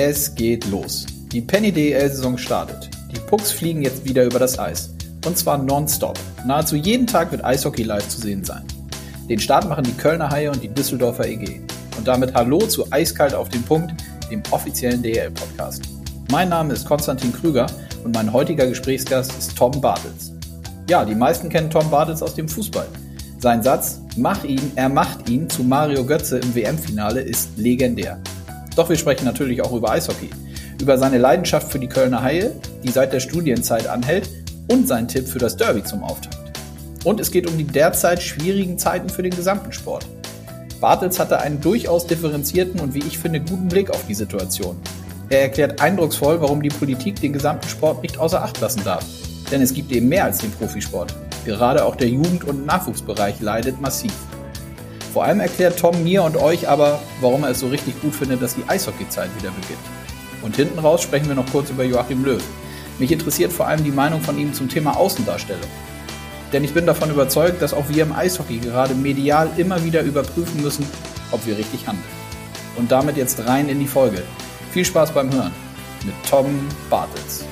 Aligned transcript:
Es 0.00 0.32
geht 0.36 0.64
los. 0.66 1.06
Die 1.32 1.40
Penny 1.40 1.72
DL-Saison 1.72 2.38
startet. 2.38 2.88
Die 3.10 3.18
Pucks 3.18 3.50
fliegen 3.50 3.82
jetzt 3.82 4.04
wieder 4.04 4.26
über 4.26 4.38
das 4.38 4.56
Eis. 4.56 4.90
Und 5.26 5.36
zwar 5.36 5.58
nonstop. 5.58 6.16
Nahezu 6.46 6.76
jeden 6.76 7.04
Tag 7.04 7.32
wird 7.32 7.44
Eishockey 7.44 7.82
live 7.82 8.06
zu 8.08 8.20
sehen 8.20 8.44
sein. 8.44 8.62
Den 9.28 9.40
Start 9.40 9.68
machen 9.68 9.82
die 9.82 9.94
Kölner 9.94 10.30
Haie 10.30 10.52
und 10.52 10.62
die 10.62 10.68
Düsseldorfer 10.68 11.26
EG. 11.26 11.62
Und 11.96 12.06
damit 12.06 12.32
Hallo 12.32 12.60
zu 12.60 12.86
Eiskalt 12.92 13.34
auf 13.34 13.48
den 13.48 13.64
Punkt, 13.64 13.92
dem 14.30 14.40
offiziellen 14.52 15.02
DL-Podcast. 15.02 15.82
Mein 16.30 16.50
Name 16.50 16.74
ist 16.74 16.86
Konstantin 16.86 17.32
Krüger 17.32 17.66
und 18.04 18.14
mein 18.14 18.32
heutiger 18.32 18.68
Gesprächsgast 18.68 19.36
ist 19.36 19.58
Tom 19.58 19.80
Bartels. 19.80 20.30
Ja, 20.88 21.04
die 21.04 21.16
meisten 21.16 21.48
kennen 21.48 21.70
Tom 21.70 21.90
Bartels 21.90 22.22
aus 22.22 22.36
dem 22.36 22.48
Fußball. 22.48 22.86
Sein 23.40 23.64
Satz, 23.64 23.98
mach 24.16 24.44
ihn, 24.44 24.70
er 24.76 24.90
macht 24.90 25.28
ihn 25.28 25.50
zu 25.50 25.64
Mario 25.64 26.06
Götze 26.06 26.38
im 26.38 26.54
WM-Finale 26.54 27.20
ist 27.20 27.58
legendär. 27.58 28.20
Doch 28.78 28.88
wir 28.88 28.96
sprechen 28.96 29.24
natürlich 29.24 29.60
auch 29.60 29.72
über 29.72 29.90
Eishockey, 29.90 30.30
über 30.80 30.96
seine 30.98 31.18
Leidenschaft 31.18 31.72
für 31.72 31.80
die 31.80 31.88
Kölner 31.88 32.22
Haie, 32.22 32.52
die 32.84 32.90
seit 32.92 33.12
der 33.12 33.18
Studienzeit 33.18 33.88
anhält 33.88 34.30
und 34.68 34.86
seinen 34.86 35.08
Tipp 35.08 35.26
für 35.26 35.40
das 35.40 35.56
Derby 35.56 35.82
zum 35.82 36.04
Auftakt. 36.04 36.56
Und 37.02 37.18
es 37.18 37.32
geht 37.32 37.50
um 37.50 37.58
die 37.58 37.64
derzeit 37.64 38.22
schwierigen 38.22 38.78
Zeiten 38.78 39.08
für 39.08 39.24
den 39.24 39.34
gesamten 39.34 39.72
Sport. 39.72 40.06
Bartels 40.80 41.18
hatte 41.18 41.40
einen 41.40 41.60
durchaus 41.60 42.06
differenzierten 42.06 42.78
und 42.78 42.94
wie 42.94 43.00
ich 43.00 43.18
finde 43.18 43.40
guten 43.40 43.66
Blick 43.66 43.90
auf 43.90 44.06
die 44.06 44.14
Situation. 44.14 44.76
Er 45.28 45.40
erklärt 45.40 45.80
eindrucksvoll, 45.80 46.40
warum 46.40 46.62
die 46.62 46.68
Politik 46.68 47.20
den 47.20 47.32
gesamten 47.32 47.68
Sport 47.68 48.04
nicht 48.04 48.16
außer 48.16 48.40
Acht 48.40 48.60
lassen 48.60 48.84
darf. 48.84 49.04
Denn 49.50 49.60
es 49.60 49.74
gibt 49.74 49.90
eben 49.90 50.08
mehr 50.08 50.22
als 50.22 50.38
den 50.38 50.52
Profisport. 50.52 51.12
Gerade 51.44 51.84
auch 51.84 51.96
der 51.96 52.10
Jugend- 52.10 52.44
und 52.44 52.64
Nachwuchsbereich 52.64 53.40
leidet 53.40 53.80
massiv. 53.80 54.12
Vor 55.18 55.24
allem 55.24 55.40
erklärt 55.40 55.80
Tom 55.80 56.04
mir 56.04 56.22
und 56.22 56.36
euch 56.36 56.68
aber, 56.68 57.02
warum 57.20 57.42
er 57.42 57.50
es 57.50 57.58
so 57.58 57.66
richtig 57.66 58.00
gut 58.00 58.14
findet, 58.14 58.40
dass 58.40 58.54
die 58.54 58.62
Eishockeyzeit 58.68 59.28
wieder 59.36 59.50
beginnt. 59.50 59.80
Und 60.42 60.54
hinten 60.54 60.78
raus 60.78 61.02
sprechen 61.02 61.26
wir 61.26 61.34
noch 61.34 61.50
kurz 61.50 61.70
über 61.70 61.82
Joachim 61.82 62.24
Löw. 62.24 62.40
Mich 63.00 63.10
interessiert 63.10 63.52
vor 63.52 63.66
allem 63.66 63.82
die 63.82 63.90
Meinung 63.90 64.20
von 64.20 64.38
ihm 64.38 64.54
zum 64.54 64.68
Thema 64.68 64.96
Außendarstellung. 64.96 65.68
Denn 66.52 66.62
ich 66.62 66.72
bin 66.72 66.86
davon 66.86 67.10
überzeugt, 67.10 67.60
dass 67.60 67.74
auch 67.74 67.88
wir 67.88 68.04
im 68.04 68.12
Eishockey 68.12 68.58
gerade 68.58 68.94
medial 68.94 69.50
immer 69.56 69.82
wieder 69.82 70.02
überprüfen 70.02 70.62
müssen, 70.62 70.86
ob 71.32 71.44
wir 71.44 71.58
richtig 71.58 71.88
handeln. 71.88 72.06
Und 72.76 72.92
damit 72.92 73.16
jetzt 73.16 73.44
rein 73.44 73.68
in 73.68 73.80
die 73.80 73.88
Folge. 73.88 74.22
Viel 74.70 74.84
Spaß 74.84 75.10
beim 75.10 75.32
Hören 75.32 75.52
mit 76.06 76.14
Tom 76.30 76.46
Bartels. 76.88 77.44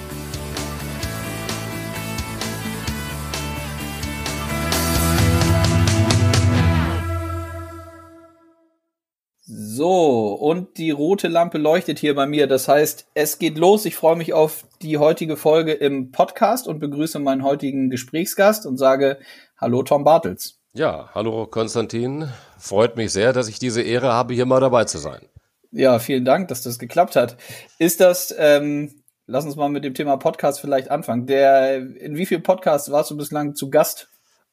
So, 9.76 10.32
und 10.32 10.78
die 10.78 10.90
rote 10.90 11.28
Lampe 11.28 11.58
leuchtet 11.58 11.98
hier 11.98 12.14
bei 12.14 12.24
mir. 12.24 12.46
Das 12.46 12.66
heißt, 12.66 13.08
es 13.12 13.38
geht 13.38 13.58
los. 13.58 13.84
Ich 13.84 13.94
freue 13.94 14.16
mich 14.16 14.32
auf 14.32 14.64
die 14.80 14.96
heutige 14.96 15.36
Folge 15.36 15.72
im 15.72 16.12
Podcast 16.12 16.66
und 16.66 16.78
begrüße 16.78 17.18
meinen 17.18 17.44
heutigen 17.44 17.90
Gesprächsgast 17.90 18.64
und 18.64 18.78
sage 18.78 19.18
Hallo 19.58 19.82
Tom 19.82 20.02
Bartels. 20.02 20.58
Ja, 20.72 21.10
hallo 21.14 21.46
Konstantin. 21.46 22.30
Freut 22.58 22.96
mich 22.96 23.12
sehr, 23.12 23.34
dass 23.34 23.50
ich 23.50 23.58
diese 23.58 23.82
Ehre 23.82 24.14
habe, 24.14 24.32
hier 24.32 24.46
mal 24.46 24.60
dabei 24.60 24.84
zu 24.84 24.96
sein. 24.96 25.28
Ja, 25.72 25.98
vielen 25.98 26.24
Dank, 26.24 26.48
dass 26.48 26.62
das 26.62 26.78
geklappt 26.78 27.14
hat. 27.14 27.36
Ist 27.78 28.00
das, 28.00 28.34
ähm, 28.38 29.02
lass 29.26 29.44
uns 29.44 29.56
mal 29.56 29.68
mit 29.68 29.84
dem 29.84 29.92
Thema 29.92 30.16
Podcast 30.16 30.58
vielleicht 30.58 30.90
anfangen. 30.90 31.26
Der, 31.26 31.76
in 31.76 32.16
wie 32.16 32.24
vielen 32.24 32.42
Podcasts 32.42 32.90
warst 32.90 33.10
du 33.10 33.16
bislang 33.18 33.54
zu 33.54 33.68
Gast? 33.68 34.08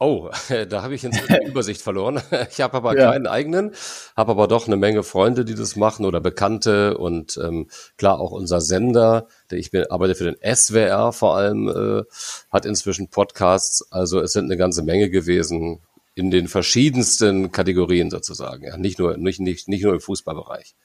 Oh, 0.05 0.29
da 0.69 0.81
habe 0.81 0.95
ich 0.95 1.05
inzwischen 1.05 1.39
die 1.45 1.47
Übersicht 1.47 1.81
verloren. 1.81 2.21
Ich 2.51 2.59
habe 2.59 2.75
aber 2.75 2.97
ja. 2.97 3.11
keinen 3.11 3.25
eigenen, 3.25 3.71
habe 4.17 4.31
aber 4.31 4.47
doch 4.47 4.67
eine 4.67 4.75
Menge 4.75 5.03
Freunde, 5.03 5.45
die 5.45 5.55
das 5.55 5.77
machen 5.77 6.05
oder 6.05 6.19
Bekannte 6.19 6.97
und 6.97 7.39
ähm, 7.41 7.69
klar 7.97 8.19
auch 8.19 8.31
unser 8.31 8.59
Sender, 8.59 9.27
der 9.49 9.59
ich 9.59 9.71
bin, 9.71 9.85
arbeite 9.89 10.15
für 10.15 10.25
den 10.25 10.55
SWR 10.55 11.13
vor 11.13 11.37
allem, 11.37 11.69
äh, 11.69 12.03
hat 12.51 12.65
inzwischen 12.65 13.07
Podcasts. 13.09 13.91
Also 13.93 14.19
es 14.19 14.33
sind 14.33 14.45
eine 14.45 14.57
ganze 14.57 14.83
Menge 14.83 15.09
gewesen 15.09 15.79
in 16.15 16.31
den 16.31 16.49
verschiedensten 16.49 17.53
Kategorien 17.53 18.11
sozusagen. 18.11 18.65
Ja, 18.65 18.75
nicht 18.75 18.99
nur 18.99 19.15
nicht 19.15 19.39
nicht 19.39 19.69
nicht 19.69 19.83
nur 19.83 19.93
im 19.93 20.01
Fußballbereich. 20.01 20.75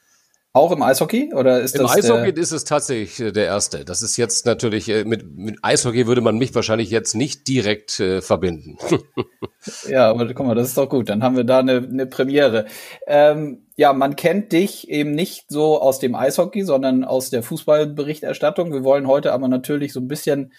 Auch 0.59 0.73
im 0.73 0.83
Eishockey? 0.83 1.33
Oder 1.35 1.61
ist 1.61 1.77
Im 1.77 1.83
das 1.83 1.99
Eishockey 1.99 2.31
ist 2.31 2.51
es 2.51 2.65
tatsächlich 2.65 3.21
äh, 3.21 3.31
der 3.31 3.45
erste. 3.45 3.85
Das 3.85 4.03
ist 4.03 4.17
jetzt 4.17 4.45
natürlich, 4.45 4.89
äh, 4.89 5.05
mit, 5.05 5.37
mit 5.37 5.59
Eishockey 5.63 6.09
würde 6.09 6.21
man 6.21 6.37
mich 6.37 6.53
wahrscheinlich 6.53 6.91
jetzt 6.91 7.15
nicht 7.15 7.47
direkt 7.47 8.01
äh, 8.01 8.21
verbinden. 8.21 8.77
ja, 9.89 10.11
aber 10.11 10.27
guck 10.35 10.47
mal, 10.47 10.57
das 10.57 10.67
ist 10.67 10.77
doch 10.77 10.89
gut. 10.89 11.11
Dann 11.11 11.23
haben 11.23 11.37
wir 11.37 11.45
da 11.45 11.61
eine, 11.61 11.77
eine 11.77 12.07
Premiere. 12.07 12.67
Ähm, 13.07 13.67
ja, 13.77 13.93
man 13.93 14.17
kennt 14.17 14.51
dich 14.51 14.91
eben 14.91 15.13
nicht 15.13 15.45
so 15.49 15.81
aus 15.81 16.01
dem 16.01 16.17
Eishockey, 16.17 16.65
sondern 16.65 17.05
aus 17.05 17.31
der 17.31 17.45
Fußballberichterstattung. 17.45 18.73
Wir 18.73 18.83
wollen 18.83 19.07
heute 19.07 19.33
aber 19.33 19.47
natürlich 19.47 19.93
so 19.93 20.01
ein 20.01 20.09
bisschen 20.09 20.53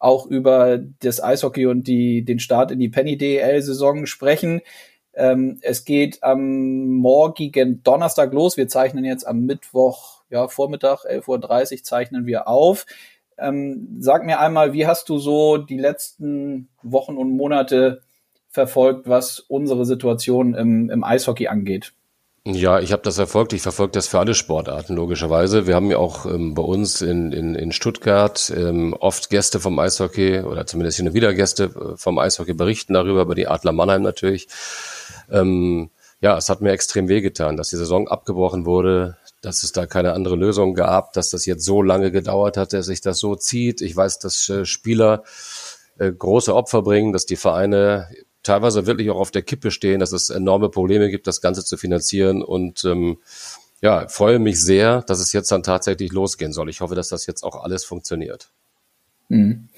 auch 0.00 0.26
über 0.26 0.80
das 0.98 1.22
Eishockey 1.22 1.66
und 1.66 1.86
die, 1.86 2.24
den 2.24 2.40
Start 2.40 2.72
in 2.72 2.80
die 2.80 2.88
Penny 2.88 3.16
DL-Saison 3.16 4.06
sprechen. 4.06 4.60
Ähm, 5.16 5.58
es 5.62 5.84
geht 5.84 6.22
am 6.22 6.88
morgigen 6.88 7.82
Donnerstag 7.82 8.32
los. 8.32 8.58
Wir 8.58 8.68
zeichnen 8.68 9.04
jetzt 9.04 9.26
am 9.26 9.40
Mittwoch, 9.40 10.22
ja, 10.28 10.46
Vormittag, 10.46 11.04
11.30 11.04 11.72
Uhr 11.72 11.82
zeichnen 11.82 12.26
wir 12.26 12.48
auf. 12.48 12.84
Ähm, 13.38 13.96
sag 13.98 14.24
mir 14.24 14.40
einmal, 14.40 14.74
wie 14.74 14.86
hast 14.86 15.08
du 15.08 15.18
so 15.18 15.56
die 15.56 15.78
letzten 15.78 16.68
Wochen 16.82 17.16
und 17.16 17.30
Monate 17.30 18.02
verfolgt, 18.48 19.08
was 19.08 19.40
unsere 19.40 19.84
Situation 19.84 20.54
im, 20.54 20.90
im 20.90 21.02
Eishockey 21.02 21.48
angeht? 21.48 21.92
Ja, 22.48 22.78
ich 22.78 22.92
habe 22.92 23.02
das 23.02 23.16
verfolgt. 23.16 23.52
Ich 23.54 23.62
verfolge 23.62 23.90
das 23.92 24.06
für 24.06 24.20
alle 24.20 24.34
Sportarten 24.34 24.94
logischerweise. 24.94 25.66
Wir 25.66 25.74
haben 25.74 25.90
ja 25.90 25.98
auch 25.98 26.26
ähm, 26.26 26.54
bei 26.54 26.62
uns 26.62 27.02
in, 27.02 27.32
in, 27.32 27.56
in 27.56 27.72
Stuttgart 27.72 28.52
ähm, 28.56 28.94
oft 29.00 29.30
Gäste 29.30 29.58
vom 29.58 29.76
Eishockey 29.80 30.40
oder 30.40 30.64
zumindest 30.64 30.98
hin 30.98 31.08
und 31.08 31.14
wieder 31.14 31.34
Gäste 31.34 31.64
äh, 31.64 31.96
vom 31.96 32.18
Eishockey 32.18 32.54
berichten 32.54 32.94
darüber, 32.94 33.22
über 33.22 33.34
die 33.34 33.48
Adler 33.48 33.72
Mannheim 33.72 34.02
natürlich. 34.02 34.46
Ähm, 35.30 35.90
ja, 36.20 36.36
es 36.36 36.48
hat 36.48 36.60
mir 36.60 36.72
extrem 36.72 37.08
wehgetan, 37.08 37.56
dass 37.56 37.68
die 37.68 37.76
Saison 37.76 38.08
abgebrochen 38.08 38.64
wurde, 38.64 39.16
dass 39.42 39.62
es 39.62 39.72
da 39.72 39.86
keine 39.86 40.12
andere 40.12 40.36
Lösung 40.36 40.74
gab, 40.74 41.12
dass 41.12 41.30
das 41.30 41.46
jetzt 41.46 41.64
so 41.64 41.82
lange 41.82 42.10
gedauert 42.10 42.56
hat, 42.56 42.72
dass 42.72 42.86
sich 42.86 43.00
das 43.00 43.18
so 43.18 43.36
zieht. 43.36 43.80
Ich 43.80 43.94
weiß, 43.94 44.18
dass 44.18 44.48
äh, 44.48 44.64
Spieler 44.64 45.24
äh, 45.98 46.10
große 46.10 46.54
Opfer 46.54 46.82
bringen, 46.82 47.12
dass 47.12 47.26
die 47.26 47.36
Vereine 47.36 48.08
teilweise 48.42 48.86
wirklich 48.86 49.10
auch 49.10 49.18
auf 49.18 49.30
der 49.30 49.42
Kippe 49.42 49.70
stehen, 49.70 50.00
dass 50.00 50.12
es 50.12 50.30
enorme 50.30 50.68
Probleme 50.68 51.10
gibt, 51.10 51.26
das 51.26 51.40
Ganze 51.40 51.64
zu 51.64 51.76
finanzieren 51.76 52.42
und 52.42 52.84
ähm, 52.84 53.18
ja, 53.82 54.08
freue 54.08 54.38
mich 54.38 54.60
sehr, 54.62 55.02
dass 55.02 55.20
es 55.20 55.32
jetzt 55.32 55.50
dann 55.52 55.62
tatsächlich 55.62 56.12
losgehen 56.12 56.52
soll. 56.52 56.70
Ich 56.70 56.80
hoffe, 56.80 56.94
dass 56.94 57.08
das 57.08 57.26
jetzt 57.26 57.42
auch 57.42 57.62
alles 57.62 57.84
funktioniert. 57.84 58.50
Mhm. 59.28 59.68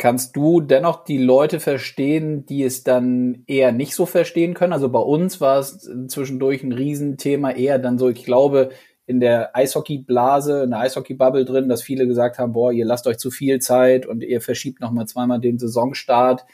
Kannst 0.00 0.34
du 0.34 0.62
dennoch 0.62 1.04
die 1.04 1.18
Leute 1.18 1.60
verstehen, 1.60 2.46
die 2.46 2.62
es 2.64 2.84
dann 2.84 3.42
eher 3.46 3.70
nicht 3.70 3.94
so 3.94 4.06
verstehen 4.06 4.54
können? 4.54 4.72
Also 4.72 4.88
bei 4.88 4.98
uns 4.98 5.42
war 5.42 5.58
es 5.58 5.90
zwischendurch 6.08 6.62
ein 6.62 6.72
Riesenthema, 6.72 7.50
eher 7.50 7.78
dann 7.78 7.98
so, 7.98 8.08
ich 8.08 8.24
glaube, 8.24 8.70
in 9.04 9.20
der 9.20 9.54
Eishockey-Blase, 9.54 10.62
in 10.62 10.70
der 10.70 10.78
Eishockey-Bubble 10.78 11.44
drin, 11.44 11.68
dass 11.68 11.82
viele 11.82 12.06
gesagt 12.06 12.38
haben, 12.38 12.54
boah, 12.54 12.72
ihr 12.72 12.86
lasst 12.86 13.06
euch 13.06 13.18
zu 13.18 13.30
viel 13.30 13.58
Zeit 13.58 14.06
und 14.06 14.22
ihr 14.22 14.40
verschiebt 14.40 14.80
nochmal 14.80 15.06
zweimal 15.06 15.38
den 15.38 15.58
Saisonstart. 15.58 16.46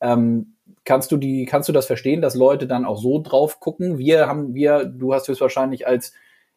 Ähm, 0.00 0.54
kannst 0.84 1.10
du 1.10 1.16
die, 1.16 1.44
kannst 1.44 1.68
du 1.68 1.72
das 1.72 1.86
verstehen, 1.86 2.22
dass 2.22 2.36
Leute 2.36 2.68
dann 2.68 2.84
auch 2.84 3.02
so 3.02 3.20
drauf 3.20 3.58
gucken? 3.58 3.98
Wir 3.98 4.28
haben, 4.28 4.54
wir, 4.54 4.84
du 4.84 5.12
hast 5.12 5.26
höchstwahrscheinlich 5.26 5.88
als 5.88 6.12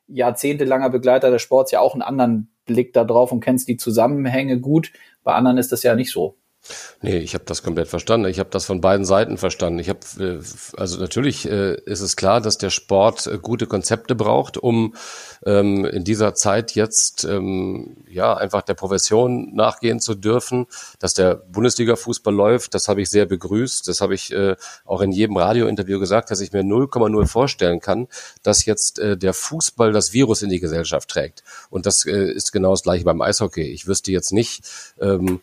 jahrzehntelanger 0.05 0.91
Begleiter 0.91 1.31
des 1.31 1.41
Sports 1.41 1.71
ja 1.71 1.79
auch 1.79 1.93
einen 1.93 2.03
anderen 2.03 2.51
Blick 2.65 2.93
da 2.93 3.03
drauf 3.03 3.31
und 3.31 3.39
kennst 3.39 3.67
die 3.67 3.77
Zusammenhänge 3.77 4.59
gut. 4.59 4.91
Bei 5.25 5.33
anderen 5.33 5.57
ist 5.57 5.71
das 5.71 5.83
ja 5.83 5.95
nicht 5.95 6.11
so. 6.11 6.37
Nee, 7.01 7.17
ich 7.17 7.33
habe 7.35 7.45
das 7.45 7.61
komplett 7.61 7.87
verstanden. 7.87 8.27
Ich 8.27 8.39
habe 8.39 8.49
das 8.49 8.65
von 8.65 8.81
beiden 8.81 9.05
Seiten 9.05 9.37
verstanden. 9.37 9.79
Ich 9.79 9.89
habe 9.89 9.99
äh, 10.19 10.39
also 10.77 10.99
natürlich 10.99 11.47
äh, 11.49 11.75
ist 11.85 12.01
es 12.01 12.15
klar, 12.15 12.41
dass 12.41 12.57
der 12.57 12.69
Sport 12.71 13.27
äh, 13.27 13.37
gute 13.37 13.67
Konzepte 13.67 14.15
braucht, 14.15 14.57
um 14.57 14.95
ähm, 15.45 15.85
in 15.85 16.03
dieser 16.03 16.33
Zeit 16.33 16.73
jetzt 16.73 17.23
ähm, 17.23 17.97
ja 18.09 18.35
einfach 18.35 18.63
der 18.63 18.73
Profession 18.73 19.53
nachgehen 19.55 19.99
zu 19.99 20.15
dürfen, 20.15 20.65
dass 20.99 21.13
der 21.13 21.35
Bundesliga-Fußball 21.35 22.33
läuft. 22.33 22.73
Das 22.73 22.87
habe 22.87 23.01
ich 23.01 23.09
sehr 23.09 23.25
begrüßt. 23.25 23.87
Das 23.87 24.01
habe 24.01 24.15
ich 24.15 24.31
äh, 24.33 24.55
auch 24.85 25.01
in 25.01 25.11
jedem 25.11 25.37
Radiointerview 25.37 25.99
gesagt, 25.99 26.31
dass 26.31 26.41
ich 26.41 26.51
mir 26.53 26.63
0,0 26.63 27.25
vorstellen 27.27 27.79
kann, 27.79 28.07
dass 28.41 28.65
jetzt 28.65 28.99
äh, 28.99 29.17
der 29.17 29.33
Fußball 29.33 29.91
das 29.91 30.13
Virus 30.13 30.41
in 30.41 30.49
die 30.49 30.59
Gesellschaft 30.59 31.09
trägt. 31.09 31.43
Und 31.69 31.85
das 31.85 32.05
äh, 32.05 32.31
ist 32.31 32.51
genau 32.51 32.71
das 32.71 32.83
gleiche 32.83 33.05
beim 33.05 33.21
Eishockey. 33.21 33.63
Ich 33.63 33.85
wüsste 33.87 34.11
jetzt 34.11 34.31
nicht 34.31 34.63
ähm, 34.99 35.41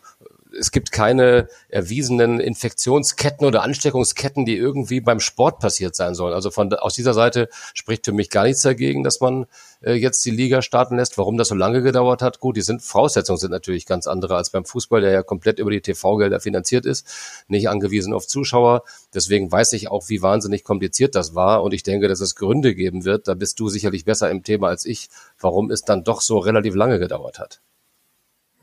es 0.57 0.71
gibt 0.71 0.91
keine 0.91 1.47
erwiesenen 1.69 2.39
Infektionsketten 2.39 3.45
oder 3.45 3.63
Ansteckungsketten, 3.63 4.45
die 4.45 4.55
irgendwie 4.55 5.01
beim 5.01 5.19
Sport 5.19 5.59
passiert 5.59 5.95
sein 5.95 6.15
sollen. 6.15 6.33
Also 6.33 6.51
von 6.51 6.73
aus 6.73 6.93
dieser 6.93 7.13
Seite 7.13 7.49
spricht 7.73 8.05
für 8.05 8.11
mich 8.11 8.29
gar 8.29 8.43
nichts 8.43 8.61
dagegen, 8.61 9.03
dass 9.03 9.19
man 9.19 9.45
äh, 9.81 9.93
jetzt 9.93 10.23
die 10.25 10.31
Liga 10.31 10.61
starten 10.61 10.97
lässt. 10.97 11.17
Warum 11.17 11.37
das 11.37 11.49
so 11.49 11.55
lange 11.55 11.81
gedauert 11.81 12.21
hat? 12.21 12.39
Gut, 12.39 12.57
die 12.57 12.61
sind 12.61 12.81
Voraussetzungen 12.81 13.39
sind 13.39 13.51
natürlich 13.51 13.85
ganz 13.85 14.07
andere 14.07 14.35
als 14.35 14.51
beim 14.51 14.65
Fußball, 14.65 15.01
der 15.01 15.11
ja 15.11 15.23
komplett 15.23 15.59
über 15.59 15.71
die 15.71 15.81
TV-Gelder 15.81 16.39
finanziert 16.39 16.85
ist, 16.85 17.07
nicht 17.47 17.69
angewiesen 17.69 18.13
auf 18.13 18.27
Zuschauer. 18.27 18.83
Deswegen 19.13 19.51
weiß 19.51 19.73
ich 19.73 19.89
auch, 19.89 20.09
wie 20.09 20.21
wahnsinnig 20.21 20.63
kompliziert 20.63 21.15
das 21.15 21.35
war 21.35 21.63
und 21.63 21.73
ich 21.73 21.83
denke, 21.83 22.07
dass 22.07 22.21
es 22.21 22.35
Gründe 22.35 22.75
geben 22.75 23.05
wird. 23.05 23.27
Da 23.27 23.33
bist 23.33 23.59
du 23.59 23.69
sicherlich 23.69 24.05
besser 24.05 24.29
im 24.29 24.43
Thema 24.43 24.67
als 24.67 24.85
ich, 24.85 25.09
warum 25.39 25.71
es 25.71 25.83
dann 25.83 26.03
doch 26.03 26.21
so 26.21 26.37
relativ 26.37 26.75
lange 26.75 26.99
gedauert 26.99 27.39
hat. 27.39 27.61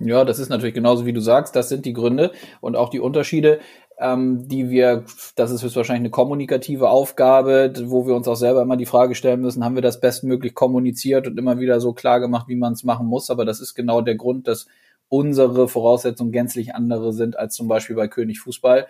Ja, 0.01 0.25
das 0.25 0.39
ist 0.39 0.49
natürlich 0.49 0.75
genauso 0.75 1.07
wie 1.07 1.13
du 1.13 1.21
sagst. 1.21 1.55
Das 1.55 1.69
sind 1.69 1.85
die 1.85 1.93
Gründe 1.93 2.33
und 2.61 2.75
auch 2.75 2.89
die 2.89 3.01
Unterschiede, 3.01 3.61
ähm, 3.99 4.49
die 4.49 4.71
wir, 4.71 5.05
das 5.37 5.51
ist 5.51 5.63
höchstwahrscheinlich 5.63 6.01
eine 6.01 6.11
kommunikative 6.11 6.89
Aufgabe, 6.89 7.73
wo 7.85 8.07
wir 8.07 8.15
uns 8.15 8.27
auch 8.27 8.37
selber 8.37 8.63
immer 8.63 8.79
die 8.79 8.87
Frage 8.87 9.15
stellen 9.15 9.43
müssen, 9.43 9.63
haben 9.63 9.75
wir 9.75 9.83
das 9.83 10.01
bestmöglich 10.01 10.55
kommuniziert 10.55 11.27
und 11.27 11.39
immer 11.39 11.61
wieder 11.61 11.81
so 11.81 11.93
klar 11.93 12.19
gemacht, 12.19 12.49
wie 12.49 12.57
man 12.57 12.73
es 12.73 12.83
machen 12.83 13.07
muss. 13.07 13.31
Aber 13.31 13.45
das 13.45 13.61
ist 13.61 13.75
genau 13.75 14.01
der 14.01 14.15
Grund, 14.15 14.49
dass 14.49 14.67
unsere 15.09 15.69
Voraussetzungen 15.69 16.33
gänzlich 16.33 16.75
andere 16.75 17.13
sind 17.13 17.39
als 17.39 17.55
zum 17.55 17.69
Beispiel 17.69 17.95
bei 17.95 18.09
König 18.09 18.41
Fußball. 18.41 18.87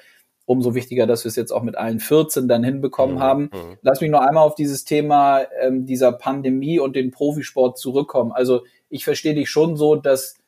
Umso 0.46 0.74
wichtiger, 0.74 1.06
dass 1.06 1.24
wir 1.24 1.28
es 1.28 1.36
jetzt 1.36 1.52
auch 1.52 1.62
mit 1.62 1.76
allen 1.76 2.00
14 2.00 2.48
dann 2.48 2.64
hinbekommen 2.64 3.16
mhm. 3.16 3.20
haben. 3.20 3.42
Mhm. 3.44 3.78
Lass 3.82 4.00
mich 4.00 4.10
noch 4.10 4.20
einmal 4.20 4.44
auf 4.44 4.54
dieses 4.54 4.84
Thema 4.84 5.42
ähm, 5.60 5.86
dieser 5.86 6.12
Pandemie 6.12 6.78
und 6.78 6.94
den 6.94 7.10
Profisport 7.10 7.78
zurückkommen. 7.78 8.32
Also 8.32 8.62
ich 8.88 9.04
verstehe 9.04 9.34
dich 9.34 9.48
schon 9.48 9.76
so, 9.76 9.96
dass 9.96 10.39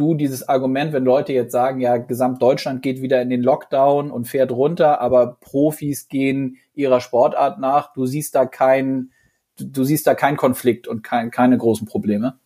du 0.00 0.14
dieses 0.14 0.48
Argument, 0.48 0.94
wenn 0.94 1.04
Leute 1.04 1.34
jetzt 1.34 1.52
sagen, 1.52 1.80
ja, 1.80 1.98
Gesamtdeutschland 1.98 2.80
geht 2.80 3.02
wieder 3.02 3.20
in 3.20 3.28
den 3.28 3.42
Lockdown 3.42 4.10
und 4.10 4.26
fährt 4.26 4.50
runter, 4.50 5.00
aber 5.00 5.36
Profis 5.40 6.08
gehen 6.08 6.56
ihrer 6.74 7.00
Sportart 7.00 7.60
nach, 7.60 7.92
du 7.92 8.06
siehst 8.06 8.34
da 8.34 8.46
keinen, 8.46 9.12
du 9.58 9.84
siehst 9.84 10.06
da 10.06 10.14
keinen 10.14 10.38
Konflikt 10.38 10.88
und 10.88 11.02
kein, 11.02 11.30
keine 11.30 11.58
großen 11.58 11.86
Probleme? 11.86 12.38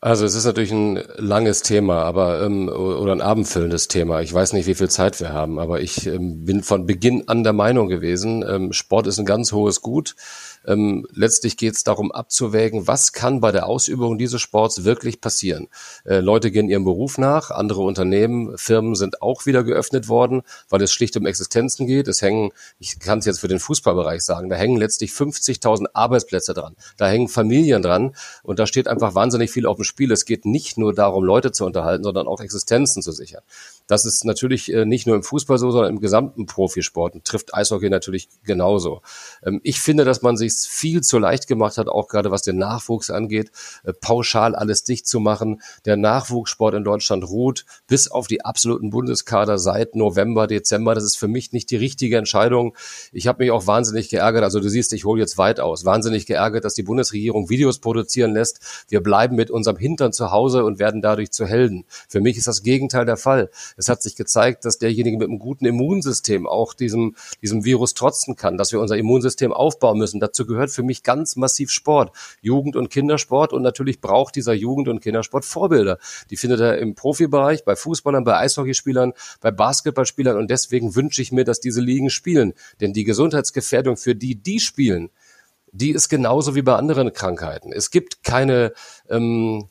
Also 0.00 0.26
es 0.26 0.36
ist 0.36 0.44
natürlich 0.44 0.70
ein 0.70 1.02
langes 1.16 1.62
Thema, 1.62 2.04
aber 2.04 2.44
ähm, 2.44 2.68
oder 2.68 3.10
ein 3.10 3.20
abendfüllendes 3.20 3.88
Thema. 3.88 4.20
Ich 4.20 4.32
weiß 4.32 4.52
nicht, 4.52 4.68
wie 4.68 4.76
viel 4.76 4.88
Zeit 4.88 5.18
wir 5.18 5.32
haben, 5.32 5.58
aber 5.58 5.80
ich 5.80 6.06
ähm, 6.06 6.44
bin 6.44 6.62
von 6.62 6.86
Beginn 6.86 7.24
an 7.26 7.42
der 7.42 7.52
Meinung 7.52 7.88
gewesen, 7.88 8.44
ähm, 8.48 8.72
Sport 8.72 9.08
ist 9.08 9.18
ein 9.18 9.26
ganz 9.26 9.50
hohes 9.50 9.80
Gut. 9.80 10.14
Ähm, 10.68 11.06
letztlich 11.12 11.56
geht 11.56 11.74
es 11.74 11.82
darum 11.82 12.12
abzuwägen, 12.12 12.86
was 12.86 13.14
kann 13.14 13.40
bei 13.40 13.52
der 13.52 13.66
Ausübung 13.66 14.18
dieses 14.18 14.42
Sports 14.42 14.84
wirklich 14.84 15.22
passieren. 15.22 15.68
Äh, 16.04 16.20
Leute 16.20 16.50
gehen 16.50 16.68
ihrem 16.68 16.84
Beruf 16.84 17.16
nach, 17.16 17.50
andere 17.50 17.80
Unternehmen, 17.80 18.56
Firmen 18.58 18.94
sind 18.94 19.22
auch 19.22 19.46
wieder 19.46 19.64
geöffnet 19.64 20.08
worden, 20.08 20.42
weil 20.68 20.82
es 20.82 20.92
schlicht 20.92 21.16
um 21.16 21.24
Existenzen 21.24 21.86
geht. 21.86 22.06
Es 22.06 22.20
hängen, 22.20 22.50
ich 22.78 23.00
kann 23.00 23.20
es 23.20 23.24
jetzt 23.24 23.40
für 23.40 23.48
den 23.48 23.60
Fußballbereich 23.60 24.22
sagen, 24.22 24.50
da 24.50 24.56
hängen 24.56 24.76
letztlich 24.76 25.10
50.000 25.10 25.86
Arbeitsplätze 25.94 26.52
dran, 26.52 26.76
da 26.98 27.08
hängen 27.08 27.28
Familien 27.28 27.82
dran 27.82 28.14
und 28.42 28.58
da 28.58 28.66
steht 28.66 28.88
einfach 28.88 29.14
wahnsinnig 29.14 29.50
viel 29.50 29.66
auf 29.66 29.76
dem 29.76 29.84
Spiel. 29.84 30.12
Es 30.12 30.26
geht 30.26 30.44
nicht 30.44 30.76
nur 30.76 30.92
darum, 30.92 31.24
Leute 31.24 31.50
zu 31.50 31.64
unterhalten, 31.64 32.04
sondern 32.04 32.28
auch 32.28 32.40
Existenzen 32.40 33.02
zu 33.02 33.12
sichern. 33.12 33.42
Das 33.88 34.04
ist 34.04 34.24
natürlich 34.24 34.72
äh, 34.72 34.84
nicht 34.84 35.06
nur 35.06 35.16
im 35.16 35.22
Fußball 35.22 35.58
so, 35.58 35.70
sondern 35.70 35.94
im 35.94 36.00
gesamten 36.00 36.46
Profisport 36.46 37.14
und 37.14 37.24
trifft 37.24 37.54
Eishockey 37.54 37.90
natürlich 37.90 38.28
genauso. 38.44 39.00
Ähm, 39.42 39.60
ich 39.64 39.80
finde, 39.80 40.04
dass 40.04 40.22
man 40.22 40.36
sich 40.36 40.52
viel 40.52 41.00
zu 41.00 41.18
leicht 41.18 41.48
gemacht 41.48 41.78
hat, 41.78 41.88
auch 41.88 42.06
gerade 42.06 42.30
was 42.30 42.42
den 42.42 42.58
Nachwuchs 42.58 43.10
angeht, 43.10 43.50
äh, 43.84 43.92
pauschal 43.92 44.54
alles 44.54 44.84
dicht 44.84 45.06
zu 45.06 45.20
machen. 45.20 45.62
Der 45.86 45.96
Nachwuchssport 45.96 46.74
in 46.74 46.84
Deutschland 46.84 47.24
ruht 47.24 47.64
bis 47.86 48.08
auf 48.08 48.26
die 48.26 48.44
absoluten 48.44 48.90
Bundeskader 48.90 49.58
seit 49.58 49.96
November, 49.96 50.46
Dezember. 50.46 50.94
Das 50.94 51.04
ist 51.04 51.16
für 51.16 51.28
mich 51.28 51.52
nicht 51.52 51.70
die 51.70 51.76
richtige 51.76 52.18
Entscheidung. 52.18 52.76
Ich 53.12 53.26
habe 53.26 53.42
mich 53.42 53.50
auch 53.50 53.66
wahnsinnig 53.66 54.10
geärgert. 54.10 54.44
Also 54.44 54.60
du 54.60 54.68
siehst, 54.68 54.92
ich 54.92 55.06
hole 55.06 55.20
jetzt 55.20 55.38
weit 55.38 55.60
aus. 55.60 55.86
Wahnsinnig 55.86 56.26
geärgert, 56.26 56.64
dass 56.66 56.74
die 56.74 56.82
Bundesregierung 56.82 57.48
Videos 57.48 57.78
produzieren 57.78 58.34
lässt. 58.34 58.84
Wir 58.88 59.02
bleiben 59.02 59.34
mit 59.34 59.50
unserem 59.50 59.78
Hintern 59.78 60.12
zu 60.12 60.30
Hause 60.30 60.64
und 60.64 60.78
werden 60.78 61.00
dadurch 61.00 61.30
zu 61.30 61.46
Helden. 61.46 61.86
Für 62.08 62.20
mich 62.20 62.36
ist 62.36 62.46
das 62.46 62.62
Gegenteil 62.62 63.06
der 63.06 63.16
Fall. 63.16 63.50
Es 63.78 63.88
hat 63.88 64.02
sich 64.02 64.16
gezeigt, 64.16 64.64
dass 64.64 64.78
derjenige 64.78 65.16
mit 65.16 65.28
einem 65.28 65.38
guten 65.38 65.64
Immunsystem 65.64 66.46
auch 66.46 66.74
diesem, 66.74 67.14
diesem 67.40 67.64
Virus 67.64 67.94
trotzen 67.94 68.34
kann, 68.34 68.58
dass 68.58 68.72
wir 68.72 68.80
unser 68.80 68.96
Immunsystem 68.96 69.52
aufbauen 69.52 69.98
müssen. 69.98 70.18
Dazu 70.18 70.46
gehört 70.46 70.70
für 70.70 70.82
mich 70.82 71.04
ganz 71.04 71.36
massiv 71.36 71.70
Sport, 71.70 72.10
Jugend- 72.42 72.74
und 72.74 72.90
Kindersport 72.90 73.52
und 73.52 73.62
natürlich 73.62 74.00
braucht 74.00 74.34
dieser 74.34 74.52
Jugend- 74.52 74.88
und 74.88 75.00
Kindersport 75.00 75.44
Vorbilder. 75.44 75.98
Die 76.30 76.36
findet 76.36 76.60
er 76.60 76.78
im 76.78 76.96
Profibereich, 76.96 77.64
bei 77.64 77.76
Fußballern, 77.76 78.24
bei 78.24 78.36
Eishockeyspielern, 78.36 79.12
bei 79.40 79.52
Basketballspielern 79.52 80.36
und 80.36 80.50
deswegen 80.50 80.96
wünsche 80.96 81.22
ich 81.22 81.30
mir, 81.30 81.44
dass 81.44 81.60
diese 81.60 81.80
Ligen 81.80 82.10
spielen. 82.10 82.54
Denn 82.80 82.92
die 82.92 83.04
Gesundheitsgefährdung 83.04 83.96
für 83.96 84.16
die, 84.16 84.34
die 84.34 84.58
spielen, 84.58 85.10
die 85.70 85.90
ist 85.90 86.08
genauso 86.08 86.54
wie 86.54 86.62
bei 86.62 86.74
anderen 86.74 87.12
Krankheiten. 87.12 87.72
Es 87.72 87.90
gibt 87.90 88.24
keine 88.24 88.72
ähm, 89.08 89.68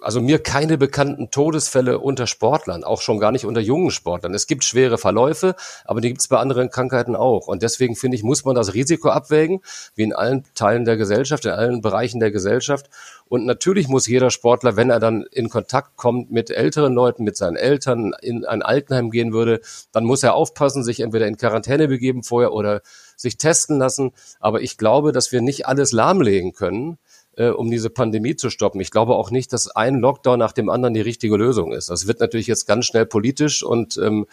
also 0.00 0.20
mir 0.20 0.38
keine 0.38 0.78
bekannten 0.78 1.30
Todesfälle 1.30 1.98
unter 1.98 2.26
Sportlern, 2.26 2.84
auch 2.84 3.00
schon 3.00 3.18
gar 3.18 3.32
nicht 3.32 3.44
unter 3.44 3.60
jungen 3.60 3.90
Sportlern. 3.90 4.34
Es 4.34 4.46
gibt 4.46 4.64
schwere 4.64 4.98
Verläufe, 4.98 5.54
aber 5.84 6.00
die 6.00 6.08
gibt 6.08 6.20
es 6.20 6.28
bei 6.28 6.38
anderen 6.38 6.70
Krankheiten 6.70 7.16
auch. 7.16 7.48
Und 7.48 7.62
deswegen 7.62 7.96
finde 7.96 8.16
ich, 8.16 8.22
muss 8.22 8.44
man 8.44 8.54
das 8.54 8.74
Risiko 8.74 9.10
abwägen, 9.10 9.60
wie 9.94 10.02
in 10.02 10.12
allen 10.12 10.44
Teilen 10.54 10.84
der 10.84 10.96
Gesellschaft, 10.96 11.44
in 11.44 11.52
allen 11.52 11.80
Bereichen 11.80 12.20
der 12.20 12.30
Gesellschaft. 12.30 12.88
Und 13.26 13.44
natürlich 13.44 13.88
muss 13.88 14.06
jeder 14.06 14.30
Sportler, 14.30 14.76
wenn 14.76 14.90
er 14.90 15.00
dann 15.00 15.24
in 15.32 15.48
Kontakt 15.48 15.96
kommt 15.96 16.30
mit 16.30 16.50
älteren 16.50 16.94
Leuten, 16.94 17.24
mit 17.24 17.36
seinen 17.36 17.56
Eltern, 17.56 18.12
in 18.22 18.44
ein 18.44 18.62
Altenheim 18.62 19.10
gehen 19.10 19.32
würde, 19.32 19.60
dann 19.92 20.04
muss 20.04 20.22
er 20.22 20.34
aufpassen, 20.34 20.82
sich 20.82 21.00
entweder 21.00 21.26
in 21.26 21.36
Quarantäne 21.36 21.88
begeben 21.88 22.22
vorher 22.22 22.52
oder 22.52 22.80
sich 23.16 23.36
testen 23.36 23.78
lassen. 23.78 24.12
Aber 24.40 24.62
ich 24.62 24.78
glaube, 24.78 25.12
dass 25.12 25.32
wir 25.32 25.42
nicht 25.42 25.66
alles 25.66 25.92
lahmlegen 25.92 26.52
können 26.52 26.98
äh, 27.38 27.50
um 27.50 27.70
diese 27.70 27.88
Pandemie 27.88 28.36
zu 28.36 28.50
stoppen. 28.50 28.80
Ich 28.80 28.90
glaube 28.90 29.14
auch 29.14 29.30
nicht, 29.30 29.52
dass 29.52 29.68
ein 29.68 30.00
Lockdown 30.00 30.38
nach 30.38 30.52
dem 30.52 30.68
anderen 30.68 30.94
die 30.94 31.00
richtige 31.00 31.36
Lösung 31.36 31.72
ist. 31.72 31.88
Das 31.88 32.06
wird 32.06 32.20
natürlich 32.20 32.48
jetzt 32.48 32.66
ganz 32.66 32.84
schnell 32.84 33.06
politisch 33.06 33.62
und 33.62 33.96
ähm, 33.98 34.26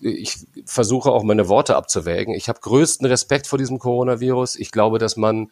ich 0.00 0.36
versuche 0.66 1.10
auch 1.10 1.22
meine 1.24 1.48
Worte 1.48 1.76
abzuwägen. 1.76 2.34
Ich 2.34 2.48
habe 2.48 2.60
größten 2.60 3.06
Respekt 3.06 3.46
vor 3.46 3.58
diesem 3.58 3.78
Coronavirus. 3.78 4.56
Ich 4.56 4.70
glaube, 4.70 4.98
dass 4.98 5.16
man 5.16 5.50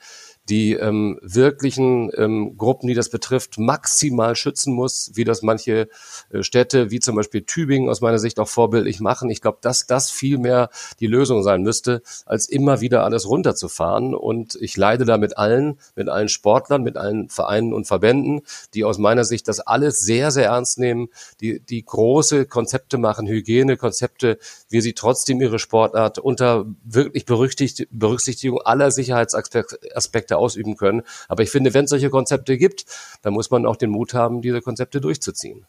die 0.49 0.73
ähm, 0.73 1.19
wirklichen 1.23 2.11
ähm, 2.17 2.57
Gruppen, 2.57 2.89
die 2.89 2.95
das 2.95 3.11
betrifft, 3.11 3.59
maximal 3.59 4.35
schützen 4.35 4.75
muss, 4.75 5.13
wie 5.15 5.25
das 5.25 5.43
manche 5.43 5.89
äh, 6.31 6.43
Städte, 6.43 6.91
wie 6.91 6.99
zum 6.99 7.15
Beispiel 7.15 7.43
Tübingen 7.43 7.89
aus 7.89 8.01
meiner 8.01 8.19
Sicht 8.19 8.41
auch 8.41 8.49
vorbildlich 8.49 9.01
machen. 9.01 9.31
Ich 9.31 9.41
glaube, 9.41 9.59
dass 9.61 9.87
das 9.87 10.11
viel 10.11 10.39
mehr 10.39 10.71
die 10.99 11.07
Lösung 11.07 11.43
sein 11.45 11.63
müsste, 11.63 12.03
als 12.27 12.49
immer 12.49 12.81
wieder 12.81 13.05
alles 13.05 13.29
runterzufahren. 13.29 14.15
Und 14.15 14.57
ich 14.57 14.77
leide 14.77 15.05
da 15.05 15.17
mit 15.17 15.39
allen, 15.39 15.79
mit 15.95 16.09
allen 16.09 16.29
Sportlern, 16.29 16.83
mit 16.83 16.97
allen 16.97 17.29
Vereinen 17.29 17.73
und 17.73 17.87
Verbänden, 17.87 18.43
die 18.75 18.85
aus 18.85 18.99
meiner 18.99 19.25
Sicht 19.25 19.47
das 19.47 19.61
alles 19.61 20.01
sehr, 20.01 20.33
sehr 20.33 20.47
ernst 20.47 20.79
nehmen, 20.79 21.09
die, 21.41 21.61
die 21.61 21.85
große 21.85 22.47
Konzepte 22.47 22.99
machen, 22.99 23.29
Hygienekonzepte, 23.29 24.39
wie 24.69 24.81
sie 24.81 24.95
trotzdem 24.95 25.41
ihre 25.41 25.61
Sportart 25.61 26.19
unter 26.19 26.67
wirklich 26.83 27.27
Berücksichtigung 27.27 28.61
aller 28.63 28.91
Sicherheitsaspekte 28.91 30.32
ausüben 30.39 30.77
können. 30.77 31.03
Aber 31.29 31.43
ich 31.43 31.51
finde, 31.51 31.75
wenn 31.75 31.85
es 31.85 31.91
solche 31.91 32.11
Konzepte 32.11 32.57
gibt, 32.57 32.85
dann 33.23 33.33
muss 33.33 33.51
man 33.51 33.67
auch 33.67 33.77
den 33.77 33.91
Mut 33.91 34.15
haben, 34.15 34.43
diese 34.43 34.61
Konzepte 34.61 35.01
durchzuziehen. 35.01 35.67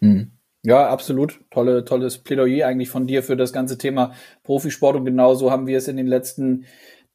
Mhm. 0.00 0.32
Ja, 0.64 0.88
absolut. 0.88 1.40
Tolle, 1.50 1.84
tolles 1.84 2.18
Plädoyer 2.18 2.68
eigentlich 2.68 2.88
von 2.88 3.06
dir 3.06 3.22
für 3.22 3.36
das 3.36 3.52
ganze 3.52 3.78
Thema 3.78 4.12
Profisport. 4.44 4.94
Und 4.94 5.04
genauso 5.04 5.50
haben 5.50 5.66
wir 5.66 5.78
es 5.78 5.88
in 5.88 5.96
den 5.96 6.06
letzten 6.06 6.66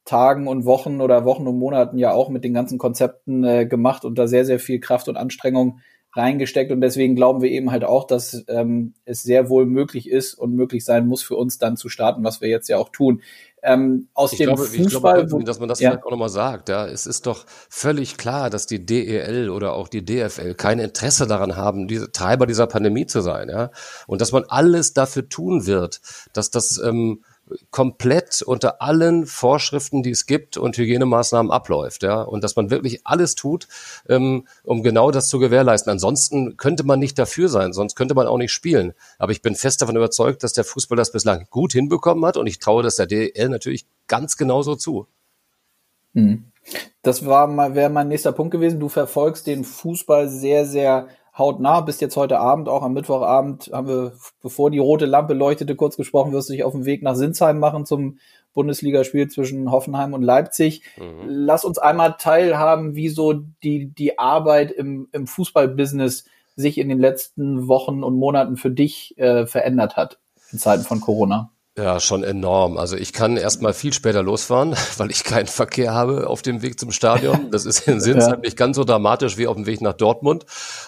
Tagen 0.04 0.48
und 0.48 0.64
Wochen 0.64 1.00
oder 1.00 1.24
Wochen 1.24 1.46
und 1.46 1.58
Monaten 1.58 1.98
ja 1.98 2.12
auch 2.12 2.28
mit 2.28 2.44
den 2.44 2.54
ganzen 2.54 2.78
Konzepten 2.78 3.44
äh, 3.44 3.66
gemacht 3.66 4.04
und 4.04 4.18
da 4.18 4.26
sehr, 4.26 4.44
sehr 4.44 4.58
viel 4.58 4.80
Kraft 4.80 5.08
und 5.08 5.16
Anstrengung 5.16 5.80
reingesteckt 6.18 6.72
und 6.72 6.80
deswegen 6.80 7.14
glauben 7.14 7.40
wir 7.40 7.50
eben 7.50 7.70
halt 7.70 7.84
auch, 7.84 8.06
dass 8.06 8.44
ähm, 8.48 8.94
es 9.04 9.22
sehr 9.22 9.48
wohl 9.48 9.64
möglich 9.64 10.10
ist 10.10 10.34
und 10.34 10.54
möglich 10.54 10.84
sein 10.84 11.06
muss 11.06 11.22
für 11.22 11.36
uns 11.36 11.58
dann 11.58 11.76
zu 11.76 11.88
starten, 11.88 12.24
was 12.24 12.40
wir 12.40 12.48
jetzt 12.48 12.68
ja 12.68 12.76
auch 12.76 12.90
tun. 12.90 13.22
Ähm, 13.62 14.08
aus 14.14 14.32
ich 14.32 14.38
dem 14.38 14.46
glaube, 14.46 14.64
Fußball, 14.64 15.22
ich 15.22 15.28
glaube, 15.28 15.44
dass 15.44 15.58
man 15.58 15.68
das 15.68 15.80
ja. 15.80 15.90
vielleicht 15.90 16.04
auch 16.04 16.10
nochmal 16.10 16.28
sagt. 16.28 16.68
Ja, 16.68 16.86
es 16.86 17.06
ist 17.06 17.26
doch 17.26 17.44
völlig 17.68 18.16
klar, 18.16 18.50
dass 18.50 18.66
die 18.66 18.84
DEL 18.84 19.50
oder 19.50 19.72
auch 19.72 19.88
die 19.88 20.04
DFL 20.04 20.54
kein 20.54 20.78
Interesse 20.78 21.26
daran 21.26 21.56
haben, 21.56 21.88
diese 21.88 22.12
Treiber 22.12 22.46
dieser 22.46 22.66
Pandemie 22.66 23.06
zu 23.06 23.20
sein. 23.20 23.48
Ja, 23.48 23.70
und 24.06 24.20
dass 24.20 24.32
man 24.32 24.44
alles 24.48 24.92
dafür 24.92 25.28
tun 25.28 25.66
wird, 25.66 26.00
dass 26.32 26.50
das 26.50 26.78
ähm, 26.78 27.24
komplett 27.70 28.42
unter 28.42 28.82
allen 28.82 29.26
Vorschriften, 29.26 30.02
die 30.02 30.10
es 30.10 30.26
gibt 30.26 30.56
und 30.56 30.76
Hygienemaßnahmen 30.76 31.50
abläuft, 31.52 32.02
ja, 32.02 32.22
und 32.22 32.44
dass 32.44 32.56
man 32.56 32.70
wirklich 32.70 33.06
alles 33.06 33.34
tut, 33.34 33.68
ähm, 34.08 34.46
um 34.64 34.82
genau 34.82 35.10
das 35.10 35.28
zu 35.28 35.38
gewährleisten. 35.38 35.90
Ansonsten 35.90 36.56
könnte 36.56 36.84
man 36.84 36.98
nicht 36.98 37.18
dafür 37.18 37.48
sein, 37.48 37.72
sonst 37.72 37.96
könnte 37.96 38.14
man 38.14 38.26
auch 38.26 38.38
nicht 38.38 38.52
spielen. 38.52 38.94
Aber 39.18 39.32
ich 39.32 39.42
bin 39.42 39.54
fest 39.54 39.82
davon 39.82 39.96
überzeugt, 39.96 40.42
dass 40.42 40.52
der 40.52 40.64
Fußball 40.64 40.96
das 40.96 41.12
bislang 41.12 41.46
gut 41.50 41.72
hinbekommen 41.72 42.24
hat 42.24 42.36
und 42.36 42.46
ich 42.46 42.58
traue 42.58 42.82
das 42.82 42.96
der 42.96 43.06
DL 43.06 43.48
natürlich 43.48 43.86
ganz 44.06 44.36
genauso 44.36 44.76
zu. 44.76 45.06
Mhm. 46.12 46.44
Das 47.02 47.24
war 47.24 47.74
wäre 47.74 47.90
mein 47.90 48.08
nächster 48.08 48.32
Punkt 48.32 48.50
gewesen. 48.50 48.80
Du 48.80 48.88
verfolgst 48.88 49.46
den 49.46 49.64
Fußball 49.64 50.28
sehr, 50.28 50.66
sehr 50.66 51.08
hautnah, 51.38 51.80
bist 51.80 52.00
jetzt 52.00 52.16
heute 52.16 52.40
Abend, 52.40 52.68
auch 52.68 52.82
am 52.82 52.92
Mittwochabend, 52.92 53.70
haben 53.72 53.88
wir, 53.88 54.12
bevor 54.42 54.70
die 54.70 54.78
rote 54.78 55.06
Lampe 55.06 55.34
leuchtete, 55.34 55.76
kurz 55.76 55.96
gesprochen, 55.96 56.32
wirst 56.32 56.48
du 56.48 56.52
dich 56.52 56.64
auf 56.64 56.72
den 56.72 56.84
Weg 56.84 57.02
nach 57.02 57.14
Sinsheim 57.14 57.58
machen 57.58 57.86
zum 57.86 58.18
Bundesligaspiel 58.54 59.28
zwischen 59.28 59.70
Hoffenheim 59.70 60.14
und 60.14 60.22
Leipzig. 60.22 60.82
Mhm. 60.96 61.28
Lass 61.28 61.64
uns 61.64 61.78
einmal 61.78 62.16
teilhaben, 62.18 62.96
wie 62.96 63.08
so 63.08 63.34
die, 63.62 63.86
die 63.86 64.18
Arbeit 64.18 64.72
im, 64.72 65.08
im 65.12 65.26
Fußballbusiness 65.26 66.24
sich 66.56 66.78
in 66.78 66.88
den 66.88 66.98
letzten 66.98 67.68
Wochen 67.68 68.02
und 68.02 68.16
Monaten 68.16 68.56
für 68.56 68.70
dich 68.70 69.16
äh, 69.16 69.46
verändert 69.46 69.96
hat 69.96 70.18
in 70.50 70.58
Zeiten 70.58 70.82
von 70.82 71.00
Corona. 71.00 71.50
Ja, 71.78 72.00
schon 72.00 72.24
enorm. 72.24 72.76
Also 72.76 72.96
ich 72.96 73.12
kann 73.12 73.36
erstmal 73.36 73.72
viel 73.72 73.92
später 73.92 74.20
losfahren, 74.24 74.74
weil 74.96 75.12
ich 75.12 75.22
keinen 75.22 75.46
Verkehr 75.46 75.94
habe 75.94 76.26
auf 76.26 76.42
dem 76.42 76.60
Weg 76.60 76.80
zum 76.80 76.90
Stadion. 76.90 77.52
Das 77.52 77.66
ist 77.66 77.86
in 77.86 78.00
Sinsheim 78.00 78.30
ja. 78.32 78.36
nicht 78.38 78.56
ganz 78.56 78.74
so 78.74 78.82
dramatisch 78.82 79.38
wie 79.38 79.46
auf 79.46 79.54
dem 79.54 79.66
Weg 79.66 79.80
nach 79.80 79.92
Dortmund, 79.92 80.44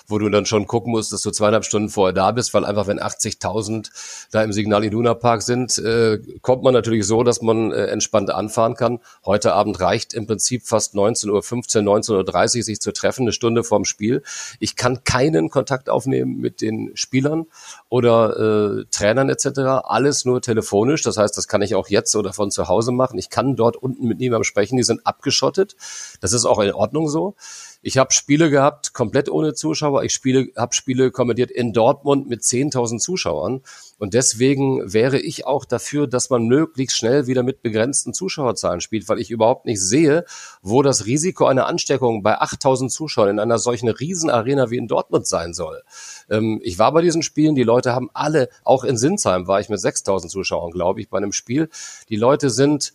wo 0.08 0.18
du 0.18 0.28
dann 0.30 0.46
schon 0.46 0.66
gucken 0.66 0.90
musst, 0.90 1.12
dass 1.12 1.22
du 1.22 1.30
zweieinhalb 1.30 1.64
Stunden 1.64 1.90
vorher 1.90 2.12
da 2.12 2.32
bist, 2.32 2.52
weil 2.54 2.64
einfach 2.64 2.88
wenn 2.88 2.98
80.000 2.98 3.88
da 4.32 4.42
im 4.42 4.52
Signal 4.52 4.82
Iduna 4.82 5.14
Park 5.14 5.42
sind, 5.42 5.78
äh, 5.78 6.18
kommt 6.42 6.64
man 6.64 6.74
natürlich 6.74 7.06
so, 7.06 7.22
dass 7.22 7.40
man 7.40 7.70
äh, 7.70 7.86
entspannt 7.86 8.30
anfahren 8.30 8.74
kann. 8.74 8.98
Heute 9.24 9.52
Abend 9.52 9.78
reicht 9.78 10.12
im 10.12 10.26
Prinzip 10.26 10.66
fast 10.66 10.96
19.15 10.96 11.86
Uhr, 11.86 11.98
19.30 11.98 12.56
Uhr 12.58 12.62
sich 12.64 12.80
zu 12.80 12.92
treffen, 12.92 13.22
eine 13.22 13.32
Stunde 13.32 13.62
vorm 13.62 13.84
Spiel. 13.84 14.24
Ich 14.58 14.74
kann 14.74 15.04
keinen 15.04 15.50
Kontakt 15.50 15.88
aufnehmen 15.88 16.38
mit 16.38 16.60
den 16.60 16.90
Spielern 16.94 17.46
oder 17.88 18.80
äh, 18.80 18.84
Trainern 18.90 19.28
etc. 19.28 19.84
Alles 19.84 20.24
nur 20.24 20.42
telefonisch. 20.42 20.79
Das 21.02 21.16
heißt, 21.16 21.36
das 21.36 21.48
kann 21.48 21.62
ich 21.62 21.74
auch 21.74 21.88
jetzt 21.88 22.14
oder 22.16 22.32
von 22.32 22.50
zu 22.50 22.68
Hause 22.68 22.92
machen. 22.92 23.18
Ich 23.18 23.30
kann 23.30 23.56
dort 23.56 23.76
unten 23.76 24.06
mit 24.06 24.18
niemandem 24.18 24.44
sprechen. 24.44 24.76
Die 24.76 24.82
sind 24.82 25.06
abgeschottet. 25.06 25.76
Das 26.20 26.32
ist 26.32 26.44
auch 26.44 26.58
in 26.60 26.72
Ordnung 26.72 27.08
so. 27.08 27.34
Ich 27.82 27.96
habe 27.96 28.12
Spiele 28.12 28.50
gehabt, 28.50 28.92
komplett 28.92 29.30
ohne 29.30 29.54
Zuschauer. 29.54 30.04
Ich 30.04 30.12
spiele, 30.12 30.48
habe 30.54 30.74
Spiele 30.74 31.10
kommentiert 31.10 31.50
in 31.50 31.72
Dortmund 31.72 32.28
mit 32.28 32.42
10.000 32.42 32.98
Zuschauern. 32.98 33.62
Und 33.98 34.12
deswegen 34.12 34.92
wäre 34.92 35.18
ich 35.18 35.46
auch 35.46 35.64
dafür, 35.64 36.06
dass 36.06 36.28
man 36.28 36.44
möglichst 36.46 36.98
schnell 36.98 37.26
wieder 37.26 37.42
mit 37.42 37.62
begrenzten 37.62 38.12
Zuschauerzahlen 38.12 38.82
spielt, 38.82 39.08
weil 39.08 39.18
ich 39.18 39.30
überhaupt 39.30 39.64
nicht 39.64 39.80
sehe, 39.80 40.26
wo 40.60 40.82
das 40.82 41.06
Risiko 41.06 41.46
einer 41.46 41.66
Ansteckung 41.66 42.22
bei 42.22 42.38
8.000 42.38 42.90
Zuschauern 42.90 43.30
in 43.30 43.38
einer 43.38 43.58
solchen 43.58 43.88
Riesenarena 43.88 44.70
wie 44.70 44.76
in 44.76 44.88
Dortmund 44.88 45.26
sein 45.26 45.54
soll. 45.54 45.82
Ähm, 46.30 46.60
ich 46.62 46.78
war 46.78 46.92
bei 46.92 47.02
diesen 47.02 47.22
Spielen, 47.22 47.54
die 47.54 47.62
Leute 47.62 47.92
haben 47.92 48.10
alle, 48.14 48.48
auch 48.64 48.84
in 48.84 48.96
Sinsheim 48.96 49.46
war 49.46 49.60
ich 49.60 49.68
mit 49.68 49.80
6.000 49.80 50.28
Zuschauern, 50.28 50.70
glaube 50.70 51.00
ich, 51.00 51.10
bei 51.10 51.18
einem 51.18 51.32
Spiel. 51.32 51.68
Die 52.08 52.16
Leute 52.16 52.48
sind 52.50 52.94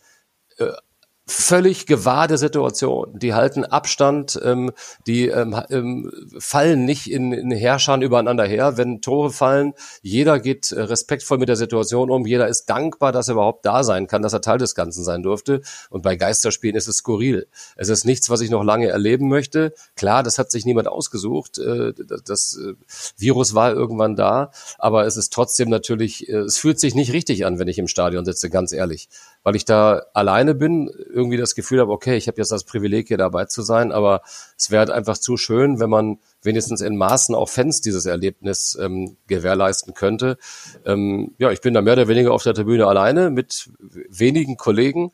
äh, 0.58 0.72
völlig 1.28 1.88
gewahrte 1.88 2.38
Situation. 2.38 3.18
Die 3.18 3.34
halten 3.34 3.66
Abstand, 3.66 4.40
ähm, 4.44 4.72
die 5.08 5.28
ähm, 5.28 5.60
ähm, 5.70 6.12
fallen 6.38 6.86
nicht 6.86 7.10
in, 7.10 7.32
in 7.34 7.52
Herrschern 7.52 8.04
übereinander 8.04 8.46
her. 8.46 8.78
Wenn 8.78 9.02
Tore 9.02 9.32
fallen, 9.32 9.74
jeder 10.04 10.40
geht 10.40 10.72
äh, 10.72 10.82
respektvoll 10.82 11.40
mit 11.40 11.50
der 11.50 11.56
Situation 11.56 12.12
um, 12.12 12.28
jeder 12.28 12.48
ist 12.48 12.68
dankbar, 12.68 13.12
dass 13.12 13.28
er 13.28 13.34
überhaupt 13.34 13.66
da 13.66 13.84
sein 13.84 14.06
kann, 14.06 14.22
dass 14.22 14.34
er 14.34 14.42
Teil 14.42 14.60
des 14.60 14.76
Ganzen 14.76 15.04
sein 15.04 15.24
durfte. 15.24 15.62
Und 15.90 16.04
bei 16.04 16.16
Geisterspielen 16.16 16.76
ist 16.76 16.88
es 16.88 16.98
skurril. 16.98 17.48
Es 17.76 17.90
ist 17.90 18.06
nichts, 18.06 18.30
was 18.30 18.42
ich 18.42 18.52
noch 18.52 18.64
lange 18.64 18.88
erleben 18.88 19.28
möchte. 19.28 19.74
Klar, 19.96 20.22
das 20.22 20.38
hat 20.38 20.52
sich 20.52 20.66
niemand 20.66 20.88
ausgesucht. 20.88 21.58
Äh, 21.58 21.94
das 22.26 22.60
äh, 22.64 22.74
Virus 23.18 23.56
war 23.56 23.74
irgendwann 23.74 24.16
da, 24.16 24.52
aber 24.78 25.08
es 25.08 25.18
ist 25.18 25.34
trotzdem 25.34 25.70
natürlich, 25.70 26.30
es 26.30 26.58
fühlt 26.58 26.80
sich 26.80 26.94
nicht 26.94 27.14
richtig 27.14 27.46
an, 27.46 27.58
wenn 27.58 27.68
ich 27.68 27.80
im 27.80 27.88
Stadion 27.88 28.26
sitze, 28.26 28.52
ganz 28.52 28.72
ehrlich 28.72 29.10
weil 29.46 29.56
ich 29.56 29.64
da 29.64 30.02
alleine 30.16 30.56
bin, 30.56 30.90
irgendwie 31.14 31.38
das 31.38 31.54
Gefühl 31.54 31.80
habe, 31.80 31.92
okay, 31.92 32.18
ich 32.18 32.28
habe 32.28 32.38
jetzt 32.42 32.52
das 32.52 32.64
Privileg, 32.64 33.10
hier 33.10 33.18
dabei 33.18 33.46
zu 33.46 33.62
sein, 33.62 33.92
aber 33.92 34.24
es 34.58 34.72
wäre 34.72 34.80
halt 34.80 34.90
einfach 34.90 35.20
zu 35.20 35.38
schön, 35.38 35.80
wenn 35.80 35.92
man 35.92 36.18
wenigstens 36.42 36.82
in 36.82 36.98
Maßen 36.98 37.36
auch 37.36 37.48
Fans 37.48 37.80
dieses 37.80 38.08
Erlebnis 38.08 38.76
ähm, 38.82 39.18
gewährleisten 39.28 39.94
könnte. 39.94 40.40
Ähm, 40.84 41.36
ja, 41.38 41.52
ich 41.52 41.62
bin 41.62 41.76
da 41.76 41.84
mehr 41.84 41.94
oder 41.94 42.08
weniger 42.08 42.34
auf 42.34 42.42
der 42.42 42.56
Tribüne 42.56 42.88
alleine 42.88 43.30
mit 43.30 43.70
wenigen 44.10 44.58
Kollegen. 44.58 45.12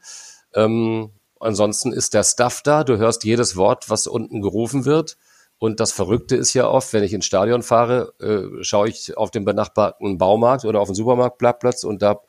Ähm, 0.55 1.09
ansonsten 1.41 1.91
ist 1.91 2.13
der 2.13 2.23
Stuff 2.23 2.61
da, 2.63 2.85
du 2.85 2.97
hörst 2.97 3.25
jedes 3.25 3.57
Wort, 3.57 3.89
was 3.89 4.07
unten 4.07 4.41
gerufen 4.41 4.85
wird. 4.85 5.17
Und 5.59 5.81
das 5.81 5.91
Verrückte 5.91 6.37
ist 6.37 6.53
ja 6.53 6.69
oft, 6.69 6.93
wenn 6.93 7.03
ich 7.03 7.11
ins 7.11 7.25
Stadion 7.25 7.63
fahre, 7.63 8.13
äh, 8.21 8.63
schaue 8.63 8.87
ich 8.87 9.17
auf 9.17 9.29
den 9.29 9.43
benachbarten 9.43 10.17
Baumarkt 10.17 10.63
oder 10.63 10.79
auf 10.79 10.87
den 10.87 10.95
Supermarktplatz 10.95 11.83
und 11.83 12.01
da 12.01 12.21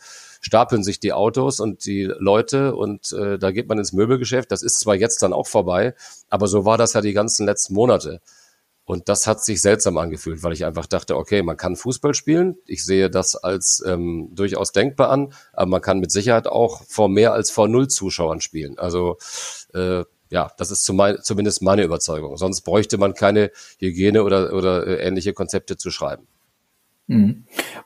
stapeln 0.42 0.82
sich 0.82 1.00
die 1.00 1.14
Autos 1.14 1.60
und 1.60 1.86
die 1.86 2.04
Leute 2.18 2.74
und 2.74 3.12
äh, 3.12 3.38
da 3.38 3.52
geht 3.52 3.68
man 3.68 3.78
ins 3.78 3.92
Möbelgeschäft. 3.92 4.52
Das 4.52 4.62
ist 4.62 4.80
zwar 4.80 4.96
jetzt 4.96 5.22
dann 5.22 5.32
auch 5.32 5.46
vorbei, 5.46 5.94
aber 6.28 6.48
so 6.48 6.66
war 6.66 6.76
das 6.76 6.92
ja 6.92 7.00
die 7.00 7.14
ganzen 7.14 7.46
letzten 7.46 7.72
Monate. 7.74 8.20
Und 8.84 9.08
das 9.08 9.28
hat 9.28 9.42
sich 9.42 9.62
seltsam 9.62 9.96
angefühlt, 9.96 10.42
weil 10.42 10.52
ich 10.52 10.64
einfach 10.64 10.86
dachte, 10.86 11.16
okay, 11.16 11.42
man 11.42 11.56
kann 11.56 11.76
Fußball 11.76 12.14
spielen. 12.14 12.56
Ich 12.66 12.84
sehe 12.84 13.08
das 13.08 13.36
als 13.36 13.82
ähm, 13.86 14.30
durchaus 14.32 14.72
denkbar 14.72 15.08
an, 15.08 15.32
aber 15.52 15.70
man 15.70 15.80
kann 15.80 16.00
mit 16.00 16.10
Sicherheit 16.10 16.48
auch 16.48 16.82
vor 16.88 17.08
mehr 17.08 17.32
als 17.32 17.52
vor 17.52 17.68
null 17.68 17.86
Zuschauern 17.86 18.40
spielen. 18.40 18.78
Also 18.78 19.18
äh, 19.72 20.04
ja, 20.30 20.50
das 20.56 20.72
ist 20.72 20.84
zumindest 20.84 21.62
meine 21.62 21.84
Überzeugung. 21.84 22.36
Sonst 22.36 22.62
bräuchte 22.62 22.98
man 22.98 23.14
keine 23.14 23.52
Hygiene 23.78 24.24
oder, 24.24 24.52
oder 24.52 24.86
äh, 24.86 25.06
ähnliche 25.06 25.34
Konzepte 25.34 25.76
zu 25.76 25.90
schreiben. 25.90 26.26
Mhm. 27.06 27.41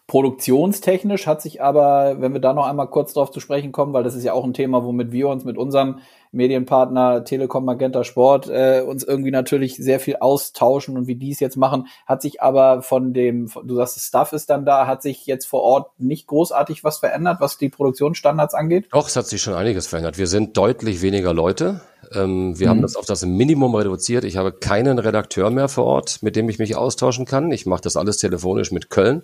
Produktionstechnisch 0.07 1.27
hat 1.27 1.43
sich 1.43 1.61
aber, 1.61 2.21
wenn 2.21 2.33
wir 2.33 2.41
da 2.41 2.53
noch 2.53 2.67
einmal 2.67 2.89
kurz 2.89 3.13
drauf 3.13 3.33
zu 3.33 3.41
sprechen 3.41 3.73
kommen, 3.73 3.93
weil 3.93 4.05
das 4.05 4.15
ist 4.15 4.23
ja 4.23 4.35
auch 4.35 4.45
ein 4.45 4.55
Thema, 4.55 4.85
womit 4.85 5.11
wir 5.11 5.29
uns 5.29 5.45
mit 5.45 5.59
unserem 5.59 5.99
Medienpartner 6.31 7.25
Telekom 7.25 7.65
Magenta 7.65 8.05
Sport 8.05 8.49
äh, 8.49 8.85
uns 8.87 9.03
irgendwie 9.03 9.33
natürlich 9.33 9.77
sehr 9.77 9.99
viel 9.99 10.17
austauschen 10.21 10.97
und 10.97 11.09
wie 11.09 11.17
die 11.17 11.33
es 11.33 11.41
jetzt 11.41 11.57
machen, 11.57 11.89
hat 12.07 12.23
sich 12.23 12.41
aber 12.41 12.83
von 12.83 13.15
dem, 13.15 13.51
du 13.65 13.75
sagst, 13.75 13.99
Stuff 13.99 14.33
ist 14.33 14.49
dann 14.49 14.65
da, 14.65 14.87
hat 14.87 15.03
sich 15.03 15.27
jetzt 15.27 15.47
vor 15.47 15.63
Ort 15.63 15.99
nicht 15.99 16.29
großartig 16.29 16.85
was 16.85 16.99
verändert, 16.99 17.39
was 17.41 17.59
die 17.59 17.69
Produktionsstandards 17.69 18.55
angeht? 18.55 18.87
Doch, 18.93 19.09
es 19.09 19.17
hat 19.17 19.27
sich 19.27 19.43
schon 19.43 19.55
einiges 19.55 19.89
verändert. 19.89 20.19
Wir 20.19 20.29
sind 20.29 20.57
deutlich 20.57 21.03
weniger 21.03 21.35
Leute. 21.35 21.81
Ähm, 22.15 22.59
wir 22.59 22.67
mhm. 22.67 22.71
haben 22.71 22.83
das 22.83 22.95
auf 22.95 23.07
das 23.07 23.25
Minimum 23.27 23.75
reduziert. 23.75 24.25
Ich 24.25 24.37
habe 24.37 24.53
keinen 24.53 24.99
Redakteur 25.01 25.51
mehr 25.51 25.69
vor 25.69 25.85
Ort, 25.85 26.23
mit 26.23 26.37
dem 26.37 26.49
ich 26.49 26.59
mich 26.61 26.77
austauschen 26.77 27.25
kann. 27.25 27.51
Ich 27.51 27.67
mache 27.67 27.81
das 27.81 27.97
alles 27.97 28.19
telefonisch 28.19 28.71
mit 28.71 28.91
Köln. 28.91 29.23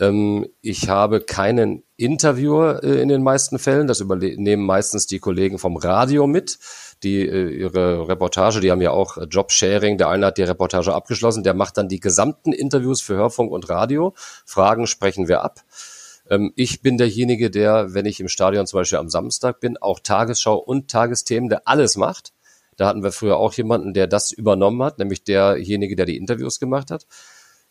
Ähm, 0.00 0.46
ich 0.62 0.88
habe 0.88 1.20
keinen 1.20 1.84
Interviewer 1.96 2.82
äh, 2.82 3.02
in 3.02 3.08
den 3.08 3.22
meisten 3.22 3.58
Fällen. 3.58 3.86
Das 3.86 4.00
übernehmen 4.00 4.64
meistens 4.64 5.06
die 5.06 5.18
Kollegen 5.18 5.58
vom 5.58 5.76
Radio 5.76 6.26
mit, 6.26 6.58
die 7.02 7.20
äh, 7.20 7.50
ihre 7.50 8.08
Reportage, 8.08 8.60
die 8.60 8.70
haben 8.70 8.80
ja 8.80 8.90
auch 8.90 9.18
Jobsharing. 9.28 9.98
Der 9.98 10.08
eine 10.08 10.26
hat 10.26 10.38
die 10.38 10.42
Reportage 10.42 10.94
abgeschlossen, 10.94 11.44
der 11.44 11.54
macht 11.54 11.76
dann 11.76 11.88
die 11.88 12.00
gesamten 12.00 12.52
Interviews 12.52 13.02
für 13.02 13.14
Hörfunk 13.16 13.52
und 13.52 13.68
Radio. 13.68 14.14
Fragen 14.46 14.86
sprechen 14.86 15.28
wir 15.28 15.42
ab. 15.42 15.60
Ähm, 16.30 16.52
ich 16.56 16.80
bin 16.80 16.96
derjenige, 16.96 17.50
der, 17.50 17.92
wenn 17.92 18.06
ich 18.06 18.20
im 18.20 18.28
Stadion 18.28 18.66
zum 18.66 18.80
Beispiel 18.80 18.98
am 18.98 19.10
Samstag 19.10 19.60
bin, 19.60 19.76
auch 19.76 20.00
Tagesschau 20.00 20.56
und 20.56 20.90
Tagesthemen, 20.90 21.50
der 21.50 21.68
alles 21.68 21.96
macht. 21.96 22.32
Da 22.78 22.86
hatten 22.86 23.02
wir 23.02 23.12
früher 23.12 23.36
auch 23.36 23.52
jemanden, 23.52 23.92
der 23.92 24.06
das 24.06 24.32
übernommen 24.32 24.82
hat, 24.82 24.98
nämlich 24.98 25.22
derjenige, 25.24 25.96
der 25.96 26.06
die 26.06 26.16
Interviews 26.16 26.58
gemacht 26.58 26.90
hat. 26.90 27.06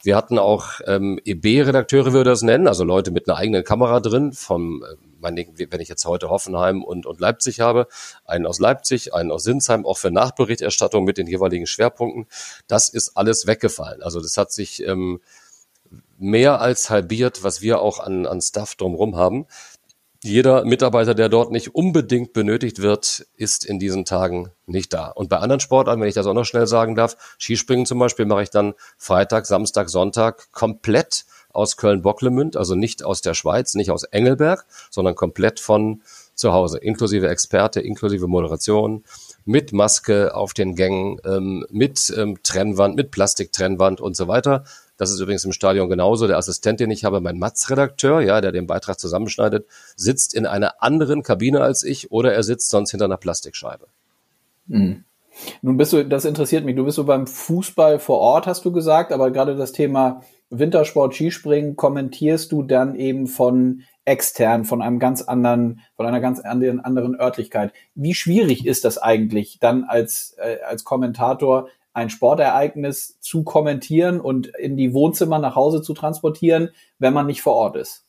Wir 0.02 0.16
hatten 0.16 0.40
auch 0.40 0.80
ähm, 0.86 1.20
EB-Redakteure, 1.26 2.14
würde 2.14 2.30
das 2.30 2.42
nennen, 2.42 2.68
also 2.68 2.84
Leute 2.84 3.12
mit 3.12 3.28
einer 3.28 3.38
eigenen 3.38 3.64
Kamera 3.64 4.00
drin, 4.00 4.32
vom, 4.32 4.84
äh, 4.84 4.96
wenn 5.22 5.82
ich 5.82 5.90
jetzt 5.90 6.06
heute 6.06 6.30
Hoffenheim 6.30 6.84
und, 6.84 7.06
und 7.06 7.20
Leipzig 7.20 7.60
habe, 7.60 7.88
einen 8.24 8.46
aus 8.46 8.60
Leipzig, 8.60 9.14
einen 9.14 9.32
aus 9.32 9.44
Sinsheim, 9.44 9.86
auch 9.86 9.98
für 9.98 10.12
Nachberichterstattung 10.12 11.04
mit 11.04 11.18
den 11.18 11.28
jeweiligen 11.28 11.68
Schwerpunkten. 11.68 12.28
Das 12.68 12.90
ist 12.90 13.18
alles 13.18 13.46
weggefallen. 13.46 14.02
Also 14.02 14.22
das 14.22 14.38
hat 14.38 14.54
sich 14.54 14.86
ähm, 14.88 15.20
mehr 16.18 16.62
als 16.62 16.90
halbiert, 16.90 17.44
was 17.44 17.62
wir 17.62 17.82
auch 17.82 18.00
an, 18.00 18.26
an 18.26 18.42
Stuff 18.42 18.76
drumherum 18.76 19.18
haben 19.18 19.48
jeder 20.22 20.66
Mitarbeiter, 20.66 21.16
der 21.16 21.30
dort 21.30 21.52
nicht 21.52 21.74
unbedingt 21.76 22.34
benötigt 22.34 22.82
wird, 22.82 23.26
ist 23.36 23.66
in 23.66 23.80
diesen 23.80 24.04
Tagen 24.04 24.50
nicht 24.66 24.94
da. 24.94 25.08
Und 25.08 25.30
bei 25.30 25.38
anderen 25.38 25.62
Sportarten, 25.62 26.02
wenn 26.02 26.10
ich 26.10 26.16
das 26.16 26.28
auch 26.28 26.34
noch 26.34 26.46
schnell 26.46 26.68
sagen 26.68 26.96
darf, 26.96 27.16
Skispringen 27.38 27.86
zum 27.86 28.00
Beispiel, 28.00 28.26
mache 28.26 28.44
ich 28.44 28.50
dann 28.50 28.74
Freitag, 28.98 29.46
Samstag, 29.46 29.90
Sonntag 29.90 30.52
komplett 30.52 31.26
aus 31.52 31.78
Köln-Bocklemünd, 31.78 32.58
also 32.58 32.76
nicht 32.76 33.04
aus 33.04 33.22
der 33.22 33.34
Schweiz, 33.34 33.76
nicht 33.76 33.92
aus 33.92 34.04
Engelberg, 34.04 34.66
sondern 34.92 35.16
komplett 35.16 35.60
von 35.60 36.02
zu 36.36 36.54
Hause, 36.54 36.78
inklusive 36.78 37.28
Experte, 37.28 37.82
inklusive 37.82 38.28
Moderation, 38.28 39.04
mit 39.46 39.74
Maske 39.74 40.36
auf 40.36 40.54
den 40.54 40.76
Gängen, 40.76 41.20
ähm, 41.26 41.66
mit 41.70 42.14
ähm, 42.16 42.38
Trennwand, 42.44 42.96
mit 42.96 43.12
Plastiktrennwand 43.12 44.00
und 44.00 44.16
so 44.16 44.28
weiter. 44.28 44.64
Das 45.00 45.12
ist 45.12 45.22
übrigens 45.22 45.46
im 45.46 45.54
Stadion 45.54 45.90
genauso. 45.90 46.28
Der 46.28 46.38
Assistent, 46.38 46.82
den 46.82 46.92
ich 46.92 47.06
habe, 47.06 47.22
mein 47.22 47.40
Matz-Redakteur, 47.40 48.20
ja, 48.20 48.42
der 48.42 48.52
den 48.52 48.68
Beitrag 48.68 49.00
zusammenschneidet, 49.00 49.66
sitzt 49.96 50.36
in 50.36 50.46
einer 50.46 50.84
anderen 50.84 51.24
Kabine 51.24 51.62
als 51.62 51.84
ich 51.84 52.12
oder 52.12 52.34
er 52.34 52.44
sitzt 52.44 52.70
sonst 52.70 52.92
hinter 52.92 53.06
einer 53.06 53.16
Plastikscheibe. 53.16 53.88
Mhm. 54.68 55.06
Nun 55.62 55.78
bist 55.78 55.94
du, 55.94 56.04
das 56.04 56.26
interessiert 56.26 56.66
mich, 56.66 56.76
du 56.76 56.84
bist 56.84 56.98
so 56.98 57.06
beim 57.06 57.28
Fußball 57.28 57.98
vor 57.98 58.20
Ort, 58.20 58.46
hast 58.46 58.66
du 58.66 58.74
gesagt, 58.74 59.14
aber 59.14 59.32
gerade 59.32 59.56
das 59.56 59.72
Thema 59.72 60.22
Wintersport, 60.50 61.16
Skispringen 61.16 61.78
kommentierst 61.78 62.52
du 62.52 62.62
dann 62.62 62.96
eben 62.96 63.28
von 63.28 63.84
extern, 64.04 64.66
von 64.66 64.82
einem 64.82 65.00
ganz 65.00 65.22
anderen, 65.22 65.80
von 65.96 66.06
einer 66.06 66.20
ganz 66.20 66.42
anderen, 66.42 67.18
Örtlichkeit. 67.18 67.72
Wie 67.96 68.16
schwierig 68.16 68.66
ist 68.66 68.84
das 68.84 68.98
eigentlich, 68.98 69.60
dann 69.62 69.86
als, 69.86 70.36
äh, 70.40 70.58
als 70.68 70.84
Kommentator 70.84 71.70
ein 72.00 72.10
Sportereignis 72.10 73.20
zu 73.20 73.44
kommentieren 73.44 74.20
und 74.20 74.48
in 74.58 74.78
die 74.78 74.94
Wohnzimmer 74.94 75.40
nach 75.40 75.56
Hause 75.56 75.82
zu 75.82 75.94
transportieren, 75.94 76.70
wenn 76.98 77.14
man 77.14 77.28
nicht 77.28 77.42
vor 77.42 77.54
Ort 77.54 77.76
ist? 77.76 78.09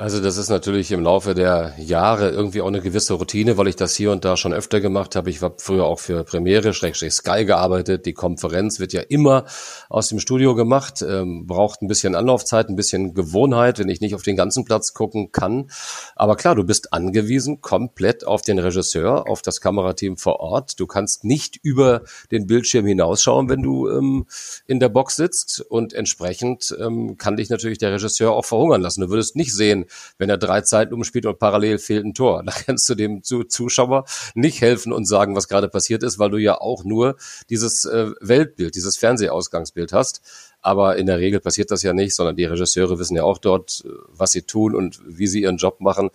Also 0.00 0.20
das 0.20 0.36
ist 0.36 0.48
natürlich 0.48 0.92
im 0.92 1.02
Laufe 1.02 1.34
der 1.34 1.74
Jahre 1.76 2.30
irgendwie 2.30 2.60
auch 2.60 2.68
eine 2.68 2.80
gewisse 2.80 3.14
Routine, 3.14 3.58
weil 3.58 3.66
ich 3.66 3.74
das 3.74 3.96
hier 3.96 4.12
und 4.12 4.24
da 4.24 4.36
schon 4.36 4.52
öfter 4.52 4.80
gemacht 4.80 5.16
habe. 5.16 5.28
Ich 5.28 5.42
habe 5.42 5.56
früher 5.58 5.86
auch 5.86 5.98
für 5.98 6.22
Premiere, 6.22 6.72
Schrägstrich 6.72 7.14
Sky 7.14 7.44
gearbeitet. 7.44 8.06
Die 8.06 8.12
Konferenz 8.12 8.78
wird 8.78 8.92
ja 8.92 9.00
immer 9.00 9.44
aus 9.88 10.08
dem 10.08 10.20
Studio 10.20 10.54
gemacht, 10.54 11.02
ähm, 11.02 11.48
braucht 11.48 11.82
ein 11.82 11.88
bisschen 11.88 12.14
Anlaufzeit, 12.14 12.68
ein 12.68 12.76
bisschen 12.76 13.12
Gewohnheit, 13.12 13.80
wenn 13.80 13.88
ich 13.88 14.00
nicht 14.00 14.14
auf 14.14 14.22
den 14.22 14.36
ganzen 14.36 14.64
Platz 14.64 14.94
gucken 14.94 15.32
kann. 15.32 15.68
Aber 16.14 16.36
klar, 16.36 16.54
du 16.54 16.62
bist 16.62 16.92
angewiesen 16.92 17.60
komplett 17.60 18.24
auf 18.24 18.42
den 18.42 18.60
Regisseur, 18.60 19.28
auf 19.28 19.42
das 19.42 19.60
Kamerateam 19.60 20.16
vor 20.16 20.38
Ort. 20.38 20.78
Du 20.78 20.86
kannst 20.86 21.24
nicht 21.24 21.56
über 21.60 22.02
den 22.30 22.46
Bildschirm 22.46 22.86
hinausschauen, 22.86 23.48
wenn 23.48 23.62
du 23.62 23.88
ähm, 23.88 24.26
in 24.68 24.78
der 24.78 24.90
Box 24.90 25.16
sitzt 25.16 25.60
und 25.60 25.92
entsprechend 25.92 26.72
ähm, 26.78 27.16
kann 27.16 27.36
dich 27.36 27.50
natürlich 27.50 27.78
der 27.78 27.90
Regisseur 27.90 28.30
auch 28.30 28.44
verhungern 28.44 28.80
lassen. 28.80 29.00
Du 29.00 29.10
würdest 29.10 29.34
nicht 29.34 29.52
sehen, 29.52 29.86
wenn 30.18 30.30
er 30.30 30.38
drei 30.38 30.60
Zeiten 30.62 30.94
umspielt 30.94 31.26
und 31.26 31.38
parallel 31.38 31.78
fehlt 31.78 32.04
ein 32.04 32.14
Tor. 32.14 32.42
Da 32.48 32.54
kannst 32.64 32.88
du 32.88 32.94
dem 32.94 33.22
Zuschauer 33.22 34.04
nicht 34.34 34.62
helfen 34.62 34.92
und 34.92 35.04
sagen, 35.04 35.36
was 35.36 35.48
gerade 35.48 35.68
passiert 35.68 36.02
ist, 36.02 36.18
weil 36.18 36.30
du 36.30 36.38
ja 36.38 36.58
auch 36.58 36.82
nur 36.82 37.16
dieses 37.50 37.84
äh, 37.84 38.10
Weltbild, 38.20 38.74
dieses 38.74 38.96
Fernsehausgangsbild 38.96 39.92
hast. 39.92 40.22
Aber 40.60 40.96
in 40.96 41.06
der 41.06 41.18
Regel 41.18 41.40
passiert 41.40 41.70
das 41.70 41.82
ja 41.82 41.92
nicht, 41.92 42.14
sondern 42.14 42.36
die 42.36 42.44
Regisseure 42.44 42.98
wissen 42.98 43.16
ja 43.16 43.22
auch 43.22 43.38
dort, 43.38 43.84
äh, 43.84 43.90
was 44.08 44.32
sie 44.32 44.42
tun 44.42 44.74
und 44.74 45.00
wie 45.06 45.26
sie 45.26 45.42
ihren 45.42 45.56
Job 45.56 45.80
machen. 45.80 46.10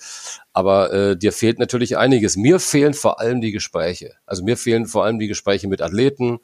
Aber 0.51 0.91
äh, 0.91 1.17
dir 1.17 1.31
fehlt 1.31 1.59
natürlich 1.59 1.97
einiges. 1.97 2.35
Mir 2.35 2.59
fehlen 2.59 2.93
vor 2.93 3.19
allem 3.19 3.41
die 3.41 3.51
Gespräche. 3.51 4.15
Also 4.25 4.43
mir 4.43 4.57
fehlen 4.57 4.85
vor 4.85 5.05
allem 5.05 5.19
die 5.19 5.27
Gespräche 5.27 5.67
mit 5.67 5.81
Athleten, 5.81 6.39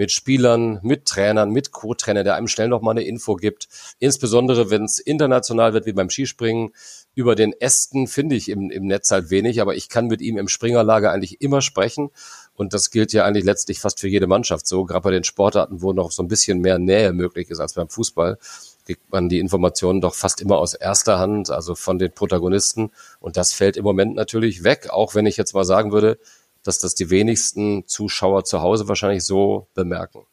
mit 0.00 0.12
Spielern, 0.12 0.80
mit 0.82 1.04
Trainern, 1.04 1.50
mit 1.50 1.72
Co-Trainer, 1.72 2.24
der 2.24 2.34
einem 2.34 2.48
schnell 2.48 2.68
noch 2.68 2.80
mal 2.80 2.92
eine 2.92 3.02
Info 3.02 3.36
gibt. 3.36 3.68
Insbesondere, 3.98 4.70
wenn 4.70 4.84
es 4.84 4.98
international 4.98 5.74
wird, 5.74 5.84
wie 5.84 5.92
beim 5.92 6.08
Skispringen. 6.08 6.72
Über 7.14 7.34
den 7.34 7.52
Ästen 7.52 8.06
finde 8.06 8.34
ich 8.34 8.48
im, 8.48 8.70
im 8.70 8.86
Netz 8.86 9.10
halt 9.10 9.28
wenig, 9.28 9.60
aber 9.60 9.74
ich 9.74 9.90
kann 9.90 10.06
mit 10.06 10.22
ihm 10.22 10.38
im 10.38 10.48
Springerlager 10.48 11.12
eigentlich 11.12 11.42
immer 11.42 11.60
sprechen. 11.60 12.08
Und 12.54 12.72
das 12.72 12.90
gilt 12.90 13.12
ja 13.12 13.26
eigentlich 13.26 13.44
letztlich 13.44 13.78
fast 13.78 14.00
für 14.00 14.08
jede 14.08 14.26
Mannschaft 14.26 14.66
so. 14.66 14.86
Gerade 14.86 15.02
bei 15.02 15.10
den 15.10 15.24
Sportarten, 15.24 15.82
wo 15.82 15.92
noch 15.92 16.12
so 16.12 16.22
ein 16.22 16.28
bisschen 16.28 16.60
mehr 16.60 16.78
Nähe 16.78 17.12
möglich 17.12 17.50
ist 17.50 17.60
als 17.60 17.74
beim 17.74 17.90
Fußball, 17.90 18.38
kriegt 18.86 19.12
man 19.12 19.28
die 19.28 19.38
Informationen 19.38 20.00
doch 20.00 20.14
fast 20.14 20.40
immer 20.40 20.56
aus 20.56 20.72
erster 20.72 21.18
Hand, 21.18 21.50
also 21.50 21.74
von 21.74 21.98
den 21.98 22.12
Protagonisten. 22.12 22.90
Und 23.18 23.36
das 23.36 23.52
fällt 23.52 23.76
im 23.76 23.84
Moment 23.84 24.14
natürlich 24.14 24.64
weg, 24.64 24.88
auch 24.88 25.14
wenn 25.14 25.26
ich 25.26 25.36
jetzt 25.36 25.52
mal 25.52 25.64
sagen 25.64 25.92
würde, 25.92 26.18
dass 26.64 26.78
das 26.78 26.94
die 26.94 27.10
wenigsten 27.10 27.86
Zuschauer 27.86 28.44
zu 28.44 28.62
Hause 28.62 28.88
wahrscheinlich 28.88 29.24
so 29.24 29.68
bemerken. 29.74 30.26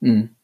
Mhm. 0.00 0.36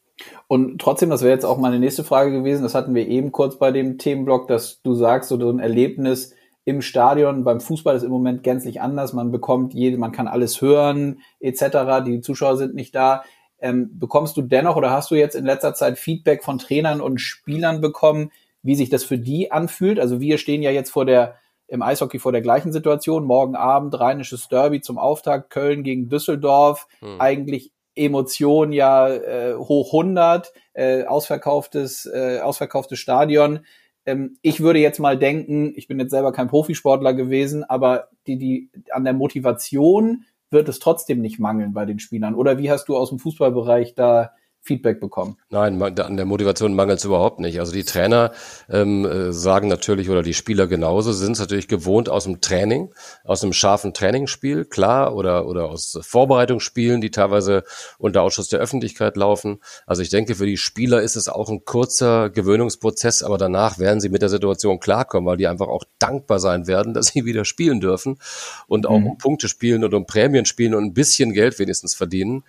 Und 0.47 0.81
trotzdem, 0.81 1.09
das 1.09 1.21
wäre 1.21 1.33
jetzt 1.33 1.45
auch 1.45 1.57
meine 1.57 1.79
nächste 1.79 2.03
Frage 2.03 2.31
gewesen, 2.31 2.63
das 2.63 2.73
hatten 2.73 2.95
wir 2.95 3.07
eben 3.07 3.31
kurz 3.31 3.57
bei 3.57 3.71
dem 3.71 3.97
Themenblock, 3.97 4.47
dass 4.47 4.81
du 4.81 4.95
sagst, 4.95 5.29
so 5.29 5.37
ein 5.49 5.59
Erlebnis 5.59 6.33
im 6.65 6.81
Stadion 6.81 7.43
beim 7.43 7.61
Fußball 7.61 7.95
ist 7.95 8.03
im 8.03 8.11
Moment 8.11 8.43
gänzlich 8.43 8.81
anders. 8.81 9.13
Man 9.13 9.31
bekommt 9.31 9.73
jede, 9.73 9.97
man 9.97 10.11
kann 10.11 10.27
alles 10.27 10.61
hören, 10.61 11.21
etc. 11.39 12.03
Die 12.05 12.19
Zuschauer 12.19 12.57
sind 12.57 12.75
nicht 12.75 12.93
da. 12.93 13.23
Ähm, 13.59 13.97
bekommst 13.97 14.35
du 14.37 14.41
dennoch 14.41 14.75
oder 14.75 14.91
hast 14.91 15.09
du 15.09 15.15
jetzt 15.15 15.35
in 15.35 15.45
letzter 15.45 15.73
Zeit 15.73 15.97
Feedback 15.97 16.43
von 16.43 16.57
Trainern 16.57 16.99
und 16.99 17.21
Spielern 17.21 17.79
bekommen, 17.79 18.31
wie 18.63 18.75
sich 18.75 18.89
das 18.89 19.03
für 19.03 19.17
die 19.17 19.51
anfühlt? 19.51 19.99
Also 19.99 20.19
wir 20.19 20.37
stehen 20.37 20.61
ja 20.61 20.71
jetzt 20.71 20.89
vor 20.89 21.05
der 21.05 21.35
im 21.67 21.81
Eishockey 21.81 22.19
vor 22.19 22.31
der 22.31 22.41
gleichen 22.41 22.71
Situation. 22.71 23.25
Morgen 23.25 23.55
Abend 23.55 23.99
rheinisches 23.99 24.47
Derby 24.47 24.81
zum 24.81 24.97
Auftakt, 24.97 25.49
Köln 25.49 25.83
gegen 25.83 26.09
Düsseldorf. 26.09 26.87
Hm. 26.99 27.19
Eigentlich 27.19 27.71
Emotion 27.95 28.71
ja 28.71 29.09
äh, 29.09 29.55
hoch 29.55 29.93
100, 29.93 30.53
äh, 30.73 31.03
ausverkauftes, 31.03 32.05
äh, 32.05 32.39
ausverkauftes 32.39 32.99
Stadion. 32.99 33.61
Ähm, 34.05 34.37
ich 34.41 34.61
würde 34.61 34.79
jetzt 34.79 34.99
mal 34.99 35.17
denken, 35.17 35.73
ich 35.75 35.87
bin 35.87 35.99
jetzt 35.99 36.11
selber 36.11 36.31
kein 36.31 36.47
Profisportler 36.47 37.13
gewesen, 37.13 37.63
aber 37.63 38.09
die, 38.27 38.37
die, 38.37 38.69
an 38.91 39.03
der 39.03 39.13
Motivation 39.13 40.25
wird 40.49 40.69
es 40.69 40.79
trotzdem 40.79 41.19
nicht 41.19 41.39
mangeln 41.39 41.73
bei 41.73 41.85
den 41.85 41.99
Spielern. 41.99 42.35
Oder 42.35 42.57
wie 42.57 42.71
hast 42.71 42.87
du 42.87 42.95
aus 42.95 43.09
dem 43.09 43.19
Fußballbereich 43.19 43.95
da 43.95 44.31
Feedback 44.67 44.99
bekommen? 44.99 45.37
Nein, 45.49 45.81
an 45.81 46.17
der 46.17 46.25
Motivation 46.25 46.75
mangelt 46.75 46.99
es 46.99 47.05
überhaupt 47.05 47.39
nicht. 47.39 47.59
Also 47.59 47.71
die 47.71 47.85
Trainer 47.85 48.31
ähm, 48.69 49.05
äh, 49.05 49.31
sagen 49.31 49.69
natürlich, 49.69 50.09
oder 50.09 50.21
die 50.21 50.33
Spieler 50.33 50.67
genauso, 50.67 51.13
sind 51.13 51.31
es 51.31 51.39
natürlich 51.39 51.67
gewohnt 51.67 52.09
aus 52.09 52.25
dem 52.25 52.41
Training, 52.41 52.89
aus 53.23 53.43
einem 53.43 53.53
scharfen 53.53 53.93
Trainingsspiel, 53.93 54.65
klar, 54.65 55.15
oder, 55.15 55.47
oder 55.47 55.69
aus 55.69 55.97
Vorbereitungsspielen, 56.01 57.01
die 57.01 57.11
teilweise 57.11 57.63
unter 57.97 58.21
Ausschuss 58.21 58.49
der 58.49 58.59
Öffentlichkeit 58.59 59.15
laufen. 59.15 59.59
Also 59.85 60.01
ich 60.01 60.09
denke, 60.09 60.35
für 60.35 60.45
die 60.45 60.57
Spieler 60.57 61.01
ist 61.01 61.15
es 61.15 61.29
auch 61.29 61.49
ein 61.49 61.63
kurzer 61.63 62.29
Gewöhnungsprozess, 62.29 63.23
aber 63.23 63.37
danach 63.37 63.79
werden 63.79 64.01
sie 64.01 64.09
mit 64.09 64.21
der 64.21 64.29
Situation 64.29 64.79
klarkommen, 64.79 65.27
weil 65.27 65.37
die 65.37 65.47
einfach 65.47 65.67
auch 65.67 65.85
dankbar 65.97 66.39
sein 66.39 66.67
werden, 66.67 66.93
dass 66.93 67.07
sie 67.07 67.25
wieder 67.25 67.45
spielen 67.45 67.79
dürfen 67.79 68.19
und 68.67 68.85
auch 68.85 68.99
mhm. 68.99 69.07
um 69.07 69.17
Punkte 69.17 69.47
spielen 69.47 69.83
und 69.83 69.93
um 69.93 70.05
Prämien 70.05 70.45
spielen 70.45 70.75
und 70.75 70.83
ein 70.83 70.93
bisschen 70.93 71.31
Geld 71.31 71.57
wenigstens 71.59 71.95
verdienen. 71.95 72.43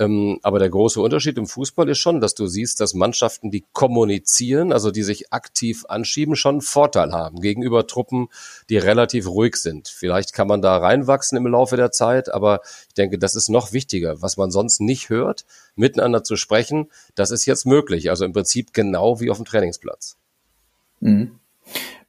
Ähm, 0.00 0.40
aber 0.42 0.58
der 0.58 0.70
große 0.70 0.98
Unterschied 0.98 1.36
im 1.36 1.46
Fußball 1.46 1.86
ist 1.90 1.98
schon, 1.98 2.22
dass 2.22 2.34
du 2.34 2.46
siehst, 2.46 2.80
dass 2.80 2.94
Mannschaften, 2.94 3.50
die 3.50 3.66
kommunizieren, 3.74 4.72
also 4.72 4.90
die 4.90 5.02
sich 5.02 5.30
aktiv 5.30 5.84
anschieben, 5.88 6.36
schon 6.36 6.54
einen 6.54 6.60
Vorteil 6.62 7.12
haben 7.12 7.42
gegenüber 7.42 7.86
Truppen, 7.86 8.28
die 8.70 8.78
relativ 8.78 9.28
ruhig 9.28 9.56
sind. 9.56 9.88
Vielleicht 9.88 10.32
kann 10.32 10.48
man 10.48 10.62
da 10.62 10.78
reinwachsen 10.78 11.36
im 11.36 11.46
Laufe 11.46 11.76
der 11.76 11.92
Zeit, 11.92 12.32
aber 12.32 12.62
ich 12.88 12.94
denke, 12.94 13.18
das 13.18 13.34
ist 13.34 13.50
noch 13.50 13.74
wichtiger, 13.74 14.22
was 14.22 14.38
man 14.38 14.50
sonst 14.50 14.80
nicht 14.80 15.10
hört, 15.10 15.44
miteinander 15.76 16.24
zu 16.24 16.36
sprechen. 16.36 16.90
Das 17.14 17.30
ist 17.30 17.44
jetzt 17.44 17.66
möglich. 17.66 18.08
Also 18.08 18.24
im 18.24 18.32
Prinzip 18.32 18.72
genau 18.72 19.20
wie 19.20 19.30
auf 19.30 19.36
dem 19.36 19.44
Trainingsplatz. 19.44 20.16
Mhm. 21.00 21.38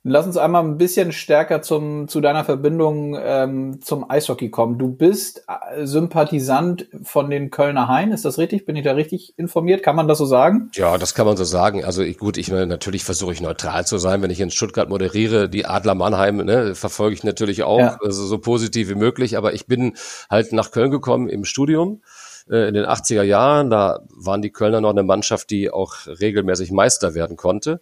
Lass 0.04 0.26
uns 0.26 0.36
einmal 0.36 0.64
ein 0.64 0.80
bisschen 0.80 1.12
stärker 1.12 1.62
zum, 1.62 2.08
zu 2.08 2.22
deiner 2.22 2.44
Verbindung 2.44 3.16
ähm, 3.22 3.82
zum 3.84 4.10
Eishockey 4.10 4.50
kommen. 4.50 4.80
Du 4.80 4.88
bist 4.88 5.46
äh, 5.48 5.86
Sympathisant 5.86 6.88
von 7.04 7.30
den 7.30 7.52
Kölner 7.52 7.88
Hain, 7.88 8.12
ist 8.12 8.26
das 8.26 8.40
richtig? 8.40 8.66
Bin 8.66 8.76
ich 8.76 8.84
da 8.84 8.94
richtig 8.94 9.38
informiert? 9.38 9.84
Kann 9.84 9.96
man 9.96 10.08
das 10.08 10.18
so 10.18 10.26
sagen? 10.26 10.72
Ja, 10.74 10.98
das 10.98 11.14
kann 11.14 11.28
man 11.28 11.38
so 11.38 11.44
sagen. 11.44 11.86
Also 11.86 12.02
ich, 12.02 12.18
gut, 12.18 12.38
ich 12.38 12.50
natürlich 12.50 13.04
versuche 13.04 13.32
ich 13.32 13.42
neutral 13.42 13.86
zu 13.86 14.00
sein, 14.00 14.24
wenn 14.24 14.32
ich 14.32 14.42
in 14.42 14.50
Stuttgart 14.50 14.90
moderiere. 14.90 15.48
Die 15.50 15.68
Adler 15.68 15.94
Mannheim 15.94 16.38
ne, 16.38 16.74
verfolge 16.74 17.14
ich 17.14 17.24
natürlich 17.24 17.62
auch, 17.62 17.80
ja. 17.80 18.00
also 18.04 18.26
so 18.26 18.40
positiv 18.40 18.90
wie 18.90 18.96
möglich. 18.96 19.38
Aber 19.38 19.54
ich 19.54 19.68
bin 19.68 19.94
halt 20.32 20.52
nach 20.52 20.72
Köln 20.72 20.90
gekommen 20.90 21.30
im 21.30 21.46
Studium 21.46 22.02
äh, 22.50 22.68
in 22.68 22.74
den 22.74 22.86
80er 22.86 23.22
Jahren. 23.22 23.70
Da 23.70 24.00
waren 24.10 24.42
die 24.42 24.52
Kölner 24.52 24.82
noch 24.82 24.90
eine 24.90 25.04
Mannschaft, 25.04 25.52
die 25.52 25.70
auch 25.70 25.94
regelmäßig 26.08 26.72
Meister 26.72 27.14
werden 27.14 27.38
konnte 27.38 27.82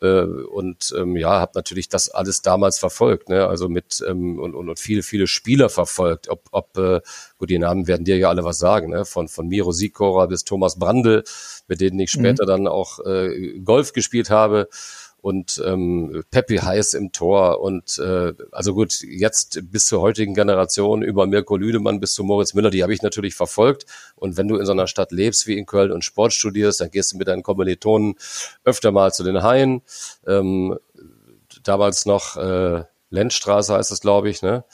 äh, 0.00 0.22
und 0.22 0.94
ähm, 0.96 1.16
ja, 1.16 1.40
habe 1.40 1.52
natürlich 1.54 1.88
das 1.88 2.08
alles 2.08 2.42
damals 2.42 2.78
verfolgt, 2.78 3.28
ne? 3.28 3.46
also 3.46 3.68
mit 3.68 4.02
ähm, 4.06 4.38
und, 4.38 4.54
und, 4.54 4.68
und 4.68 4.78
viele, 4.78 5.02
viele 5.02 5.26
Spieler 5.26 5.68
verfolgt, 5.68 6.28
ob, 6.28 6.48
ob 6.52 6.76
äh, 6.78 7.00
gut, 7.38 7.50
die 7.50 7.58
Namen 7.58 7.86
werden 7.86 8.04
dir 8.04 8.16
ja 8.16 8.28
alle 8.28 8.44
was 8.44 8.58
sagen, 8.58 8.90
ne? 8.90 9.04
von, 9.04 9.28
von 9.28 9.48
Miro 9.48 9.72
Sikora 9.72 10.26
bis 10.26 10.44
Thomas 10.44 10.78
Brandl, 10.78 11.24
mit 11.68 11.80
denen 11.80 11.98
ich 12.00 12.10
später 12.10 12.44
mhm. 12.44 12.48
dann 12.48 12.66
auch 12.68 12.98
äh, 13.04 13.58
Golf 13.60 13.92
gespielt 13.92 14.30
habe 14.30 14.68
und 15.20 15.62
ähm, 15.64 16.24
Peppi 16.30 16.58
heiß 16.58 16.94
im 16.94 17.12
Tor 17.12 17.60
und 17.60 17.98
äh, 17.98 18.32
also 18.52 18.74
gut, 18.74 19.02
jetzt 19.02 19.60
bis 19.70 19.86
zur 19.86 20.00
heutigen 20.00 20.34
Generation 20.34 21.02
über 21.02 21.26
Mirko 21.26 21.56
Lüdemann 21.56 22.00
bis 22.00 22.14
zu 22.14 22.24
Moritz 22.24 22.54
Müller, 22.54 22.70
die 22.70 22.82
habe 22.82 22.94
ich 22.94 23.02
natürlich 23.02 23.34
verfolgt 23.34 23.86
und 24.16 24.36
wenn 24.36 24.48
du 24.48 24.56
in 24.56 24.66
so 24.66 24.72
einer 24.72 24.86
Stadt 24.86 25.12
lebst 25.12 25.46
wie 25.46 25.58
in 25.58 25.66
Köln 25.66 25.92
und 25.92 26.04
Sport 26.04 26.32
studierst, 26.32 26.80
dann 26.80 26.90
gehst 26.90 27.12
du 27.12 27.18
mit 27.18 27.28
deinen 27.28 27.42
Kommilitonen 27.42 28.14
öfter 28.64 28.92
mal 28.92 29.12
zu 29.12 29.24
den 29.24 29.42
Haien, 29.42 29.82
ähm, 30.26 30.78
damals 31.62 32.06
noch 32.06 32.36
äh, 32.36 32.84
Lenzstraße 33.10 33.74
heißt 33.74 33.90
es, 33.92 34.00
glaube 34.00 34.30
ich, 34.30 34.40
ne? 34.42 34.64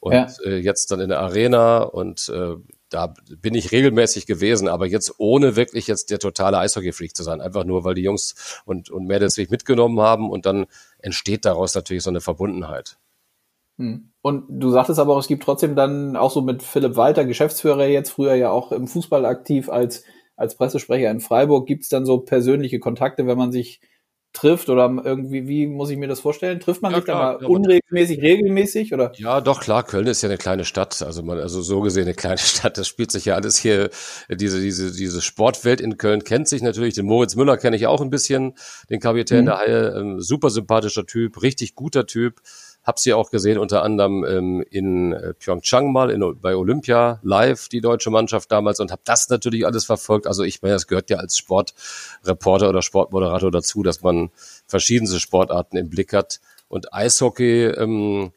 Und 0.00 0.12
ja. 0.12 0.28
äh, 0.44 0.58
jetzt 0.58 0.90
dann 0.90 1.00
in 1.00 1.08
der 1.08 1.20
Arena 1.20 1.78
und 1.78 2.28
äh, 2.28 2.54
da 2.90 3.14
bin 3.40 3.54
ich 3.54 3.72
regelmäßig 3.72 4.26
gewesen, 4.26 4.68
aber 4.68 4.86
jetzt 4.86 5.14
ohne 5.18 5.56
wirklich 5.56 5.86
jetzt 5.86 6.10
der 6.10 6.18
totale 6.18 6.58
Eishockey-Freak 6.58 7.14
zu 7.14 7.22
sein. 7.22 7.40
Einfach 7.40 7.64
nur, 7.64 7.84
weil 7.84 7.94
die 7.94 8.02
Jungs 8.02 8.62
und, 8.64 8.90
und 8.90 9.06
Mädels 9.06 9.36
mich 9.36 9.50
mitgenommen 9.50 10.00
haben 10.00 10.30
und 10.30 10.46
dann 10.46 10.66
entsteht 10.98 11.44
daraus 11.44 11.74
natürlich 11.74 12.02
so 12.02 12.10
eine 12.10 12.20
Verbundenheit. 12.20 12.98
Hm. 13.78 14.10
Und 14.22 14.44
du 14.48 14.70
sagtest 14.70 14.98
aber 14.98 15.14
auch, 15.14 15.20
es 15.20 15.28
gibt 15.28 15.42
trotzdem 15.42 15.76
dann 15.76 16.16
auch 16.16 16.30
so 16.30 16.42
mit 16.42 16.62
Philipp 16.62 16.96
Walter, 16.96 17.24
Geschäftsführer 17.24 17.86
jetzt 17.86 18.10
früher 18.10 18.34
ja 18.34 18.50
auch 18.50 18.72
im 18.72 18.88
Fußball 18.88 19.24
aktiv 19.24 19.68
als, 19.68 20.04
als 20.36 20.56
Pressesprecher 20.56 21.10
in 21.10 21.20
Freiburg, 21.20 21.66
gibt 21.66 21.84
es 21.84 21.88
dann 21.88 22.06
so 22.06 22.18
persönliche 22.18 22.80
Kontakte, 22.80 23.26
wenn 23.26 23.38
man 23.38 23.52
sich 23.52 23.80
trifft 24.32 24.68
oder 24.68 24.90
irgendwie, 25.04 25.48
wie 25.48 25.66
muss 25.66 25.90
ich 25.90 25.96
mir 25.96 26.06
das 26.06 26.20
vorstellen? 26.20 26.60
Trifft 26.60 26.82
man 26.82 26.92
ja, 26.92 26.98
sich 26.98 27.04
klar, 27.04 27.38
da 27.38 27.48
mal 27.48 27.50
unregelmäßig, 27.50 28.20
regelmäßig 28.20 28.92
oder? 28.92 29.12
Ja, 29.16 29.40
doch, 29.40 29.60
klar, 29.60 29.82
Köln 29.82 30.06
ist 30.06 30.22
ja 30.22 30.28
eine 30.28 30.38
kleine 30.38 30.64
Stadt, 30.64 31.02
also 31.02 31.22
man, 31.22 31.38
also 31.38 31.62
so 31.62 31.80
gesehen 31.80 32.04
eine 32.04 32.14
kleine 32.14 32.38
Stadt, 32.38 32.78
das 32.78 32.86
spielt 32.86 33.10
sich 33.10 33.24
ja 33.24 33.34
alles 33.34 33.56
hier, 33.56 33.90
diese, 34.30 34.60
diese, 34.60 34.92
diese 34.92 35.22
Sportwelt 35.22 35.80
in 35.80 35.96
Köln 35.96 36.24
kennt 36.24 36.48
sich 36.48 36.62
natürlich, 36.62 36.94
den 36.94 37.06
Moritz 37.06 37.36
Müller 37.36 37.56
kenne 37.56 37.76
ich 37.76 37.86
auch 37.86 38.00
ein 38.00 38.10
bisschen, 38.10 38.54
den 38.90 39.00
Kapitän 39.00 39.42
mhm. 39.42 39.46
der 39.46 39.58
Haie, 39.58 39.88
ähm, 39.96 40.20
super 40.20 40.50
sympathischer 40.50 41.06
Typ, 41.06 41.42
richtig 41.42 41.74
guter 41.74 42.06
Typ, 42.06 42.40
Hab 42.88 42.98
sie 42.98 43.12
auch 43.12 43.30
gesehen, 43.30 43.58
unter 43.58 43.82
anderem 43.82 44.24
ähm, 44.24 44.64
in 44.70 45.12
äh, 45.12 45.34
Pyeongchang 45.34 45.92
mal, 45.92 46.10
in, 46.10 46.40
bei 46.40 46.56
Olympia 46.56 47.20
live, 47.22 47.68
die 47.68 47.82
deutsche 47.82 48.08
Mannschaft 48.08 48.50
damals 48.50 48.80
und 48.80 48.90
habe 48.90 49.02
das 49.04 49.28
natürlich 49.28 49.66
alles 49.66 49.84
verfolgt. 49.84 50.26
Also 50.26 50.42
ich 50.42 50.62
meine, 50.62 50.72
das 50.72 50.86
gehört 50.86 51.10
ja 51.10 51.18
als 51.18 51.36
Sportreporter 51.36 52.70
oder 52.70 52.80
Sportmoderator 52.80 53.50
dazu, 53.50 53.82
dass 53.82 54.00
man 54.00 54.30
verschiedenste 54.66 55.20
Sportarten 55.20 55.76
im 55.76 55.90
Blick 55.90 56.14
hat. 56.14 56.40
Und 56.68 56.94
Eishockey, 56.94 57.66
ähm, 57.66 58.32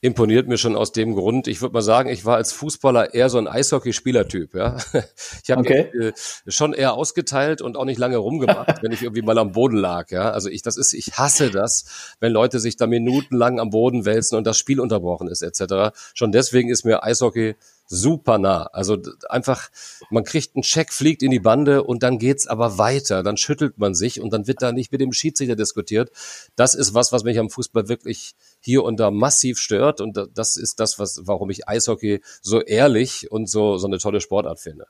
imponiert 0.00 0.46
mir 0.46 0.58
schon 0.58 0.76
aus 0.76 0.92
dem 0.92 1.14
Grund. 1.14 1.48
Ich 1.48 1.60
würde 1.60 1.72
mal 1.72 1.82
sagen, 1.82 2.08
ich 2.08 2.24
war 2.24 2.36
als 2.36 2.52
Fußballer 2.52 3.14
eher 3.14 3.28
so 3.30 3.38
ein 3.38 3.48
Eishockey-Spielertyp. 3.48 4.54
Ja? 4.54 4.76
Ich 5.42 5.50
habe 5.50 5.60
okay. 5.60 5.90
äh, 5.98 6.12
schon 6.46 6.74
eher 6.74 6.92
ausgeteilt 6.94 7.62
und 7.62 7.76
auch 7.76 7.84
nicht 7.84 7.98
lange 7.98 8.18
rumgemacht, 8.18 8.76
wenn 8.82 8.92
ich 8.92 9.02
irgendwie 9.02 9.22
mal 9.22 9.38
am 9.38 9.52
Boden 9.52 9.76
lag. 9.76 10.10
Ja? 10.10 10.30
Also 10.30 10.50
ich, 10.50 10.62
das 10.62 10.76
ist, 10.76 10.92
ich 10.92 11.18
hasse 11.18 11.50
das, 11.50 12.14
wenn 12.20 12.32
Leute 12.32 12.60
sich 12.60 12.76
da 12.76 12.86
minutenlang 12.86 13.58
am 13.58 13.70
Boden 13.70 14.04
wälzen 14.04 14.36
und 14.36 14.46
das 14.46 14.58
Spiel 14.58 14.80
unterbrochen 14.80 15.28
ist 15.28 15.42
etc. 15.42 15.96
Schon 16.14 16.32
deswegen 16.32 16.68
ist 16.68 16.84
mir 16.84 17.02
Eishockey 17.02 17.56
super 17.88 18.38
nah. 18.38 18.64
Also 18.72 18.98
einfach, 19.28 19.70
man 20.10 20.24
kriegt 20.24 20.54
einen 20.54 20.62
Check, 20.62 20.92
fliegt 20.92 21.22
in 21.22 21.30
die 21.30 21.40
Bande 21.40 21.82
und 21.82 22.02
dann 22.02 22.18
geht's 22.18 22.46
aber 22.46 22.78
weiter. 22.78 23.22
Dann 23.22 23.36
schüttelt 23.36 23.78
man 23.78 23.94
sich 23.94 24.20
und 24.20 24.32
dann 24.32 24.46
wird 24.46 24.62
da 24.62 24.72
nicht 24.72 24.92
mit 24.92 25.00
dem 25.00 25.12
Schiedsrichter 25.12 25.56
diskutiert. 25.56 26.10
Das 26.54 26.74
ist 26.74 26.94
was, 26.94 27.12
was 27.12 27.24
mich 27.24 27.38
am 27.38 27.50
Fußball 27.50 27.88
wirklich 27.88 28.34
hier 28.60 28.84
und 28.84 29.00
da 29.00 29.10
massiv 29.10 29.58
stört 29.58 30.00
und 30.00 30.18
das 30.34 30.56
ist 30.56 30.80
das, 30.80 30.98
was, 30.98 31.22
warum 31.24 31.50
ich 31.50 31.66
Eishockey 31.66 32.20
so 32.42 32.60
ehrlich 32.60 33.30
und 33.32 33.48
so, 33.48 33.78
so 33.78 33.86
eine 33.86 33.98
tolle 33.98 34.20
Sportart 34.20 34.60
finde. 34.60 34.86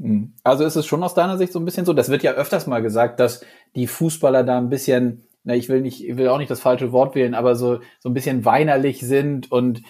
Hm. 0.00 0.34
Also 0.42 0.64
ist 0.64 0.76
es 0.76 0.86
schon 0.86 1.02
aus 1.02 1.14
deiner 1.14 1.38
Sicht 1.38 1.52
so 1.52 1.58
ein 1.58 1.64
bisschen 1.64 1.86
so, 1.86 1.92
das 1.92 2.08
wird 2.08 2.22
ja 2.22 2.32
öfters 2.32 2.66
mal 2.66 2.82
gesagt, 2.82 3.20
dass 3.20 3.44
die 3.74 3.86
Fußballer 3.86 4.44
da 4.44 4.58
ein 4.58 4.68
bisschen, 4.68 5.24
na, 5.44 5.54
ich 5.54 5.68
will 5.68 5.80
nicht, 5.80 6.04
ich 6.04 6.16
will 6.16 6.28
auch 6.28 6.38
nicht 6.38 6.50
das 6.50 6.60
falsche 6.60 6.92
Wort 6.92 7.14
wählen, 7.14 7.34
aber 7.34 7.56
so, 7.56 7.80
so 7.98 8.08
ein 8.08 8.14
bisschen 8.14 8.44
weinerlich 8.44 9.00
sind 9.00 9.50
und 9.50 9.82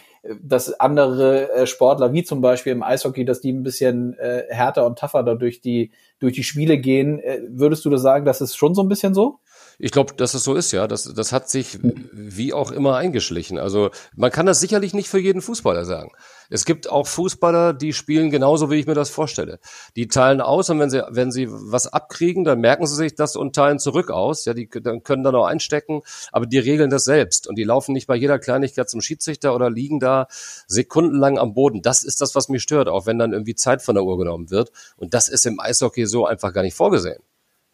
dass 0.42 0.78
andere 0.78 1.50
äh, 1.52 1.66
Sportler, 1.66 2.12
wie 2.12 2.22
zum 2.22 2.40
Beispiel 2.40 2.72
im 2.72 2.82
Eishockey, 2.82 3.24
dass 3.24 3.40
die 3.40 3.52
ein 3.52 3.62
bisschen 3.62 4.16
äh, 4.18 4.44
härter 4.48 4.86
und 4.86 4.98
tougher 4.98 5.22
da 5.24 5.34
durch 5.34 5.60
die, 5.60 5.90
durch 6.20 6.34
die 6.34 6.44
Spiele 6.44 6.78
gehen. 6.78 7.18
Äh, 7.18 7.40
würdest 7.48 7.84
du 7.84 7.90
das 7.90 8.02
sagen, 8.02 8.24
das 8.24 8.40
ist 8.40 8.56
schon 8.56 8.74
so 8.74 8.82
ein 8.82 8.88
bisschen 8.88 9.14
so? 9.14 9.40
Ich 9.84 9.90
glaube, 9.90 10.14
dass 10.14 10.34
es 10.34 10.44
so 10.44 10.54
ist, 10.54 10.70
ja. 10.70 10.86
Das, 10.86 11.12
das 11.12 11.32
hat 11.32 11.50
sich 11.50 11.80
wie 11.82 12.52
auch 12.52 12.70
immer 12.70 12.94
eingeschlichen. 12.94 13.58
Also 13.58 13.90
man 14.14 14.30
kann 14.30 14.46
das 14.46 14.60
sicherlich 14.60 14.94
nicht 14.94 15.08
für 15.08 15.18
jeden 15.18 15.42
Fußballer 15.42 15.84
sagen. 15.84 16.12
Es 16.50 16.64
gibt 16.64 16.88
auch 16.88 17.08
Fußballer, 17.08 17.72
die 17.74 17.92
spielen 17.92 18.30
genauso, 18.30 18.70
wie 18.70 18.76
ich 18.76 18.86
mir 18.86 18.94
das 18.94 19.10
vorstelle. 19.10 19.58
Die 19.96 20.06
teilen 20.06 20.40
aus 20.40 20.70
und 20.70 20.78
wenn 20.78 20.88
sie, 20.88 21.02
wenn 21.08 21.32
sie 21.32 21.48
was 21.50 21.88
abkriegen, 21.88 22.44
dann 22.44 22.60
merken 22.60 22.86
sie 22.86 22.94
sich 22.94 23.16
das 23.16 23.34
und 23.34 23.56
teilen 23.56 23.80
zurück 23.80 24.12
aus. 24.12 24.44
Ja, 24.44 24.54
die 24.54 24.68
dann 24.68 25.02
können 25.02 25.24
dann 25.24 25.34
auch 25.34 25.46
einstecken, 25.46 26.02
aber 26.30 26.46
die 26.46 26.60
regeln 26.60 26.90
das 26.90 27.02
selbst 27.02 27.48
und 27.48 27.56
die 27.56 27.64
laufen 27.64 27.92
nicht 27.92 28.06
bei 28.06 28.14
jeder 28.14 28.38
Kleinigkeit 28.38 28.88
zum 28.88 29.00
Schiedsrichter 29.00 29.52
oder 29.52 29.68
liegen 29.68 29.98
da 29.98 30.28
sekundenlang 30.68 31.38
am 31.40 31.54
Boden. 31.54 31.82
Das 31.82 32.04
ist 32.04 32.20
das, 32.20 32.36
was 32.36 32.48
mich 32.48 32.62
stört, 32.62 32.86
auch 32.86 33.06
wenn 33.06 33.18
dann 33.18 33.32
irgendwie 33.32 33.56
Zeit 33.56 33.82
von 33.82 33.96
der 33.96 34.04
Uhr 34.04 34.16
genommen 34.16 34.52
wird. 34.52 34.70
Und 34.96 35.12
das 35.12 35.28
ist 35.28 35.44
im 35.44 35.58
Eishockey 35.58 36.06
so 36.06 36.24
einfach 36.24 36.52
gar 36.52 36.62
nicht 36.62 36.76
vorgesehen. 36.76 37.20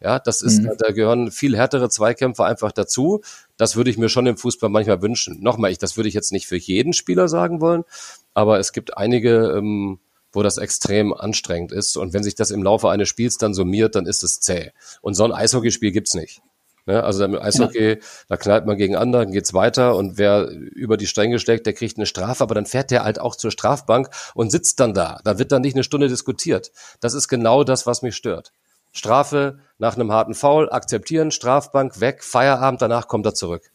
Ja, 0.01 0.17
das 0.17 0.41
ist, 0.41 0.61
mhm. 0.61 0.71
da 0.77 0.91
gehören 0.91 1.29
viel 1.29 1.57
härtere 1.57 1.89
Zweikämpfe 1.89 2.45
einfach 2.45 2.71
dazu. 2.71 3.21
Das 3.57 3.75
würde 3.75 3.89
ich 3.89 3.97
mir 3.97 4.07
schon 4.07 4.27
im 4.27 4.37
Fußball 4.37 4.69
manchmal 4.69 5.01
wünschen. 5.01 5.41
Nochmal, 5.41 5.71
ich, 5.71 5.77
das 5.77 5.97
würde 5.97 6.07
ich 6.07 6.15
jetzt 6.15 6.31
nicht 6.31 6.47
für 6.47 6.55
jeden 6.55 6.93
Spieler 6.93 7.27
sagen 7.27 7.59
wollen, 7.59 7.83
aber 8.33 8.59
es 8.59 8.71
gibt 8.71 8.97
einige, 8.97 9.53
ähm, 9.57 9.99
wo 10.31 10.41
das 10.41 10.57
extrem 10.57 11.13
anstrengend 11.13 11.73
ist. 11.73 11.97
Und 11.97 12.13
wenn 12.13 12.23
sich 12.23 12.35
das 12.35 12.51
im 12.51 12.63
Laufe 12.63 12.89
eines 12.89 13.09
Spiels 13.09 13.37
dann 13.37 13.53
summiert, 13.53 13.95
dann 13.95 14.05
ist 14.05 14.23
es 14.23 14.39
zäh. 14.39 14.71
Und 15.01 15.15
so 15.15 15.25
ein 15.25 15.33
Eishockeyspiel 15.33 15.91
gibt's 15.91 16.13
nicht. 16.13 16.41
Ne? 16.85 17.03
Also 17.03 17.25
im 17.25 17.35
Eishockey, 17.35 17.89
ja. 17.89 17.95
da 18.29 18.37
knallt 18.37 18.65
man 18.65 18.77
gegen 18.77 18.95
andere, 18.95 19.23
dann 19.23 19.33
geht's 19.33 19.53
weiter 19.53 19.95
und 19.95 20.17
wer 20.17 20.49
über 20.49 20.95
die 20.97 21.07
Stränge 21.07 21.39
schlägt, 21.39 21.65
der 21.65 21.73
kriegt 21.73 21.97
eine 21.97 22.05
Strafe, 22.05 22.41
aber 22.41 22.55
dann 22.55 22.65
fährt 22.65 22.89
der 22.89 23.03
halt 23.03 23.19
auch 23.19 23.35
zur 23.35 23.51
Strafbank 23.51 24.09
und 24.33 24.49
sitzt 24.49 24.79
dann 24.79 24.93
da. 24.93 25.19
Da 25.23 25.37
wird 25.37 25.51
dann 25.51 25.61
nicht 25.61 25.75
eine 25.75 25.83
Stunde 25.83 26.07
diskutiert. 26.07 26.71
Das 26.99 27.13
ist 27.13 27.27
genau 27.27 27.63
das, 27.63 27.85
was 27.85 28.01
mich 28.01 28.15
stört. 28.15 28.53
Strafe 28.91 29.59
nach 29.77 29.95
einem 29.95 30.11
harten 30.11 30.33
Foul, 30.33 30.69
akzeptieren, 30.71 31.31
Strafbank, 31.31 31.99
weg, 31.99 32.23
Feierabend, 32.23 32.81
danach 32.81 33.07
kommt 33.07 33.25
er 33.25 33.33
zurück. 33.33 33.71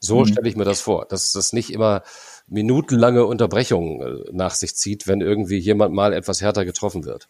So 0.00 0.20
mhm. 0.20 0.26
stelle 0.26 0.48
ich 0.48 0.56
mir 0.56 0.64
das 0.64 0.80
vor, 0.80 1.06
dass 1.06 1.32
das 1.32 1.52
nicht 1.52 1.72
immer 1.72 2.02
minutenlange 2.46 3.24
Unterbrechungen 3.24 4.00
äh, 4.00 4.30
nach 4.32 4.52
sich 4.52 4.76
zieht, 4.76 5.06
wenn 5.06 5.20
irgendwie 5.20 5.58
jemand 5.58 5.94
mal 5.94 6.12
etwas 6.12 6.42
härter 6.42 6.64
getroffen 6.64 7.04
wird. 7.04 7.28